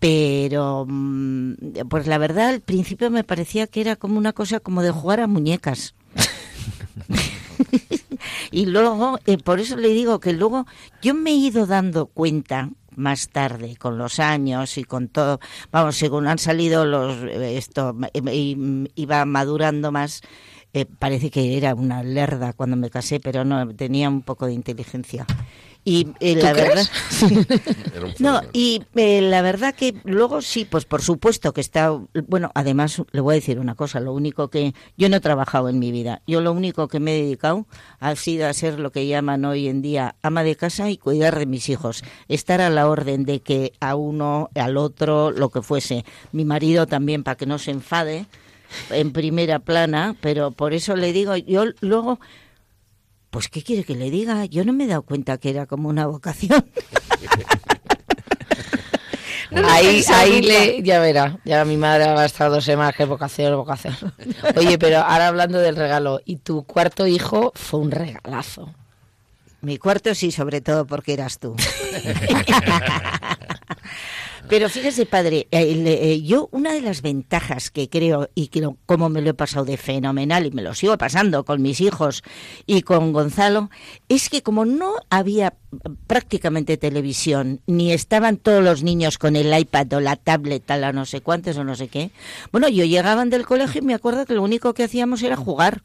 Pero 0.00 0.84
mm, 0.86 1.54
pues 1.88 2.06
la 2.06 2.18
verdad 2.18 2.48
al 2.48 2.60
principio 2.60 3.10
me 3.10 3.24
parecía 3.24 3.66
que 3.66 3.80
era 3.80 3.96
como 3.96 4.18
una 4.18 4.32
cosa 4.32 4.60
como 4.60 4.82
de 4.82 4.90
jugar 4.90 5.20
a 5.20 5.26
muñecas. 5.26 5.94
Y 8.50 8.66
luego 8.66 9.18
eh, 9.26 9.38
por 9.38 9.60
eso 9.60 9.76
le 9.76 9.88
digo 9.88 10.20
que 10.20 10.32
luego 10.32 10.66
yo 11.02 11.14
me 11.14 11.30
he 11.30 11.34
ido 11.34 11.66
dando 11.66 12.06
cuenta 12.06 12.70
más 12.96 13.28
tarde, 13.28 13.76
con 13.76 13.98
los 13.98 14.20
años 14.20 14.78
y 14.78 14.84
con 14.84 15.08
todo, 15.08 15.40
vamos, 15.70 15.96
según 15.96 16.26
han 16.26 16.38
salido 16.38 16.84
los, 16.84 17.16
esto, 17.22 17.96
iba 18.94 19.24
madurando 19.24 19.92
más, 19.92 20.22
eh, 20.72 20.86
parece 20.86 21.30
que 21.30 21.56
era 21.56 21.74
una 21.74 22.02
lerda 22.02 22.52
cuando 22.52 22.76
me 22.76 22.90
casé, 22.90 23.20
pero 23.20 23.44
no, 23.44 23.74
tenía 23.74 24.08
un 24.08 24.22
poco 24.22 24.46
de 24.46 24.54
inteligencia. 24.54 25.24
Y 25.86 26.08
eh, 26.20 26.36
la 26.36 26.54
verdad, 26.54 26.86
no, 28.18 28.40
y 28.54 28.82
eh, 28.94 29.20
la 29.20 29.42
verdad 29.42 29.74
que 29.74 29.94
luego 30.04 30.40
sí, 30.40 30.64
pues 30.64 30.86
por 30.86 31.02
supuesto 31.02 31.52
que 31.52 31.60
está, 31.60 31.90
bueno, 32.26 32.50
además 32.54 33.02
le 33.12 33.20
voy 33.20 33.34
a 33.34 33.36
decir 33.36 33.58
una 33.58 33.74
cosa, 33.74 34.00
lo 34.00 34.14
único 34.14 34.48
que 34.48 34.72
yo 34.96 35.10
no 35.10 35.16
he 35.16 35.20
trabajado 35.20 35.68
en 35.68 35.78
mi 35.78 35.92
vida, 35.92 36.22
yo 36.26 36.40
lo 36.40 36.52
único 36.52 36.88
que 36.88 37.00
me 37.00 37.14
he 37.14 37.22
dedicado 37.22 37.66
ha 38.00 38.16
sido 38.16 38.48
a 38.48 38.54
ser 38.54 38.80
lo 38.80 38.92
que 38.92 39.06
llaman 39.06 39.44
hoy 39.44 39.68
en 39.68 39.82
día 39.82 40.16
ama 40.22 40.42
de 40.42 40.56
casa 40.56 40.88
y 40.88 40.96
cuidar 40.96 41.38
de 41.38 41.44
mis 41.44 41.68
hijos, 41.68 42.02
estar 42.28 42.62
a 42.62 42.70
la 42.70 42.88
orden 42.88 43.24
de 43.24 43.40
que 43.40 43.74
a 43.80 43.94
uno, 43.94 44.48
al 44.54 44.78
otro, 44.78 45.32
lo 45.32 45.50
que 45.50 45.60
fuese, 45.60 46.06
mi 46.32 46.46
marido 46.46 46.86
también 46.86 47.24
para 47.24 47.36
que 47.36 47.44
no 47.44 47.58
se 47.58 47.72
enfade 47.72 48.26
en 48.90 49.12
primera 49.12 49.58
plana, 49.58 50.16
pero 50.20 50.50
por 50.50 50.72
eso 50.72 50.96
le 50.96 51.12
digo, 51.12 51.36
yo 51.36 51.64
luego 51.80 52.20
pues 53.34 53.48
¿qué 53.48 53.64
quiere 53.64 53.82
que 53.82 53.96
le 53.96 54.12
diga? 54.12 54.44
Yo 54.44 54.64
no 54.64 54.72
me 54.72 54.84
he 54.84 54.86
dado 54.86 55.02
cuenta 55.02 55.38
que 55.38 55.50
era 55.50 55.66
como 55.66 55.88
una 55.88 56.06
vocación. 56.06 56.64
No 59.50 59.68
ahí, 59.68 60.02
ahí 60.12 60.42
le, 60.42 60.82
ya 60.82 60.98
verá, 60.98 61.38
ya 61.44 61.64
mi 61.64 61.76
madre 61.76 62.06
va 62.12 62.22
a 62.22 62.24
estar 62.24 62.50
dos 62.50 62.64
semanas, 62.64 62.96
que 62.96 63.04
vocación, 63.04 63.54
vocación. 63.54 63.94
Oye, 64.56 64.78
pero 64.78 64.98
ahora 64.98 65.28
hablando 65.28 65.60
del 65.60 65.76
regalo, 65.76 66.20
y 66.24 66.36
tu 66.36 66.64
cuarto 66.64 67.06
hijo 67.06 67.52
fue 67.54 67.78
un 67.78 67.92
regalazo. 67.92 68.74
Mi 69.60 69.78
cuarto 69.78 70.12
sí, 70.16 70.32
sobre 70.32 70.60
todo 70.60 70.86
porque 70.86 71.12
eras 71.12 71.38
tú. 71.38 71.54
Pero 74.48 74.68
fíjese, 74.68 75.06
padre, 75.06 75.48
eh, 75.50 75.74
le- 75.74 76.12
eh, 76.12 76.22
yo 76.22 76.48
una 76.52 76.72
de 76.74 76.82
las 76.82 77.00
ventajas 77.00 77.70
que 77.70 77.88
creo 77.88 78.28
y 78.34 78.50
lo- 78.60 78.76
como 78.86 79.08
me 79.08 79.22
lo 79.22 79.30
he 79.30 79.34
pasado 79.34 79.64
de 79.64 79.78
fenomenal 79.78 80.44
y 80.46 80.50
me 80.50 80.62
lo 80.62 80.74
sigo 80.74 80.96
pasando 80.98 81.44
con 81.44 81.62
mis 81.62 81.80
hijos 81.80 82.22
y 82.66 82.82
con 82.82 83.12
Gonzalo, 83.12 83.70
es 84.08 84.28
que 84.28 84.42
como 84.42 84.64
no 84.66 84.94
había 85.08 85.54
prácticamente 86.06 86.76
televisión, 86.76 87.62
ni 87.66 87.92
estaban 87.92 88.36
todos 88.36 88.62
los 88.62 88.82
niños 88.82 89.16
con 89.18 89.34
el 89.34 89.58
iPad 89.58 89.92
o 89.94 90.00
la 90.00 90.16
tablet 90.16 90.62
la 90.68 90.92
no 90.92 91.06
sé 91.06 91.20
cuántos 91.22 91.56
o 91.56 91.64
no 91.64 91.74
sé 91.74 91.88
qué, 91.88 92.10
bueno, 92.52 92.68
yo 92.68 92.84
llegaban 92.84 93.30
del 93.30 93.46
colegio 93.46 93.80
y 93.80 93.84
me 93.84 93.94
acuerdo 93.94 94.26
que 94.26 94.34
lo 94.34 94.42
único 94.42 94.74
que 94.74 94.84
hacíamos 94.84 95.22
era 95.22 95.36
jugar, 95.36 95.82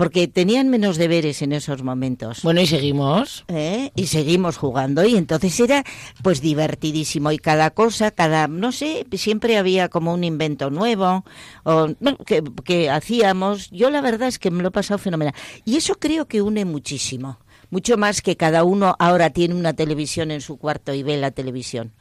porque 0.00 0.28
tenían 0.28 0.70
menos 0.70 0.96
deberes 0.96 1.42
en 1.42 1.52
esos 1.52 1.82
momentos. 1.82 2.40
Bueno, 2.42 2.62
y 2.62 2.66
seguimos. 2.66 3.44
¿eh? 3.48 3.90
y 3.94 4.06
seguimos 4.06 4.56
jugando 4.56 5.04
y 5.04 5.14
entonces 5.14 5.60
era 5.60 5.84
pues 6.22 6.40
divertidísimo 6.40 7.32
y 7.32 7.38
cada 7.38 7.70
cosa 7.70 8.10
cada 8.10 8.48
no 8.48 8.72
sé 8.72 9.04
siempre 9.12 9.58
había 9.58 9.90
como 9.90 10.14
un 10.14 10.24
invento 10.24 10.70
nuevo 10.70 11.24
o 11.64 11.88
que, 12.24 12.42
que 12.64 12.88
hacíamos 12.88 13.70
yo 13.70 13.90
la 13.90 14.00
verdad 14.00 14.28
es 14.28 14.38
que 14.38 14.50
me 14.50 14.62
lo 14.62 14.68
he 14.68 14.72
pasado 14.72 14.96
fenomenal 14.96 15.34
y 15.66 15.76
eso 15.76 15.96
creo 15.98 16.26
que 16.26 16.40
une 16.40 16.64
muchísimo 16.64 17.38
mucho 17.68 17.98
más 17.98 18.22
que 18.22 18.36
cada 18.36 18.64
uno 18.64 18.96
ahora 18.98 19.28
tiene 19.30 19.54
una 19.54 19.74
televisión 19.74 20.30
en 20.30 20.40
su 20.40 20.56
cuarto 20.56 20.94
y 20.94 21.02
ve 21.02 21.18
la 21.18 21.30
televisión 21.30 21.92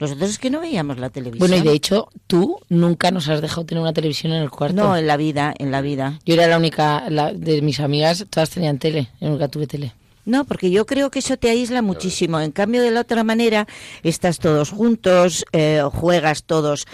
nosotros 0.00 0.30
es 0.30 0.38
que 0.38 0.50
no 0.50 0.60
veíamos 0.60 0.98
la 0.98 1.10
televisión 1.10 1.38
Bueno, 1.48 1.62
y 1.62 1.66
de 1.68 1.74
hecho, 1.74 2.08
tú 2.26 2.58
nunca 2.68 3.10
nos 3.10 3.28
has 3.28 3.40
dejado 3.40 3.64
tener 3.66 3.82
una 3.82 3.92
televisión 3.92 4.32
en 4.32 4.42
el 4.42 4.50
cuarto. 4.50 4.74
no 4.76 4.96
en 4.96 5.06
la 5.06 5.16
vida 5.16 5.54
en 5.58 5.70
la 5.70 5.80
vida 5.82 6.18
Yo 6.24 6.34
era 6.34 6.46
la 6.48 6.56
única 6.58 7.08
la- 7.10 7.32
de 7.32 7.62
mis 7.62 7.78
amigas, 7.80 8.24
todas 8.30 8.50
tenían 8.50 8.78
tele, 8.78 9.08
yo 9.20 9.28
nunca 9.28 9.48
tuve 9.48 9.66
tele. 9.66 9.92
No, 10.26 10.44
porque 10.44 10.70
yo 10.70 10.84
creo 10.84 11.10
que 11.10 11.20
eso 11.20 11.38
te 11.38 11.48
aísla 11.48 11.80
muchísimo. 11.80 12.38
En 12.40 12.52
cambio, 12.52 12.82
de 12.82 12.90
la 12.90 13.00
otra 13.00 13.24
manera, 13.24 13.66
estás 14.02 14.38
todos 14.38 14.70
juntos, 14.70 15.44
eh, 15.52 15.82
juegas 15.92 16.44
todos, 16.44 16.86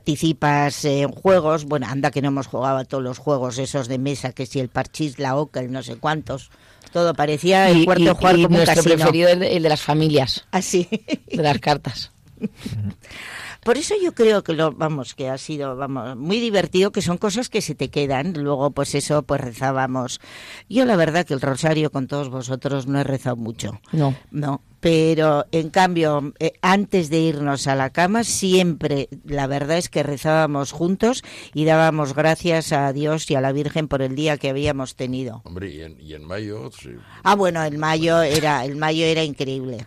participas 0.00 0.84
en 0.86 1.10
juegos. 1.10 1.66
Bueno, 1.66 1.86
anda 1.88 2.10
que 2.10 2.22
no 2.22 2.28
hemos 2.28 2.46
jugado 2.46 2.78
a 2.78 2.84
todos 2.84 3.02
los 3.04 3.18
juegos 3.18 3.58
esos 3.58 3.86
de 3.86 3.98
mesa, 3.98 4.32
que 4.32 4.46
si 4.46 4.60
el 4.60 4.68
parchís, 4.70 5.18
la 5.18 5.36
oca, 5.36 5.60
el 5.60 5.70
no 5.70 5.82
sé 5.82 5.96
cuántos. 5.96 6.50
Todo 6.92 7.12
parecía 7.14 7.68
el 7.70 7.82
Y- 7.82 7.84
cuarto 7.84 8.02
y- 8.02 8.08
jugar 8.08 8.38
y 8.38 8.42
como 8.44 8.54
un 8.58 8.64
nuestro 8.64 8.76
casino. 8.76 8.94
preferido 8.96 9.28
el 9.28 9.40
de, 9.40 9.56
el 9.56 9.62
de 9.62 9.68
las 9.68 9.82
familias, 9.82 10.46
Así. 10.50 10.88
de 11.30 11.42
las 11.42 11.58
cartas. 11.58 12.12
Por 13.64 13.76
eso 13.76 13.94
yo 14.02 14.14
creo 14.14 14.42
que 14.42 14.54
lo, 14.54 14.72
vamos, 14.72 15.14
que 15.14 15.28
ha 15.28 15.36
sido, 15.36 15.76
vamos, 15.76 16.16
muy 16.16 16.40
divertido, 16.40 16.92
que 16.92 17.02
son 17.02 17.18
cosas 17.18 17.48
que 17.48 17.60
se 17.60 17.74
te 17.74 17.88
quedan. 17.88 18.32
Luego, 18.32 18.70
pues 18.70 18.94
eso, 18.94 19.22
pues 19.22 19.40
rezábamos. 19.40 20.20
Yo 20.68 20.84
la 20.86 20.96
verdad 20.96 21.26
que 21.26 21.34
el 21.34 21.40
rosario 21.40 21.90
con 21.90 22.06
todos 22.06 22.30
vosotros 22.30 22.86
no 22.86 23.00
he 23.00 23.04
rezado 23.04 23.36
mucho. 23.36 23.80
No. 23.92 24.14
No, 24.30 24.62
pero 24.80 25.44
en 25.52 25.68
cambio, 25.68 26.32
eh, 26.38 26.54
antes 26.62 27.10
de 27.10 27.18
irnos 27.20 27.66
a 27.66 27.74
la 27.74 27.90
cama, 27.90 28.24
siempre, 28.24 29.08
la 29.24 29.46
verdad 29.46 29.76
es 29.76 29.90
que 29.90 30.02
rezábamos 30.02 30.72
juntos 30.72 31.22
y 31.52 31.66
dábamos 31.66 32.14
gracias 32.14 32.72
a 32.72 32.90
Dios 32.94 33.30
y 33.30 33.34
a 33.34 33.42
la 33.42 33.52
Virgen 33.52 33.88
por 33.88 34.00
el 34.00 34.16
día 34.16 34.38
que 34.38 34.48
habíamos 34.48 34.96
tenido. 34.96 35.42
Hombre, 35.44 35.70
y 35.70 35.82
en, 35.82 36.00
y 36.00 36.14
en 36.14 36.24
mayo, 36.24 36.70
sí, 36.72 36.90
Ah, 37.22 37.36
bueno, 37.36 37.62
el 37.62 37.76
mayo 37.76 38.22
era, 38.22 38.64
el 38.64 38.76
mayo 38.76 39.04
era 39.04 39.22
increíble. 39.22 39.86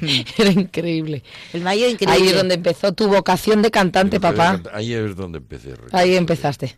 Era 0.38 0.50
increíble. 0.50 1.22
El 1.52 1.62
mayo 1.62 1.88
increíble. 1.88 2.14
Ahí 2.14 2.28
es 2.28 2.36
donde 2.36 2.54
empezó 2.54 2.92
tu 2.92 3.08
vocación 3.08 3.62
de 3.62 3.70
cantante, 3.70 4.16
a 4.16 4.20
papá. 4.20 4.60
Ahí 4.72 4.92
es 4.92 5.16
donde 5.16 5.38
empecé. 5.38 5.74
Ahí 5.92 6.16
empezaste. 6.16 6.76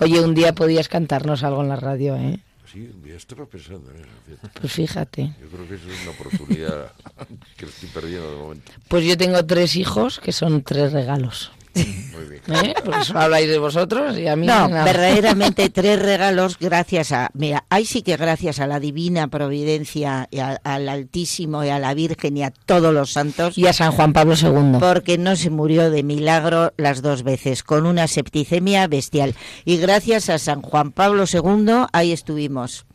Oye, 0.00 0.20
un 0.20 0.34
día 0.34 0.54
podías 0.54 0.88
cantarnos 0.88 1.42
algo 1.42 1.62
en 1.62 1.68
la 1.68 1.76
radio, 1.76 2.16
¿eh? 2.16 2.40
Sí, 2.70 2.90
ya 3.06 3.14
estaba 3.14 3.46
pensando 3.46 3.88
en 3.92 3.98
eso. 4.00 4.08
fíjate. 4.26 4.60
Pues 4.60 4.72
fíjate. 4.72 5.32
Yo 5.40 5.48
creo 5.48 5.68
que 5.68 5.74
eso 5.76 5.88
es 5.88 6.02
una 6.02 6.10
oportunidad 6.10 6.92
que 7.56 7.66
estoy 7.66 7.88
perdiendo 7.90 8.30
de 8.30 8.36
momento. 8.36 8.72
Pues 8.88 9.04
yo 9.04 9.16
tengo 9.16 9.46
tres 9.46 9.76
hijos 9.76 10.18
que 10.18 10.32
son 10.32 10.62
tres 10.62 10.92
regalos. 10.92 11.52
Muy 11.74 12.24
bien. 12.30 12.42
¿eh? 12.64 12.74
Porque 12.84 13.04
solo 13.04 13.20
habláis 13.20 13.48
de 13.48 13.58
vosotros 13.58 14.16
y 14.18 14.26
a 14.28 14.36
mí 14.36 14.46
No, 14.46 14.68
nada. 14.68 14.84
verdaderamente 14.84 15.68
tres 15.70 16.00
regalos 16.00 16.56
gracias 16.58 17.12
a, 17.12 17.30
mira, 17.34 17.64
ahí 17.70 17.84
sí 17.84 18.02
que 18.02 18.16
gracias 18.16 18.60
a 18.60 18.66
la 18.66 18.80
divina 18.80 19.28
providencia 19.28 20.28
y 20.30 20.38
a- 20.38 20.60
al 20.64 20.88
Altísimo 20.88 21.64
y 21.64 21.68
a 21.70 21.78
la 21.78 21.94
Virgen 21.94 22.36
y 22.36 22.42
a 22.44 22.50
todos 22.50 22.92
los 22.94 23.12
santos. 23.12 23.56
Y 23.58 23.66
a 23.66 23.72
San 23.72 23.92
Juan 23.92 24.12
Pablo 24.12 24.34
II. 24.40 24.78
porque 24.80 25.18
no 25.18 25.36
se 25.36 25.50
murió 25.50 25.90
de 25.90 26.02
milagro 26.02 26.72
las 26.76 27.02
dos 27.02 27.22
veces, 27.22 27.62
con 27.62 27.86
una 27.86 28.06
septicemia 28.06 28.86
bestial. 28.86 29.34
Y 29.64 29.78
gracias 29.78 30.28
a 30.28 30.38
San 30.38 30.62
Juan 30.62 30.92
Pablo 30.92 31.24
II, 31.30 31.86
ahí 31.92 32.12
estuvimos. 32.12 32.86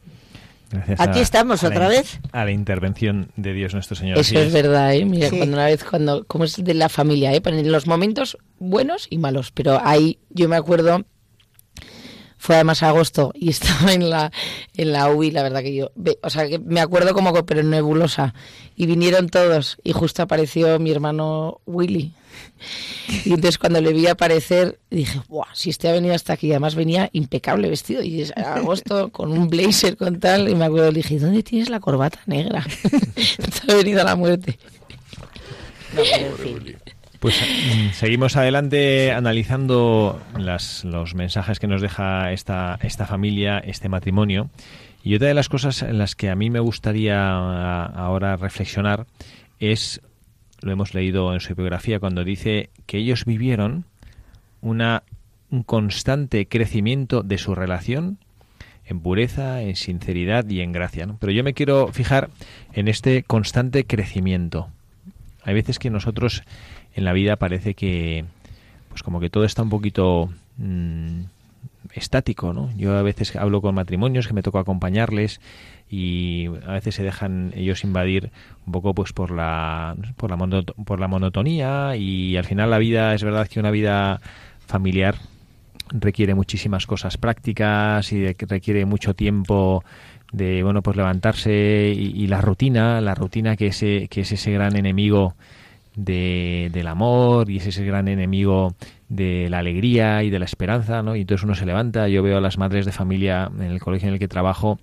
Gracias 0.71 0.99
Aquí 0.99 1.19
a- 1.19 1.21
estamos 1.23 1.63
a 1.63 1.67
otra 1.69 1.87
vez. 1.87 2.19
A 2.31 2.45
la 2.45 2.51
intervención 2.51 3.31
de 3.35 3.53
Dios 3.53 3.73
nuestro 3.73 3.95
Señor. 3.95 4.17
Eso 4.19 4.37
es 4.39 4.53
verdad, 4.53 4.93
¿eh? 4.93 5.03
Mira, 5.05 5.29
Sí. 5.29 5.37
cuando 5.37 5.55
una 5.55 5.65
vez, 5.65 5.83
cuando, 5.83 6.25
como 6.25 6.43
es 6.43 6.63
de 6.63 6.73
la 6.75 6.89
familia, 6.89 7.33
¿eh? 7.33 7.41
Pero 7.41 7.57
en 7.57 7.71
los 7.71 7.87
momentos 7.87 8.37
buenos 8.59 9.07
y 9.09 9.17
malos. 9.17 9.51
Pero 9.51 9.79
ahí 9.83 10.19
yo 10.29 10.47
me 10.47 10.55
acuerdo, 10.55 11.05
fue 12.37 12.55
además 12.55 12.83
agosto 12.83 13.31
y 13.35 13.49
estaba 13.49 13.93
en 13.93 14.09
la, 14.09 14.31
en 14.75 14.91
la 14.91 15.09
UI, 15.11 15.31
la 15.31 15.43
verdad 15.43 15.61
que 15.61 15.75
yo, 15.75 15.91
o 16.21 16.29
sea, 16.29 16.47
que 16.47 16.59
me 16.59 16.79
acuerdo 16.81 17.13
como, 17.13 17.33
que- 17.33 17.43
pero 17.43 17.63
nebulosa. 17.63 18.33
Y 18.75 18.85
vinieron 18.85 19.27
todos 19.29 19.77
y 19.83 19.91
justo 19.91 20.21
apareció 20.23 20.79
mi 20.79 20.91
hermano 20.91 21.61
Willy. 21.65 22.13
Y 23.25 23.29
entonces 23.29 23.57
cuando 23.57 23.81
le 23.81 23.91
vi 23.91 24.05
aparecer, 24.05 24.77
dije, 24.91 25.19
¡buah! 25.27 25.47
Si 25.53 25.71
este 25.71 25.89
ha 25.89 25.93
venido 25.93 26.13
hasta 26.13 26.33
aquí, 26.33 26.51
además 26.51 26.75
venía 26.75 27.09
impecable 27.11 27.67
vestido. 27.67 28.03
Y 28.03 28.21
es 28.21 28.31
agosto 28.37 29.09
con 29.09 29.31
un 29.31 29.49
blazer 29.49 29.97
con 29.97 30.19
tal. 30.19 30.47
Y 30.47 30.53
me 30.53 30.65
acuerdo, 30.65 30.91
le 30.91 30.97
dije, 30.97 31.17
¿dónde 31.17 31.41
tienes 31.41 31.69
la 31.69 31.79
corbata 31.79 32.19
negra? 32.27 32.63
Te 33.15 33.71
ha 33.71 33.75
venido 33.75 34.01
a 34.01 34.03
la 34.03 34.15
muerte. 34.15 34.59
No, 35.95 36.01
pero 36.03 36.25
en 36.25 36.31
Pobre 36.31 36.43
fin. 36.43 36.53
Willy. 36.55 36.77
Pues 37.19 37.35
mm, 37.41 37.93
seguimos 37.93 38.37
adelante 38.37 39.11
analizando 39.11 40.21
las, 40.37 40.85
los 40.85 41.15
mensajes 41.15 41.59
que 41.59 41.67
nos 41.67 41.81
deja 41.81 42.31
esta, 42.31 42.79
esta 42.81 43.05
familia, 43.05 43.59
este 43.59 43.89
matrimonio. 43.89 44.49
Y 45.03 45.15
otra 45.15 45.27
de 45.27 45.33
las 45.33 45.49
cosas 45.49 45.81
en 45.81 45.97
las 45.97 46.15
que 46.15 46.29
a 46.29 46.35
mí 46.35 46.49
me 46.49 46.59
gustaría 46.59 47.33
ahora 47.87 48.37
reflexionar 48.37 49.05
es, 49.59 50.01
lo 50.61 50.71
hemos 50.71 50.93
leído 50.93 51.33
en 51.33 51.39
su 51.39 51.55
biografía, 51.55 51.99
cuando 51.99 52.23
dice 52.23 52.69
que 52.85 52.97
ellos 52.97 53.25
vivieron 53.25 53.85
una, 54.61 55.03
un 55.49 55.63
constante 55.63 56.47
crecimiento 56.47 57.23
de 57.23 57.37
su 57.37 57.55
relación 57.55 58.17
en 58.85 58.99
pureza, 59.01 59.61
en 59.61 59.75
sinceridad 59.75 60.47
y 60.49 60.61
en 60.61 60.71
gracia. 60.71 61.05
¿no? 61.05 61.17
Pero 61.19 61.31
yo 61.31 61.43
me 61.43 61.53
quiero 61.53 61.89
fijar 61.89 62.29
en 62.73 62.87
este 62.87 63.23
constante 63.23 63.85
crecimiento. 63.85 64.69
Hay 65.43 65.53
veces 65.53 65.79
que 65.79 65.89
nosotros 65.89 66.43
en 66.93 67.05
la 67.05 67.13
vida 67.13 67.35
parece 67.35 67.75
que, 67.75 68.25
pues 68.89 69.03
como 69.03 69.19
que 69.19 69.29
todo 69.29 69.45
está 69.45 69.61
un 69.61 69.69
poquito 69.69 70.29
mm, 70.57 71.21
estático, 71.93 72.53
¿no? 72.53 72.71
Yo 72.75 72.97
a 72.97 73.01
veces 73.03 73.35
hablo 73.35 73.61
con 73.61 73.75
matrimonios 73.75 74.27
que 74.27 74.33
me 74.33 74.43
toca 74.43 74.59
acompañarles 74.59 75.39
y 75.89 76.47
a 76.67 76.73
veces 76.73 76.95
se 76.95 77.03
dejan 77.03 77.51
ellos 77.55 77.83
invadir 77.83 78.31
un 78.65 78.71
poco 78.71 78.93
pues 78.93 79.11
por 79.11 79.31
la 79.31 79.95
por 80.17 80.29
la, 80.29 80.63
por 80.85 80.99
la 80.99 81.07
monotonía 81.07 81.95
y 81.95 82.37
al 82.37 82.45
final 82.45 82.69
la 82.69 82.77
vida 82.77 83.13
es 83.15 83.23
verdad 83.23 83.47
que 83.47 83.59
una 83.59 83.71
vida 83.71 84.21
familiar 84.67 85.15
requiere 85.91 86.35
muchísimas 86.35 86.85
cosas 86.85 87.17
prácticas 87.17 88.11
y 88.11 88.33
requiere 88.33 88.85
mucho 88.85 89.15
tiempo 89.15 89.83
de 90.31 90.61
bueno 90.61 90.83
pues 90.83 90.95
levantarse 90.95 91.91
y, 91.95 92.23
y 92.23 92.27
la 92.27 92.41
rutina 92.41 93.01
la 93.01 93.15
rutina 93.15 93.55
que 93.55 93.67
ese 93.67 94.07
que 94.09 94.21
es 94.21 94.31
ese 94.31 94.51
gran 94.51 94.75
enemigo 94.75 95.33
de, 95.95 96.69
del 96.71 96.87
amor 96.87 97.49
y 97.49 97.57
es 97.57 97.67
ese 97.67 97.83
gran 97.83 98.07
enemigo 98.07 98.75
de 99.09 99.49
la 99.49 99.59
alegría 99.59 100.23
y 100.23 100.29
de 100.29 100.39
la 100.39 100.45
esperanza 100.45 101.01
¿no? 101.01 101.15
y 101.15 101.21
entonces 101.21 101.43
uno 101.43 101.55
se 101.55 101.65
levanta 101.65 102.07
yo 102.07 102.23
veo 102.23 102.37
a 102.37 102.41
las 102.41 102.57
madres 102.57 102.85
de 102.85 102.91
familia 102.91 103.51
en 103.55 103.63
el 103.63 103.79
colegio 103.79 104.07
en 104.07 104.13
el 104.13 104.19
que 104.19 104.27
trabajo 104.27 104.79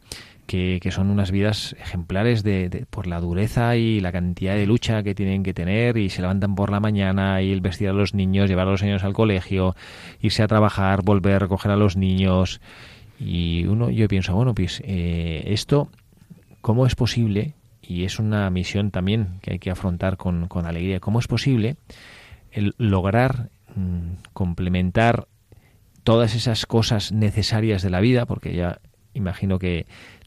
que, 0.47 0.79
que 0.81 0.91
son 0.91 1.11
unas 1.11 1.31
vidas 1.31 1.75
ejemplares 1.81 2.43
de, 2.43 2.69
de- 2.69 2.87
por 2.87 3.07
la 3.07 3.21
dureza 3.21 3.77
y 3.77 4.01
la 4.01 4.13
cantidad 4.13 4.55
de 4.55 4.67
lucha 4.67 5.03
que 5.03 5.15
tienen 5.15 5.43
que 5.43 5.53
tener 5.55 5.97
y 5.97 6.09
se 6.09 6.23
levantan 6.23 6.55
por 6.55 6.71
la 6.71 6.81
mañana 6.81 7.43
y 7.43 7.53
el 7.53 7.61
vestir 7.61 7.89
a 7.89 7.93
los 7.93 8.15
niños, 8.15 8.49
llevar 8.49 8.69
a 8.69 8.71
los 8.71 8.83
niños 8.83 9.05
al 9.05 9.13
colegio, 9.13 9.75
irse 10.21 10.43
a 10.43 10.47
trabajar, 10.49 11.03
volver, 11.03 11.43
recoger 11.43 11.71
a 11.73 11.77
los 11.77 11.97
niños 11.97 12.61
y 13.19 13.65
uno 13.67 13.91
yo 13.91 14.09
pienso, 14.09 14.35
bueno, 14.35 14.55
pues 14.55 14.83
eh, 14.85 15.43
esto, 15.47 15.89
¿cómo 16.61 16.87
es 16.87 16.95
posible? 16.95 17.55
Y 17.83 18.05
es 18.05 18.19
una 18.19 18.51
misión 18.51 18.91
también 18.91 19.39
que 19.43 19.53
hay 19.53 19.59
que 19.59 19.71
afrontar 19.71 20.17
con, 20.17 20.49
con 20.49 20.67
alegría. 20.67 20.99
¿Cómo 21.01 21.21
es 21.21 21.29
posible 21.29 21.77
lograr 22.79 23.51
mm, 23.75 24.23
complementar 24.33 25.29
todas 26.03 26.35
esas 26.35 26.67
cosas 26.67 27.13
necesarias 27.13 27.83
de 27.83 27.91
la 27.91 28.01
vida? 28.01 28.27
Porque 28.27 28.55
ya 28.55 28.81
imagino 29.15 29.59
que 29.59 29.87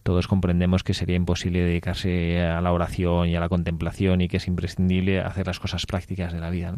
todos 0.09 0.27
comprendemos 0.27 0.83
que 0.83 0.95
sería 0.95 1.15
imposible 1.15 1.61
dedicarse 1.61 2.41
a 2.41 2.59
la 2.61 2.71
oración 2.71 3.29
y 3.29 3.35
a 3.35 3.39
la 3.39 3.47
contemplación 3.47 4.21
y 4.21 4.27
que 4.27 4.37
es 4.37 4.47
imprescindible 4.47 5.19
hacer 5.19 5.45
las 5.45 5.59
cosas 5.59 5.85
prácticas 5.85 6.33
de 6.33 6.39
la 6.39 6.49
vida. 6.49 6.73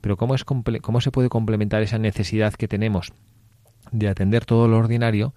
Pero 0.00 0.16
¿cómo, 0.16 0.34
es 0.34 0.44
¿cómo 0.44 1.02
se 1.02 1.10
puede 1.10 1.28
complementar 1.28 1.82
esa 1.82 1.98
necesidad 1.98 2.54
que 2.54 2.68
tenemos 2.68 3.12
de 3.90 4.08
atender 4.08 4.46
todo 4.46 4.68
lo 4.68 4.78
ordinario 4.78 5.34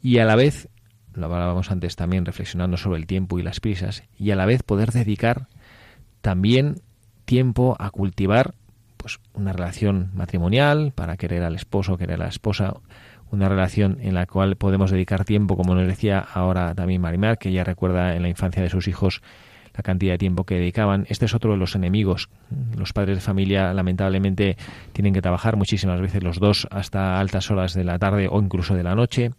y 0.00 0.16
a 0.16 0.24
la 0.24 0.34
vez, 0.34 0.70
lo 1.12 1.26
hablábamos 1.26 1.70
antes 1.70 1.94
también 1.94 2.24
reflexionando 2.24 2.78
sobre 2.78 3.00
el 3.00 3.06
tiempo 3.06 3.38
y 3.38 3.42
las 3.42 3.60
prisas, 3.60 4.04
y 4.16 4.30
a 4.30 4.36
la 4.36 4.46
vez 4.46 4.62
poder 4.62 4.92
dedicar 4.92 5.48
también 6.22 6.80
tiempo 7.26 7.76
a 7.78 7.90
cultivar 7.90 8.54
pues 8.96 9.20
una 9.34 9.52
relación 9.52 10.10
matrimonial 10.14 10.92
para 10.94 11.18
querer 11.18 11.42
al 11.42 11.54
esposo, 11.54 11.98
querer 11.98 12.14
a 12.14 12.24
la 12.24 12.30
esposa, 12.30 12.76
una 13.32 13.48
relación 13.48 13.98
en 14.00 14.14
la 14.14 14.26
cual 14.26 14.56
podemos 14.56 14.90
dedicar 14.90 15.24
tiempo, 15.24 15.56
como 15.56 15.74
nos 15.74 15.86
decía 15.86 16.20
ahora 16.20 16.74
también 16.74 17.00
Marimar, 17.00 17.38
que 17.38 17.48
ella 17.48 17.64
recuerda 17.64 18.14
en 18.14 18.22
la 18.22 18.28
infancia 18.28 18.62
de 18.62 18.70
sus 18.70 18.86
hijos 18.86 19.22
la 19.74 19.82
cantidad 19.82 20.12
de 20.12 20.18
tiempo 20.18 20.44
que 20.44 20.56
dedicaban. 20.56 21.06
Este 21.08 21.24
es 21.24 21.34
otro 21.34 21.52
de 21.52 21.56
los 21.56 21.74
enemigos. 21.74 22.28
Los 22.76 22.92
padres 22.92 23.16
de 23.16 23.20
familia 23.22 23.72
lamentablemente 23.72 24.58
tienen 24.92 25.14
que 25.14 25.22
trabajar 25.22 25.56
muchísimas 25.56 26.00
veces 26.00 26.22
los 26.22 26.38
dos 26.38 26.68
hasta 26.70 27.18
altas 27.18 27.50
horas 27.50 27.72
de 27.72 27.84
la 27.84 27.98
tarde 27.98 28.28
o 28.30 28.40
incluso 28.40 28.74
de 28.74 28.82
la 28.82 28.94
noche. 28.94 29.32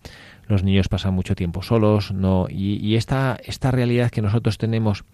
Los 0.48 0.64
niños 0.64 0.90
pasan 0.90 1.14
mucho 1.14 1.36
tiempo 1.36 1.62
solos, 1.62 2.12
no 2.12 2.48
y, 2.50 2.76
y 2.86 2.96
esta 2.96 3.38
esta 3.46 3.70
realidad 3.70 4.10
que 4.10 4.24
nosotros 4.24 4.58
tenemos 4.58 5.06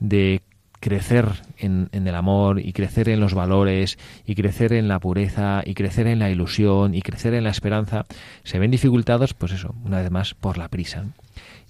de 0.00 0.42
crecer 0.80 1.26
en, 1.58 1.88
en 1.92 2.06
el 2.06 2.14
amor 2.14 2.60
y 2.60 2.72
crecer 2.72 3.08
en 3.08 3.20
los 3.20 3.34
valores 3.34 3.98
y 4.26 4.34
crecer 4.34 4.72
en 4.72 4.86
la 4.88 5.00
pureza 5.00 5.62
y 5.64 5.74
crecer 5.74 6.06
en 6.06 6.18
la 6.20 6.30
ilusión 6.30 6.94
y 6.94 7.02
crecer 7.02 7.34
en 7.34 7.44
la 7.44 7.50
esperanza 7.50 8.04
se 8.44 8.58
ven 8.58 8.70
dificultados 8.70 9.34
pues 9.34 9.52
eso 9.52 9.74
una 9.84 10.00
vez 10.00 10.10
más 10.10 10.34
por 10.34 10.56
la 10.58 10.68
prisa. 10.68 11.04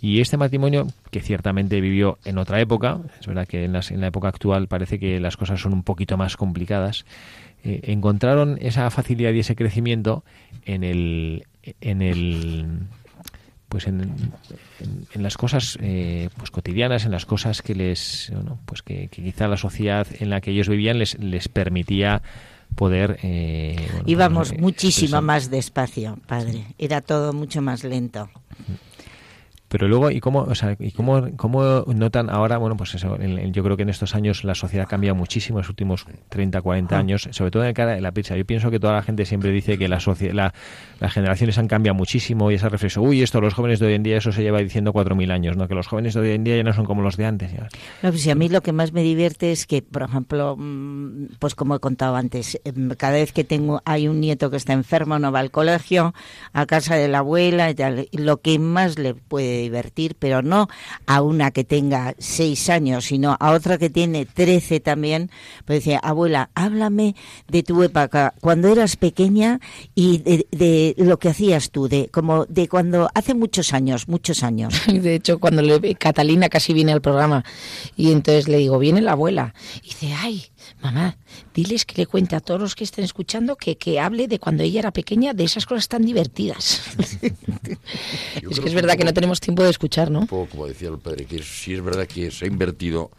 Y 0.00 0.20
este 0.20 0.36
matrimonio 0.36 0.86
que 1.10 1.20
ciertamente 1.20 1.80
vivió 1.80 2.18
en 2.24 2.38
otra 2.38 2.60
época 2.60 2.98
es 3.20 3.26
verdad 3.26 3.48
que 3.48 3.64
en, 3.64 3.72
las- 3.72 3.90
en 3.90 4.00
la 4.00 4.06
época 4.08 4.28
actual 4.28 4.68
parece 4.68 4.98
que 4.98 5.18
las 5.20 5.36
cosas 5.36 5.60
son 5.60 5.72
un 5.72 5.82
poquito 5.82 6.16
más 6.16 6.36
complicadas 6.36 7.04
eh, 7.64 7.80
encontraron 7.84 8.56
esa 8.60 8.88
facilidad 8.90 9.32
y 9.32 9.40
ese 9.40 9.56
crecimiento 9.56 10.22
en 10.66 10.84
el 10.84 11.44
en 11.80 12.02
el 12.02 12.66
pues 13.68 13.86
en, 13.86 14.00
en- 14.00 15.06
en 15.14 15.22
las 15.22 15.36
cosas 15.36 15.76
eh, 15.80 16.28
pues 16.36 16.50
cotidianas, 16.50 17.04
en 17.04 17.10
las 17.12 17.26
cosas 17.26 17.60
que 17.62 17.74
les, 17.74 18.30
bueno, 18.34 18.58
pues 18.64 18.82
que, 18.82 19.08
que 19.08 19.22
quizá 19.22 19.46
la 19.48 19.56
sociedad 19.56 20.06
en 20.18 20.30
la 20.30 20.40
que 20.40 20.50
ellos 20.52 20.68
vivían 20.68 20.98
les, 20.98 21.18
les 21.18 21.48
permitía 21.48 22.22
poder 22.74 23.18
eh, 23.22 23.76
bueno, 23.92 24.04
Íbamos 24.06 24.52
eh, 24.52 24.56
muchísimo 24.58 25.04
expresar. 25.04 25.22
más 25.22 25.50
despacio, 25.50 26.18
padre. 26.26 26.64
Era 26.78 27.00
todo 27.00 27.32
mucho 27.32 27.60
más 27.62 27.82
lento. 27.84 28.30
Pero 29.68 29.86
luego, 29.86 30.10
¿y 30.10 30.20
cómo, 30.20 30.40
o 30.40 30.54
sea, 30.54 30.76
¿y 30.78 30.92
cómo, 30.92 31.28
cómo 31.36 31.84
notan 31.94 32.30
ahora? 32.30 32.56
Bueno, 32.58 32.76
pues 32.76 32.94
eso, 32.94 33.20
en- 33.20 33.52
yo 33.52 33.62
creo 33.62 33.76
que 33.76 33.82
en 33.82 33.90
estos 33.90 34.14
años 34.14 34.42
la 34.44 34.54
sociedad 34.54 34.86
cambia 34.88 35.12
muchísimo, 35.14 35.58
en 35.58 35.62
los 35.62 35.68
últimos 35.68 36.06
30, 36.30 36.62
40 36.62 36.96
Ah. 36.96 37.00
años, 37.00 37.28
sobre 37.32 37.50
todo 37.50 37.62
en 37.64 37.68
el 37.68 37.74
cara 37.74 37.92
de 37.94 38.00
la 38.00 38.12
pizza. 38.12 38.36
Yo 38.36 38.44
pienso 38.46 38.70
que 38.70 38.80
toda 38.80 38.94
la 38.94 39.02
gente 39.02 39.26
siempre 39.26 39.50
dice 39.50 39.76
que 39.78 39.86
la, 39.88 39.98
la- 40.32 40.54
las 41.00 41.12
generaciones 41.12 41.58
han 41.58 41.68
cambiado 41.68 41.94
muchísimo 41.94 42.50
y 42.50 42.54
esa 42.54 42.68
reflexión, 42.68 43.06
uy, 43.06 43.22
esto, 43.22 43.40
los 43.40 43.54
jóvenes 43.54 43.78
de 43.78 43.86
hoy 43.86 43.94
en 43.94 44.02
día, 44.02 44.16
eso 44.16 44.32
se 44.32 44.42
lleva 44.42 44.58
diciendo 44.60 44.92
4.000 44.92 45.30
años, 45.30 45.56
¿no? 45.56 45.68
Que 45.68 45.74
los 45.74 45.86
jóvenes 45.86 46.14
de 46.14 46.20
hoy 46.20 46.30
en 46.30 46.44
día 46.44 46.56
ya 46.56 46.62
no 46.62 46.72
son 46.72 46.86
como 46.86 47.02
los 47.02 47.16
de 47.16 47.26
antes. 47.26 47.52
ya. 47.52 47.68
No, 48.02 48.10
pues, 48.10 48.24
y 48.26 48.30
a 48.30 48.34
mí 48.34 48.48
lo 48.48 48.62
que 48.62 48.72
más 48.72 48.92
me 48.92 49.02
divierte 49.02 49.52
es 49.52 49.66
que, 49.66 49.82
por 49.82 50.02
ejemplo, 50.02 50.56
mm, 50.58 51.26
pues 51.38 51.54
como 51.54 51.74
he 51.76 51.80
contado 51.80 52.16
antes, 52.16 52.60
em, 52.64 52.88
cada 52.96 53.14
vez 53.14 53.32
que 53.32 53.44
tengo 53.44 53.82
hay 53.84 54.08
un 54.08 54.20
nieto 54.20 54.50
que 54.50 54.56
está 54.56 54.72
enfermo, 54.72 55.18
no 55.18 55.30
va 55.30 55.40
al 55.40 55.50
colegio, 55.50 56.14
a 56.52 56.64
casa 56.66 56.94
de 56.96 57.08
la 57.08 57.18
abuela 57.18 57.70
y 57.70 57.74
tal, 57.74 58.08
y 58.10 58.18
lo 58.18 58.40
que 58.40 58.58
más 58.58 58.98
le 58.98 59.14
puede 59.14 59.57
divertir, 59.60 60.16
pero 60.18 60.42
no 60.42 60.68
a 61.06 61.22
una 61.22 61.50
que 61.50 61.64
tenga 61.64 62.14
seis 62.18 62.70
años, 62.70 63.06
sino 63.06 63.36
a 63.38 63.52
otra 63.52 63.78
que 63.78 63.90
tiene 63.90 64.26
trece 64.26 64.80
también, 64.80 65.30
pues 65.64 65.80
decía, 65.80 65.98
abuela, 65.98 66.50
háblame 66.54 67.14
de 67.48 67.62
tu 67.62 67.82
época, 67.82 68.34
cuando 68.40 68.68
eras 68.68 68.96
pequeña 68.96 69.60
y 69.94 70.18
de, 70.18 70.46
de 70.50 70.94
lo 70.98 71.18
que 71.18 71.30
hacías 71.30 71.70
tú, 71.70 71.88
de 71.88 72.08
como 72.08 72.46
de 72.46 72.68
cuando 72.68 73.08
hace 73.14 73.34
muchos 73.34 73.72
años, 73.72 74.08
muchos 74.08 74.42
años. 74.42 74.74
De 74.86 75.14
hecho, 75.14 75.38
cuando 75.38 75.62
le, 75.62 75.94
Catalina 75.94 76.48
casi 76.48 76.72
viene 76.72 76.92
al 76.92 77.00
programa 77.00 77.44
y 77.96 78.12
entonces 78.12 78.48
le 78.48 78.58
digo, 78.58 78.78
viene 78.78 79.00
la 79.00 79.12
abuela. 79.12 79.54
Y 79.82 79.88
dice, 79.88 80.14
ay, 80.14 80.44
mamá, 80.82 81.18
diles 81.54 81.84
que 81.84 81.96
le 81.96 82.06
cuente 82.06 82.36
a 82.36 82.40
todos 82.40 82.60
los 82.60 82.74
que 82.74 82.84
estén 82.84 83.04
escuchando 83.04 83.56
que, 83.56 83.76
que 83.76 84.00
hable 84.00 84.28
de 84.28 84.38
cuando 84.38 84.62
ella 84.62 84.80
era 84.80 84.92
pequeña, 84.92 85.34
de 85.34 85.44
esas 85.44 85.66
cosas 85.66 85.88
tan 85.88 86.04
divertidas. 86.04 86.82
Es 88.50 88.60
que 88.60 88.68
es 88.68 88.74
verdad 88.74 88.96
que 88.96 89.04
no 89.04 89.12
tenemos 89.12 89.40
tiempo 89.40 89.62
de 89.62 89.70
escuchar, 89.70 90.10
¿no? 90.10 90.20
un 90.20 90.26
poco 90.26 90.50
como 90.50 90.66
decía 90.66 90.88
el 90.88 90.98
padre, 90.98 91.26
que 91.26 91.42
sí 91.42 91.74
es 91.74 91.82
verdad 91.82 92.06
que 92.06 92.30
se 92.30 92.44
ha 92.44 92.48
invertido, 92.48 93.10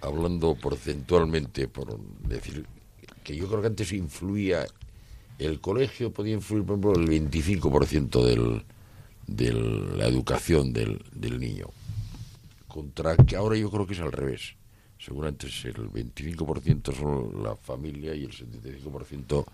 hablando 0.00 0.54
porcentualmente, 0.54 1.68
por 1.68 1.98
decir 2.20 2.64
que 3.22 3.36
yo 3.36 3.48
creo 3.48 3.60
que 3.60 3.66
antes 3.68 3.92
influía, 3.92 4.66
el 5.38 5.60
colegio 5.60 6.12
podía 6.12 6.34
influir, 6.34 6.64
por 6.64 6.78
ejemplo, 6.78 6.94
el 6.94 7.30
25% 7.30 8.24
del, 8.24 8.64
de 9.26 9.52
la 9.52 10.06
educación 10.06 10.72
del, 10.72 11.04
del 11.12 11.38
niño, 11.38 11.66
contra 12.68 13.16
que 13.16 13.36
ahora 13.36 13.56
yo 13.56 13.70
creo 13.70 13.86
que 13.86 13.94
es 13.94 14.00
al 14.00 14.12
revés. 14.12 14.54
Seguramente 15.04 15.48
es 15.48 15.64
el 15.64 15.90
25% 15.90 16.94
son 16.94 17.42
la 17.42 17.56
familia 17.56 18.14
y 18.14 18.24
el 18.24 18.30
75% 18.30 19.44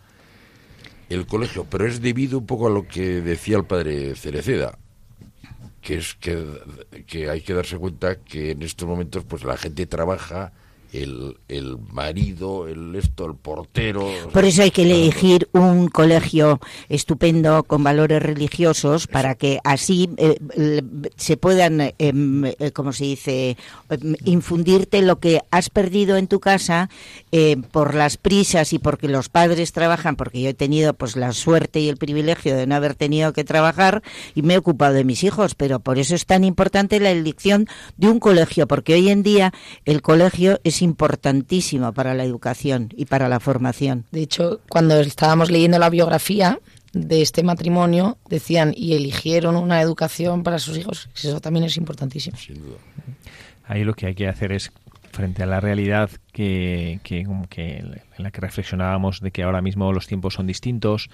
el 1.09 1.27
colegio, 1.27 1.65
pero 1.65 1.87
es 1.87 2.03
debido 2.03 2.39
un 2.39 2.47
poco 2.47 2.67
a 2.67 2.71
lo 2.71 2.87
que 2.87 3.23
decía 3.23 3.57
el 3.57 3.65
padre 3.65 4.15
Cereceda, 4.15 4.79
que 5.81 5.97
es 5.97 6.15
que, 6.17 6.45
que 7.07 7.31
hay 7.31 7.41
que 7.41 7.55
darse 7.55 7.79
cuenta 7.79 8.17
que 8.17 8.51
en 8.51 8.63
estos 8.63 8.87
momentos 8.87 9.25
pues 9.25 9.43
la 9.45 9.57
gente 9.57 9.87
trabaja 9.87 10.53
el, 10.93 11.37
el 11.49 11.79
marido, 11.93 12.67
el 12.67 12.95
esto, 12.95 13.27
el 13.27 13.35
portero. 13.35 14.07
Por 14.33 14.45
eso 14.45 14.63
hay 14.63 14.71
que 14.71 14.83
elegir 14.83 15.49
un 15.53 15.89
colegio 15.89 16.61
estupendo 16.89 17.63
con 17.65 17.85
valores 17.85 18.23
religiosos 18.23 19.07
para 19.07 19.35
que 19.35 19.61
así 19.65 20.11
eh, 20.17 20.39
se 21.17 21.37
puedan, 21.37 21.81
eh, 21.81 21.95
em, 21.99 22.45
eh, 22.47 22.73
como 22.73 22.93
se 22.93 23.05
dice, 23.05 23.57
em, 23.91 24.15
infundirte 24.25 25.03
lo 25.03 25.19
que 25.19 25.41
has 25.51 25.71
perdido 25.71 26.17
en 26.17 26.27
tu 26.27 26.41
casa 26.41 26.89
eh, 27.33 27.57
por 27.71 27.95
las 27.95 28.17
prisas 28.17 28.73
y 28.73 28.79
porque 28.79 29.09
los 29.09 29.29
padres 29.29 29.73
trabajan, 29.73 30.17
porque 30.17 30.41
yo 30.41 30.49
he 30.51 30.55
tenido 30.55 30.95
pues 30.95 31.17
la 31.17 31.33
suerte 31.33 31.81
y 31.81 31.89
el 31.89 31.97
privilegio 31.97 32.57
de 32.57 32.67
no 32.67 32.75
haber 32.75 32.95
tenido 32.95 33.33
que 33.33 33.45
trabajar 33.45 34.03
y 34.35 34.43
me 34.43 34.55
he 34.55 34.59
ocupado 34.59 34.95
de 34.95 35.05
mis 35.05 35.25
hijos, 35.25 35.55
pero 35.55 35.81
por 35.81 35.99
eso 35.99 36.15
es 36.15 36.27
tan 36.27 36.45
importante 36.45 37.01
la 37.01 37.11
elección 37.11 37.67
de 37.97 38.09
un 38.09 38.21
colegio, 38.21 38.67
porque 38.67 38.95
hoy 38.95 39.11
en 39.11 39.23
día 39.23 39.53
el 39.85 40.03
colegio 40.03 40.61
es 40.65 40.78
importantísimo 40.83 41.93
para 41.93 42.15
la 42.15 42.25
educación 42.25 42.93
y 42.97 43.07
para 43.07 43.29
la 43.29 43.41
formación. 43.41 44.05
De 44.11 44.23
hecho, 44.23 44.61
cuando 44.69 44.99
estábamos 45.01 45.51
leyendo 45.51 45.79
la 45.79 45.91
biografía 45.91 46.59
de 46.93 47.23
este 47.23 47.43
matrimonio, 47.43 48.19
decían 48.29 48.73
y 48.77 48.95
eligieron 48.95 49.57
una 49.57 49.81
educación 49.81 50.43
para 50.43 50.59
sus 50.59 50.79
hijos. 50.79 51.09
Eso 51.15 51.41
también 51.41 51.65
es 51.65 51.77
importantísimo. 51.77 52.37
Sin 52.37 52.63
duda. 52.63 52.79
Ahí 53.67 53.85
lo 53.85 53.95
que 53.95 54.07
hay 54.07 54.15
que 54.15 54.29
hacer 54.29 54.53
es, 54.53 54.73
frente 55.13 55.43
a 55.43 55.47
la 55.47 55.61
realidad 55.61 56.11
que, 56.33 57.01
que, 57.03 57.25
como 57.25 57.49
que 57.49 57.79
en 57.79 58.01
la 58.19 58.31
que 58.31 58.41
reflexionábamos 58.41 59.21
de 59.21 59.31
que 59.31 59.43
ahora 59.43 59.61
mismo 59.61 59.93
los 59.93 60.07
tiempos 60.07 60.35
son 60.35 60.47
distintos, 60.47 61.11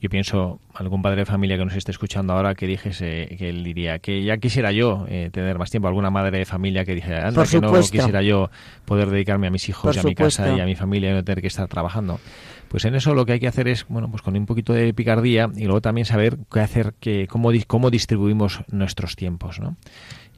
yo 0.00 0.10
pienso, 0.10 0.60
algún 0.74 1.00
padre 1.00 1.20
de 1.20 1.24
familia 1.24 1.56
que 1.56 1.64
nos 1.64 1.74
esté 1.74 1.90
escuchando 1.90 2.34
ahora 2.34 2.54
que 2.54 2.66
dijese, 2.66 3.34
que 3.38 3.48
él 3.48 3.64
diría 3.64 3.98
que 3.98 4.22
ya 4.22 4.36
quisiera 4.36 4.70
yo 4.70 5.06
eh, 5.08 5.30
tener 5.32 5.58
más 5.58 5.70
tiempo, 5.70 5.88
alguna 5.88 6.10
madre 6.10 6.38
de 6.38 6.44
familia 6.44 6.84
que 6.84 6.94
dijera, 6.94 7.28
anda, 7.28 7.46
que 7.46 7.60
no 7.60 7.72
quisiera 7.72 8.22
yo 8.22 8.50
poder 8.84 9.08
dedicarme 9.08 9.46
a 9.46 9.50
mis 9.50 9.68
hijos 9.68 9.84
Por 9.84 9.96
y 9.96 9.98
a 9.98 10.02
mi 10.02 10.14
casa 10.14 10.54
y 10.54 10.60
a 10.60 10.66
mi 10.66 10.74
familia 10.74 11.10
y 11.10 11.14
no 11.14 11.24
tener 11.24 11.40
que 11.40 11.48
estar 11.48 11.66
trabajando. 11.68 12.20
Pues 12.68 12.84
en 12.84 12.94
eso 12.94 13.14
lo 13.14 13.24
que 13.24 13.32
hay 13.32 13.40
que 13.40 13.48
hacer 13.48 13.68
es, 13.68 13.86
bueno, 13.88 14.10
pues 14.10 14.22
con 14.22 14.36
un 14.36 14.44
poquito 14.44 14.72
de 14.72 14.92
picardía 14.92 15.50
y 15.56 15.64
luego 15.64 15.80
también 15.80 16.04
saber 16.04 16.36
qué 16.52 16.60
hacer, 16.60 16.94
que, 17.00 17.26
cómo, 17.26 17.50
cómo 17.66 17.90
distribuimos 17.90 18.60
nuestros 18.70 19.16
tiempos, 19.16 19.60
¿no? 19.60 19.76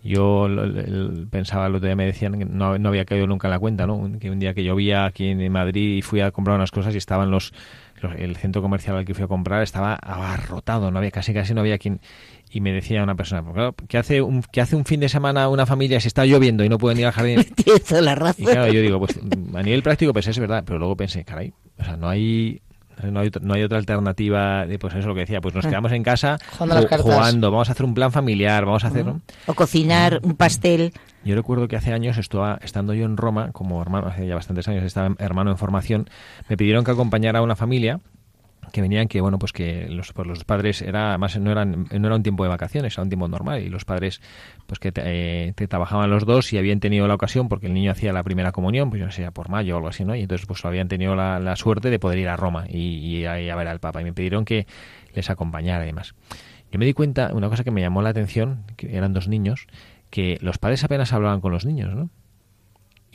Yo 0.09 0.47
el- 0.47 1.29
pensaba, 1.31 1.67
el 1.67 1.75
otro 1.75 1.87
día 1.87 1.97
me 1.97 2.07
decían 2.07 2.39
que 2.39 2.45
no, 2.45 2.79
no 2.79 2.89
había 2.89 3.05
caído 3.05 3.27
nunca 3.27 3.47
en 3.49 3.53
la 3.53 3.59
cuenta, 3.59 3.87
¿no? 3.87 4.19
Que 4.19 4.31
un 4.31 4.39
día 4.39 4.55
que 4.55 4.65
llovía 4.65 5.05
aquí 5.05 5.29
en 5.29 5.53
Madrid 5.53 5.99
y 5.99 6.03
fui 6.03 6.21
a 6.21 6.31
comprar 6.31 6.57
unas 6.57 6.71
cosas 6.71 6.95
y 6.95 6.99
estaban 6.99 7.31
los, 7.31 7.53
los- 8.01 8.15
el 8.17 8.37
centro 8.37 8.63
comercial 8.63 8.97
al 8.97 9.05
que 9.05 9.15
fui 9.15 9.25
a 9.25 9.29
comprar 9.29 9.63
estaba 9.63 9.95
abarrotado, 9.95 10.91
no 10.91 10.99
había 10.99 11.11
casi 11.11 11.33
casi 11.35 11.55
no 11.55 11.61
había 11.61 11.79
quien 11.79 12.01
y 12.51 12.61
me 12.63 12.73
decía 12.73 13.03
una 13.03 13.15
persona, 13.15 13.43
"Pues 13.43 13.55
claro, 13.55 13.75
¿qué 13.89 13.99
hace 13.99 14.23
un 14.23 14.43
qué 14.51 14.61
hace 14.63 14.75
un 14.77 14.85
fin 14.87 15.01
de 15.01 15.09
semana 15.11 15.49
una 15.49 15.67
familia 15.67 16.01
si 16.01 16.09
está 16.09 16.25
lloviendo 16.25 16.65
y 16.65 16.69
no 16.69 16.79
pueden 16.79 16.99
ir 16.99 17.07
al 17.07 17.13
jardín? 17.13 17.45
Tienes 17.57 17.85
toda 17.85 18.01
la 18.01 18.15
razón. 18.15 18.45
Y 18.45 18.47
claro, 18.47 18.73
yo 18.73 18.81
digo, 18.81 18.99
pues 18.99 19.19
a 19.55 19.63
nivel 19.63 19.83
práctico 19.83 20.13
pues 20.13 20.27
es 20.27 20.39
verdad, 20.39 20.63
pero 20.67 20.79
luego 20.79 20.97
pensé, 20.97 21.25
caray, 21.25 21.53
o 21.79 21.85
sea, 21.85 21.97
no 21.97 22.09
hay 22.09 22.61
no 23.05 23.21
hay, 23.21 23.29
otra- 23.29 23.43
no 23.45 23.55
hay 23.55 23.63
otra 23.63 23.79
alternativa 23.79 24.67
de 24.67 24.79
pues 24.79 24.93
eso 24.93 25.01
es 25.01 25.07
lo 25.07 25.15
que 25.15 25.21
decía, 25.21 25.41
pues 25.41 25.55
nos 25.55 25.65
Ah. 25.65 25.69
quedamos 25.69 25.93
en 25.93 26.03
casa 26.03 26.39
Jugando 26.53 26.73
a 26.75 26.77
las 26.77 26.85
ju- 26.85 26.89
cartas. 26.89 27.15
jugando, 27.15 27.51
vamos 27.51 27.69
a 27.69 27.73
hacer 27.73 27.87
un 27.87 27.95
plan 27.95 28.13
familiar, 28.13 28.65
vamos 28.65 28.85
a 28.85 28.89
hacer. 28.89 29.07
O 29.47 29.55
cocinar 29.55 30.21
un 30.23 30.35
pastel. 30.35 30.93
Yo 31.25 31.35
recuerdo 31.35 31.69
que 31.69 31.77
hace 31.77 31.93
años 31.93 32.17
estaba 32.19 32.59
estando 32.63 32.95
yo 32.95 33.05
en 33.05 33.17
Roma 33.17 33.51
como 33.53 33.81
hermano, 33.83 34.07
hace 34.09 34.27
ya 34.27 34.35
bastantes 34.35 34.67
años 34.69 34.85
estaba 34.85 35.15
hermano 35.19 35.51
en 35.51 35.59
formación, 35.59 36.09
me 36.49 36.57
pidieron 36.57 36.85
que 36.85 36.91
acompañara 36.93 37.41
a 37.41 37.43
una 37.43 37.57
familia 37.57 38.01
que 38.73 38.81
venían 38.81 39.09
que 39.09 39.21
bueno 39.21 39.39
pues 39.39 39.53
que 39.53 39.89
los, 39.89 40.13
pues 40.13 40.27
los 40.27 40.45
padres 40.45 40.83
era 40.83 41.11
además 41.11 41.39
no 41.39 41.51
eran 41.51 41.87
no 41.91 42.07
era 42.07 42.17
un 42.17 42.23
tiempo 42.23 42.43
de 42.45 42.49
vacaciones 42.49 42.95
era 42.95 43.03
un 43.03 43.09
tiempo 43.09 43.29
normal 43.29 43.63
y 43.63 43.69
los 43.69 43.85
padres 43.85 44.21
pues 44.67 44.79
que 44.79 44.93
eh, 44.95 45.53
te 45.55 45.69
trabajaban 45.69 46.11
los 46.11 46.25
dos 46.25 46.53
y 46.53 46.59
habían 46.59 46.81
tenido 46.81 47.07
la 47.09 47.15
ocasión 47.15 47.49
porque 47.49 47.67
el 47.67 47.75
niño 47.75 47.91
hacía 47.91 48.13
la 48.13 48.23
primera 48.23 48.53
comunión 48.53 48.91
pues 48.91 49.01
yo 49.01 49.07
no 49.07 49.13
sé 49.13 49.31
por 49.33 49.49
mayo 49.49 49.75
o 49.75 49.77
algo 49.79 49.89
así 49.89 50.05
no 50.05 50.15
y 50.15 50.23
entonces 50.23 50.47
pues 50.47 50.65
habían 50.65 50.89
tenido 50.89 51.15
la, 51.15 51.57
suerte 51.57 51.91
de 51.91 51.99
poder 51.99 52.19
ir 52.19 52.29
a 52.29 52.37
Roma 52.37 52.67
y, 52.69 52.99
y 52.99 53.27
a, 53.27 53.41
y 53.41 53.51
a 53.51 53.57
ver 53.57 53.69
al 53.69 53.81
Papa 53.81 54.01
y 54.01 54.05
me 54.05 54.13
pidieron 54.13 54.45
que 54.45 54.67
les 55.15 55.31
acompañara 55.31 55.85
y 55.85 55.89
demás. 55.89 56.15
Yo 56.71 56.79
me 56.79 56.85
di 56.85 56.93
cuenta 56.93 57.33
una 57.33 57.49
cosa 57.49 57.65
que 57.65 57.71
me 57.71 57.81
llamó 57.81 58.03
la 58.03 58.11
atención 58.11 58.65
que 58.77 58.97
eran 58.97 59.13
dos 59.13 59.29
niños 59.29 59.67
que 60.11 60.39
los 60.41 60.59
padres 60.59 60.85
apenas 60.85 61.13
hablaban 61.13 61.41
con 61.41 61.53
los 61.53 61.65
niños 61.65 61.95
no 61.95 62.11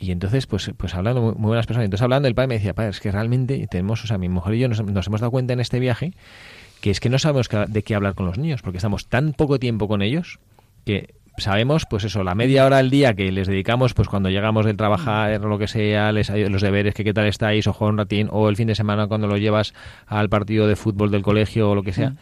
y 0.04 0.12
entonces, 0.12 0.46
pues, 0.46 0.70
pues 0.76 0.94
hablando 0.94 1.20
muy, 1.20 1.34
muy 1.34 1.48
buenas 1.48 1.66
personas. 1.66 1.86
Entonces 1.86 2.02
hablando, 2.02 2.28
el 2.28 2.34
padre 2.34 2.48
me 2.48 2.54
decía, 2.54 2.74
padre, 2.74 2.90
es 2.90 3.00
que 3.00 3.10
realmente 3.10 3.66
tenemos, 3.70 4.04
o 4.04 4.06
sea, 4.06 4.18
mi 4.18 4.28
mujer 4.28 4.54
y 4.54 4.60
yo 4.60 4.68
nos, 4.68 4.82
nos 4.84 5.06
hemos 5.06 5.20
dado 5.20 5.30
cuenta 5.30 5.52
en 5.52 5.60
este 5.60 5.80
viaje 5.80 6.12
que 6.80 6.90
es 6.90 7.00
que 7.00 7.08
no 7.08 7.18
sabemos 7.18 7.48
de 7.68 7.82
qué 7.82 7.94
hablar 7.94 8.14
con 8.14 8.26
los 8.26 8.36
niños, 8.36 8.60
porque 8.60 8.76
estamos 8.76 9.08
tan 9.08 9.32
poco 9.32 9.58
tiempo 9.58 9.88
con 9.88 10.02
ellos 10.02 10.38
que 10.84 11.14
sabemos, 11.38 11.86
pues 11.88 12.04
eso, 12.04 12.22
la 12.22 12.34
media 12.34 12.66
hora 12.66 12.76
al 12.76 12.90
día 12.90 13.14
que 13.14 13.32
les 13.32 13.48
dedicamos, 13.48 13.94
pues 13.94 14.06
cuando 14.06 14.28
llegamos 14.28 14.66
del 14.66 14.76
trabajar 14.76 15.40
o 15.42 15.48
lo 15.48 15.58
que 15.58 15.66
sea, 15.66 16.12
les, 16.12 16.28
los 16.28 16.60
deberes, 16.60 16.92
que 16.92 17.02
qué 17.02 17.14
tal 17.14 17.26
estáis, 17.26 17.66
o 17.66 17.72
jugar 17.72 17.92
un 17.92 17.98
ratín, 17.98 18.28
o 18.30 18.50
el 18.50 18.56
fin 18.56 18.68
de 18.68 18.74
semana 18.74 19.06
cuando 19.06 19.26
lo 19.26 19.38
llevas 19.38 19.72
al 20.06 20.28
partido 20.28 20.68
de 20.68 20.76
fútbol 20.76 21.10
del 21.10 21.22
colegio 21.22 21.70
o 21.70 21.74
lo 21.74 21.82
que 21.82 21.94
sea, 21.94 22.16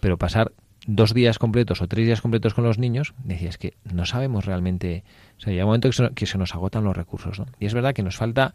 pero 0.00 0.18
pasar 0.18 0.50
dos 0.86 1.14
días 1.14 1.38
completos 1.38 1.80
o 1.80 1.86
tres 1.86 2.06
días 2.06 2.20
completos 2.20 2.54
con 2.54 2.64
los 2.64 2.78
niños, 2.78 3.14
decía, 3.22 3.50
es 3.50 3.58
que 3.58 3.74
no 3.84 4.04
sabemos 4.04 4.46
realmente, 4.46 5.04
o 5.38 5.40
sea, 5.40 5.52
llega 5.52 5.64
un 5.64 5.68
momento 5.68 5.88
que 5.88 5.92
se, 5.96 6.10
que 6.10 6.26
se 6.26 6.36
nos 6.36 6.54
agotan 6.54 6.84
los 6.84 6.96
recursos, 6.96 7.38
¿no? 7.38 7.46
Y 7.60 7.66
es 7.66 7.72
verdad 7.74 7.94
que 7.94 8.02
nos 8.02 8.16
falta, 8.16 8.52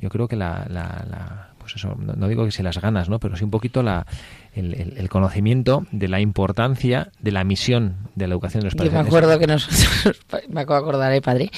yo 0.00 0.08
creo 0.10 0.26
que 0.28 0.36
la, 0.36 0.66
la, 0.68 1.04
la- 1.08 1.50
pues 1.58 1.76
eso, 1.76 1.94
no, 1.98 2.12
no 2.12 2.28
digo 2.28 2.44
que 2.44 2.50
se 2.50 2.62
las 2.62 2.78
ganas, 2.80 3.08
¿no? 3.08 3.18
Pero 3.20 3.36
sí 3.36 3.44
un 3.44 3.50
poquito 3.50 3.82
la, 3.82 4.06
el, 4.52 4.74
el- 4.74 4.98
el 4.98 5.08
conocimiento 5.08 5.86
de 5.92 6.08
la 6.08 6.20
importancia 6.20 7.10
de 7.20 7.32
la 7.32 7.42
misión 7.44 7.96
de 8.14 8.26
la 8.28 8.34
educación 8.34 8.60
de 8.60 8.64
los 8.66 8.74
Yo 8.74 8.78
padres. 8.78 8.92
me 8.92 8.98
acuerdo 9.00 9.38
que 9.38 9.46
nosotros, 9.46 10.16
me 10.50 10.60
acabo 10.60 10.74
de 10.80 10.82
acordar, 10.88 11.12
¿eh, 11.14 11.22
padre? 11.22 11.50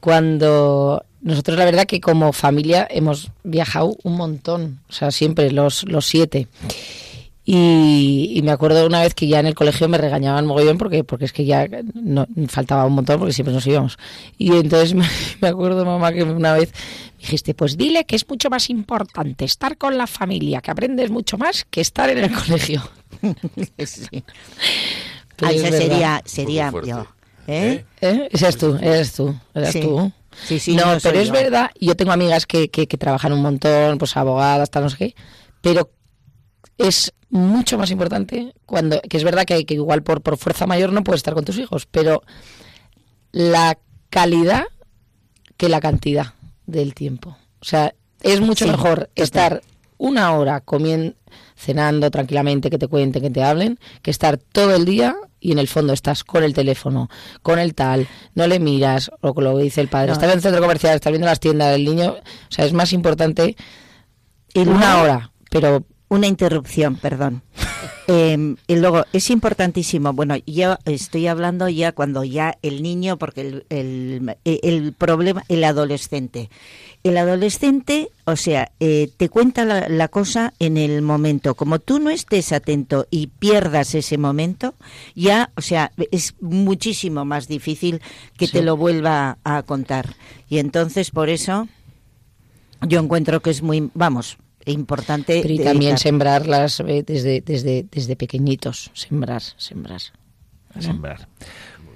Cuando 0.00 1.04
nosotros 1.22 1.58
la 1.58 1.64
verdad 1.64 1.86
que 1.86 2.00
como 2.00 2.32
familia 2.32 2.86
hemos 2.88 3.32
viajado 3.42 3.96
un 4.04 4.16
montón, 4.16 4.80
o 4.88 4.92
sea, 4.92 5.10
siempre 5.10 5.50
los, 5.50 5.84
los 5.88 6.06
siete. 6.06 6.46
Y, 7.48 8.32
y 8.34 8.42
me 8.42 8.50
acuerdo 8.50 8.84
una 8.84 9.00
vez 9.02 9.14
que 9.14 9.28
ya 9.28 9.38
en 9.38 9.46
el 9.46 9.54
colegio 9.54 9.88
me 9.88 9.98
regañaban 9.98 10.46
mogollón 10.46 10.78
porque, 10.78 11.04
porque 11.04 11.26
es 11.26 11.32
que 11.32 11.44
ya 11.44 11.68
no, 11.94 12.26
faltaba 12.48 12.84
un 12.86 12.94
montón 12.94 13.20
porque 13.20 13.32
siempre 13.32 13.54
nos 13.54 13.64
íbamos. 13.68 13.98
Y 14.36 14.50
entonces 14.56 14.94
me, 14.96 15.06
me 15.40 15.48
acuerdo, 15.48 15.84
mamá, 15.84 16.12
que 16.12 16.24
una 16.24 16.54
vez 16.54 16.72
me 16.72 17.20
dijiste, 17.22 17.54
pues 17.54 17.76
dile 17.76 18.04
que 18.04 18.16
es 18.16 18.28
mucho 18.28 18.50
más 18.50 18.68
importante 18.68 19.44
estar 19.44 19.78
con 19.78 19.96
la 19.96 20.08
familia, 20.08 20.60
que 20.60 20.72
aprendes 20.72 21.08
mucho 21.10 21.38
más 21.38 21.64
que 21.70 21.80
estar 21.80 22.10
en 22.10 22.18
el 22.18 22.32
colegio. 22.32 22.82
Sí. 23.86 24.24
Pero 25.36 25.48
Ah, 25.50 25.52
es 25.52 25.62
esa 25.62 25.76
sería, 25.76 26.22
sería 26.24 26.72
yo. 26.84 27.06
¿Eh? 27.46 27.84
¿Eh? 28.00 28.28
Ese 28.32 28.48
es 28.48 28.56
tú, 28.58 28.76
eres 28.80 29.12
tú, 29.12 29.34
eres 29.54 29.70
Sí. 29.72 29.80
tú. 29.82 30.12
Sí, 30.46 30.58
sí, 30.58 30.74
no, 30.76 30.94
no 30.94 30.98
pero 31.02 31.18
es 31.20 31.28
yo. 31.28 31.32
verdad, 31.32 31.70
yo 31.80 31.94
tengo 31.96 32.12
amigas 32.12 32.44
que, 32.44 32.68
que, 32.68 32.86
que 32.88 32.98
trabajan 32.98 33.32
un 33.32 33.40
montón, 33.42 33.96
pues 33.98 34.16
abogadas, 34.16 34.70
tal, 34.70 34.82
no 34.82 34.90
sé 34.90 34.96
qué, 34.96 35.14
pero 35.62 35.90
es 36.78 37.12
mucho 37.30 37.76
más 37.78 37.90
importante 37.90 38.54
cuando, 38.66 39.00
que 39.00 39.16
es 39.16 39.24
verdad 39.24 39.44
que, 39.44 39.64
que 39.66 39.74
igual 39.74 40.02
por, 40.02 40.22
por 40.22 40.36
fuerza 40.36 40.66
mayor 40.66 40.92
no 40.92 41.02
puedes 41.04 41.18
estar 41.20 41.34
con 41.34 41.44
tus 41.44 41.58
hijos, 41.58 41.86
pero 41.90 42.22
la 43.32 43.78
calidad 44.10 44.64
que 45.56 45.68
la 45.68 45.80
cantidad 45.80 46.34
del 46.66 46.94
tiempo. 46.94 47.36
O 47.60 47.64
sea, 47.64 47.94
es 48.22 48.40
mucho 48.40 48.64
Sí, 48.64 48.70
mejor 48.70 48.98
total. 49.00 49.10
estar 49.16 49.62
una 49.98 50.32
hora 50.34 50.60
comiendo, 50.60 51.14
cenando 51.56 52.10
tranquilamente, 52.10 52.68
que 52.70 52.78
te 52.78 52.88
cuenten, 52.88 53.22
que 53.22 53.30
te 53.30 53.42
hablen, 53.42 53.78
que 54.02 54.10
estar 54.10 54.36
todo 54.36 54.74
el 54.74 54.84
día 54.84 55.16
y 55.40 55.52
en 55.52 55.58
el 55.58 55.68
fondo 55.68 55.92
estás 55.92 56.24
con 56.24 56.44
el 56.44 56.52
teléfono, 56.54 57.08
con 57.42 57.58
el 57.58 57.74
tal, 57.74 58.06
no 58.34 58.46
le 58.46 58.58
miras, 58.58 59.10
o 59.20 59.32
con 59.32 59.44
lo 59.44 59.56
que 59.56 59.62
dice 59.64 59.80
el 59.80 59.88
padre, 59.88 60.08
No. 60.08 60.12
estás 60.14 60.28
en 60.30 60.36
el 60.36 60.42
centro 60.42 60.60
comercial, 60.60 60.94
estás 60.94 61.10
viendo 61.12 61.26
las 61.26 61.40
tiendas 61.40 61.72
del 61.72 61.84
niño, 61.84 62.12
o 62.18 62.50
sea, 62.50 62.64
es 62.66 62.72
más 62.72 62.92
importante 62.92 63.56
Y 64.54 64.60
una 64.60 65.00
hora, 65.02 65.32
pero 65.50 65.84
Una 66.08 66.26
interrupción, 66.26 66.96
perdón. 66.96 67.42
Eh, 68.08 68.54
y 68.68 68.76
luego, 68.76 69.04
es 69.12 69.30
importantísimo, 69.30 70.12
bueno, 70.12 70.36
yo 70.46 70.76
estoy 70.84 71.26
hablando 71.26 71.68
ya 71.68 71.90
cuando 71.90 72.22
ya 72.22 72.56
el 72.62 72.80
niño, 72.80 73.16
porque 73.16 73.40
el, 73.40 73.66
el, 73.68 74.36
el 74.44 74.92
problema, 74.92 75.42
el 75.48 75.64
adolescente. 75.64 76.48
El 77.02 77.16
adolescente, 77.16 78.10
o 78.24 78.36
sea, 78.36 78.70
eh, 78.78 79.10
te 79.16 79.28
cuenta 79.28 79.64
la, 79.64 79.88
la 79.88 80.06
cosa 80.06 80.54
en 80.60 80.76
el 80.76 81.02
momento. 81.02 81.56
Como 81.56 81.80
tú 81.80 81.98
no 81.98 82.10
estés 82.10 82.52
atento 82.52 83.08
y 83.10 83.26
pierdas 83.26 83.92
ese 83.96 84.18
momento, 84.18 84.74
ya, 85.16 85.50
o 85.56 85.60
sea, 85.60 85.90
es 86.12 86.34
muchísimo 86.40 87.24
más 87.24 87.48
difícil 87.48 88.00
que 88.36 88.46
te 88.46 88.62
lo 88.62 88.76
vuelva 88.76 89.38
a 89.42 89.64
contar. 89.64 90.14
Y 90.48 90.58
entonces, 90.58 91.10
por 91.10 91.28
eso, 91.28 91.66
yo 92.82 93.00
encuentro 93.00 93.40
que 93.40 93.50
es 93.50 93.62
muy, 93.62 93.90
vamos, 93.94 94.38
importante. 94.72 95.40
pero 95.42 95.54
y 95.54 95.58
también 95.58 95.98
sembrarlas 95.98 96.80
eh, 96.80 97.02
desde, 97.06 97.40
desde, 97.40 97.86
desde 97.90 98.16
pequeñitos, 98.16 98.90
sembrar, 98.94 99.42
sembrar. 99.56 100.00
sembrar. 100.78 101.28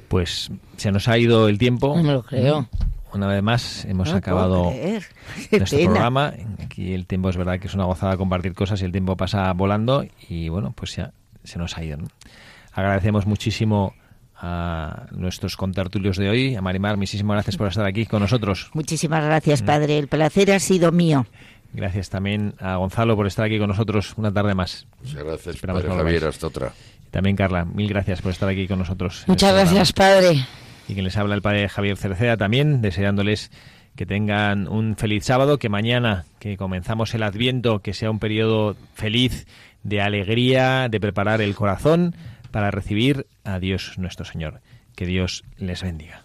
Pues 0.09 0.51
se 0.77 0.91
nos 0.91 1.07
ha 1.09 1.19
ido 1.19 1.49
el 1.49 1.59
tiempo. 1.59 1.97
No 1.97 2.03
me 2.03 2.13
lo 2.13 2.23
creo. 2.23 2.69
Una 3.13 3.27
vez 3.27 3.43
más 3.43 3.85
hemos 3.87 4.11
No 4.11 4.17
acabado 4.17 4.73
nuestro 5.51 5.79
pena. 5.79 5.91
programa. 5.91 6.35
Aquí 6.65 6.93
el 6.93 7.07
tiempo 7.07 7.29
es 7.29 7.37
verdad 7.37 7.59
que 7.59 7.67
es 7.67 7.75
una 7.75 7.85
gozada 7.85 8.17
compartir 8.17 8.55
cosas 8.55 8.81
y 8.83 8.85
el 8.85 8.93
tiempo 8.93 9.17
pasa 9.17 9.53
volando 9.53 10.05
y 10.29 10.49
bueno, 10.49 10.73
pues 10.77 10.95
ya 10.97 11.13
se 11.45 11.59
nos 11.59 11.77
ha 11.77 11.85
ido. 11.85 11.97
¿no? 11.99 12.07
Agradecemos 12.73 13.27
muchísimo 13.27 13.95
a 14.37 15.07
nuestros 15.11 15.57
contertulios 15.57 16.17
de 16.17 16.29
hoy. 16.31 16.55
A 16.55 16.63
Marimar, 16.63 16.97
muchísimas 16.97 17.35
gracias 17.35 17.57
por 17.57 17.69
estar 17.69 17.85
aquí 17.85 18.07
con 18.07 18.21
nosotros. 18.21 18.71
Muchísimas 18.75 19.25
gracias, 19.25 19.63
Padre. 19.63 19.99
El 19.99 20.09
placer 20.09 20.53
ha 20.53 20.61
sido 20.61 20.93
mío. 20.93 21.27
Gracias 21.73 22.11
también 22.11 22.55
a 22.59 22.77
Gonzalo 22.77 23.17
por 23.17 23.27
estar 23.27 23.45
aquí 23.47 23.59
con 23.59 23.69
nosotros 23.69 24.15
una 24.17 24.33
tarde 24.33 24.55
más. 24.55 24.87
Muchas 25.03 25.25
gracias, 25.25 25.55
Esperamos 25.55 25.83
Padre. 25.83 25.97
Javier. 25.97 26.25
Hasta 26.25 26.47
otra. 26.47 26.73
También 27.11 27.37
Carla, 27.37 27.65
mil 27.65 27.89
gracias 27.89 28.23
por 28.23 28.33
estar 28.33 28.49
aquí 28.49 28.67
con 28.67 28.79
nosotros. 28.79 29.25
Muchas 29.27 29.51
este 29.51 29.65
programa. 29.65 29.75
gracias, 29.75 29.93
Padre. 29.93 30.47
Y 30.89 30.95
que 30.95 31.03
les 31.03 31.17
habla 31.17 31.35
el 31.35 31.43
padre 31.43 31.69
Javier 31.69 31.97
Cerceda 31.97 32.37
también, 32.37 32.83
deseándoles 32.83 33.51
que 33.97 34.07
tengan 34.07 34.67
un 34.69 34.97
feliz 34.97 35.25
sábado, 35.25 35.59
que 35.59 35.69
mañana, 35.69 36.25
que 36.39 36.57
comenzamos 36.57 37.15
el 37.15 37.23
Adviento, 37.23 37.81
que 37.81 37.93
sea 37.93 38.11
un 38.11 38.19
periodo 38.19 38.77
feliz 38.95 39.47
de 39.83 40.01
alegría, 40.01 40.89
de 40.89 41.01
preparar 41.01 41.41
el 41.41 41.55
corazón 41.55 42.15
para 42.51 42.71
recibir 42.71 43.27
a 43.45 43.59
Dios 43.59 43.95
nuestro 43.99 44.25
Señor. 44.25 44.61
Que 44.97 45.07
Dios 45.07 45.45
les 45.59 45.83
bendiga. 45.83 46.25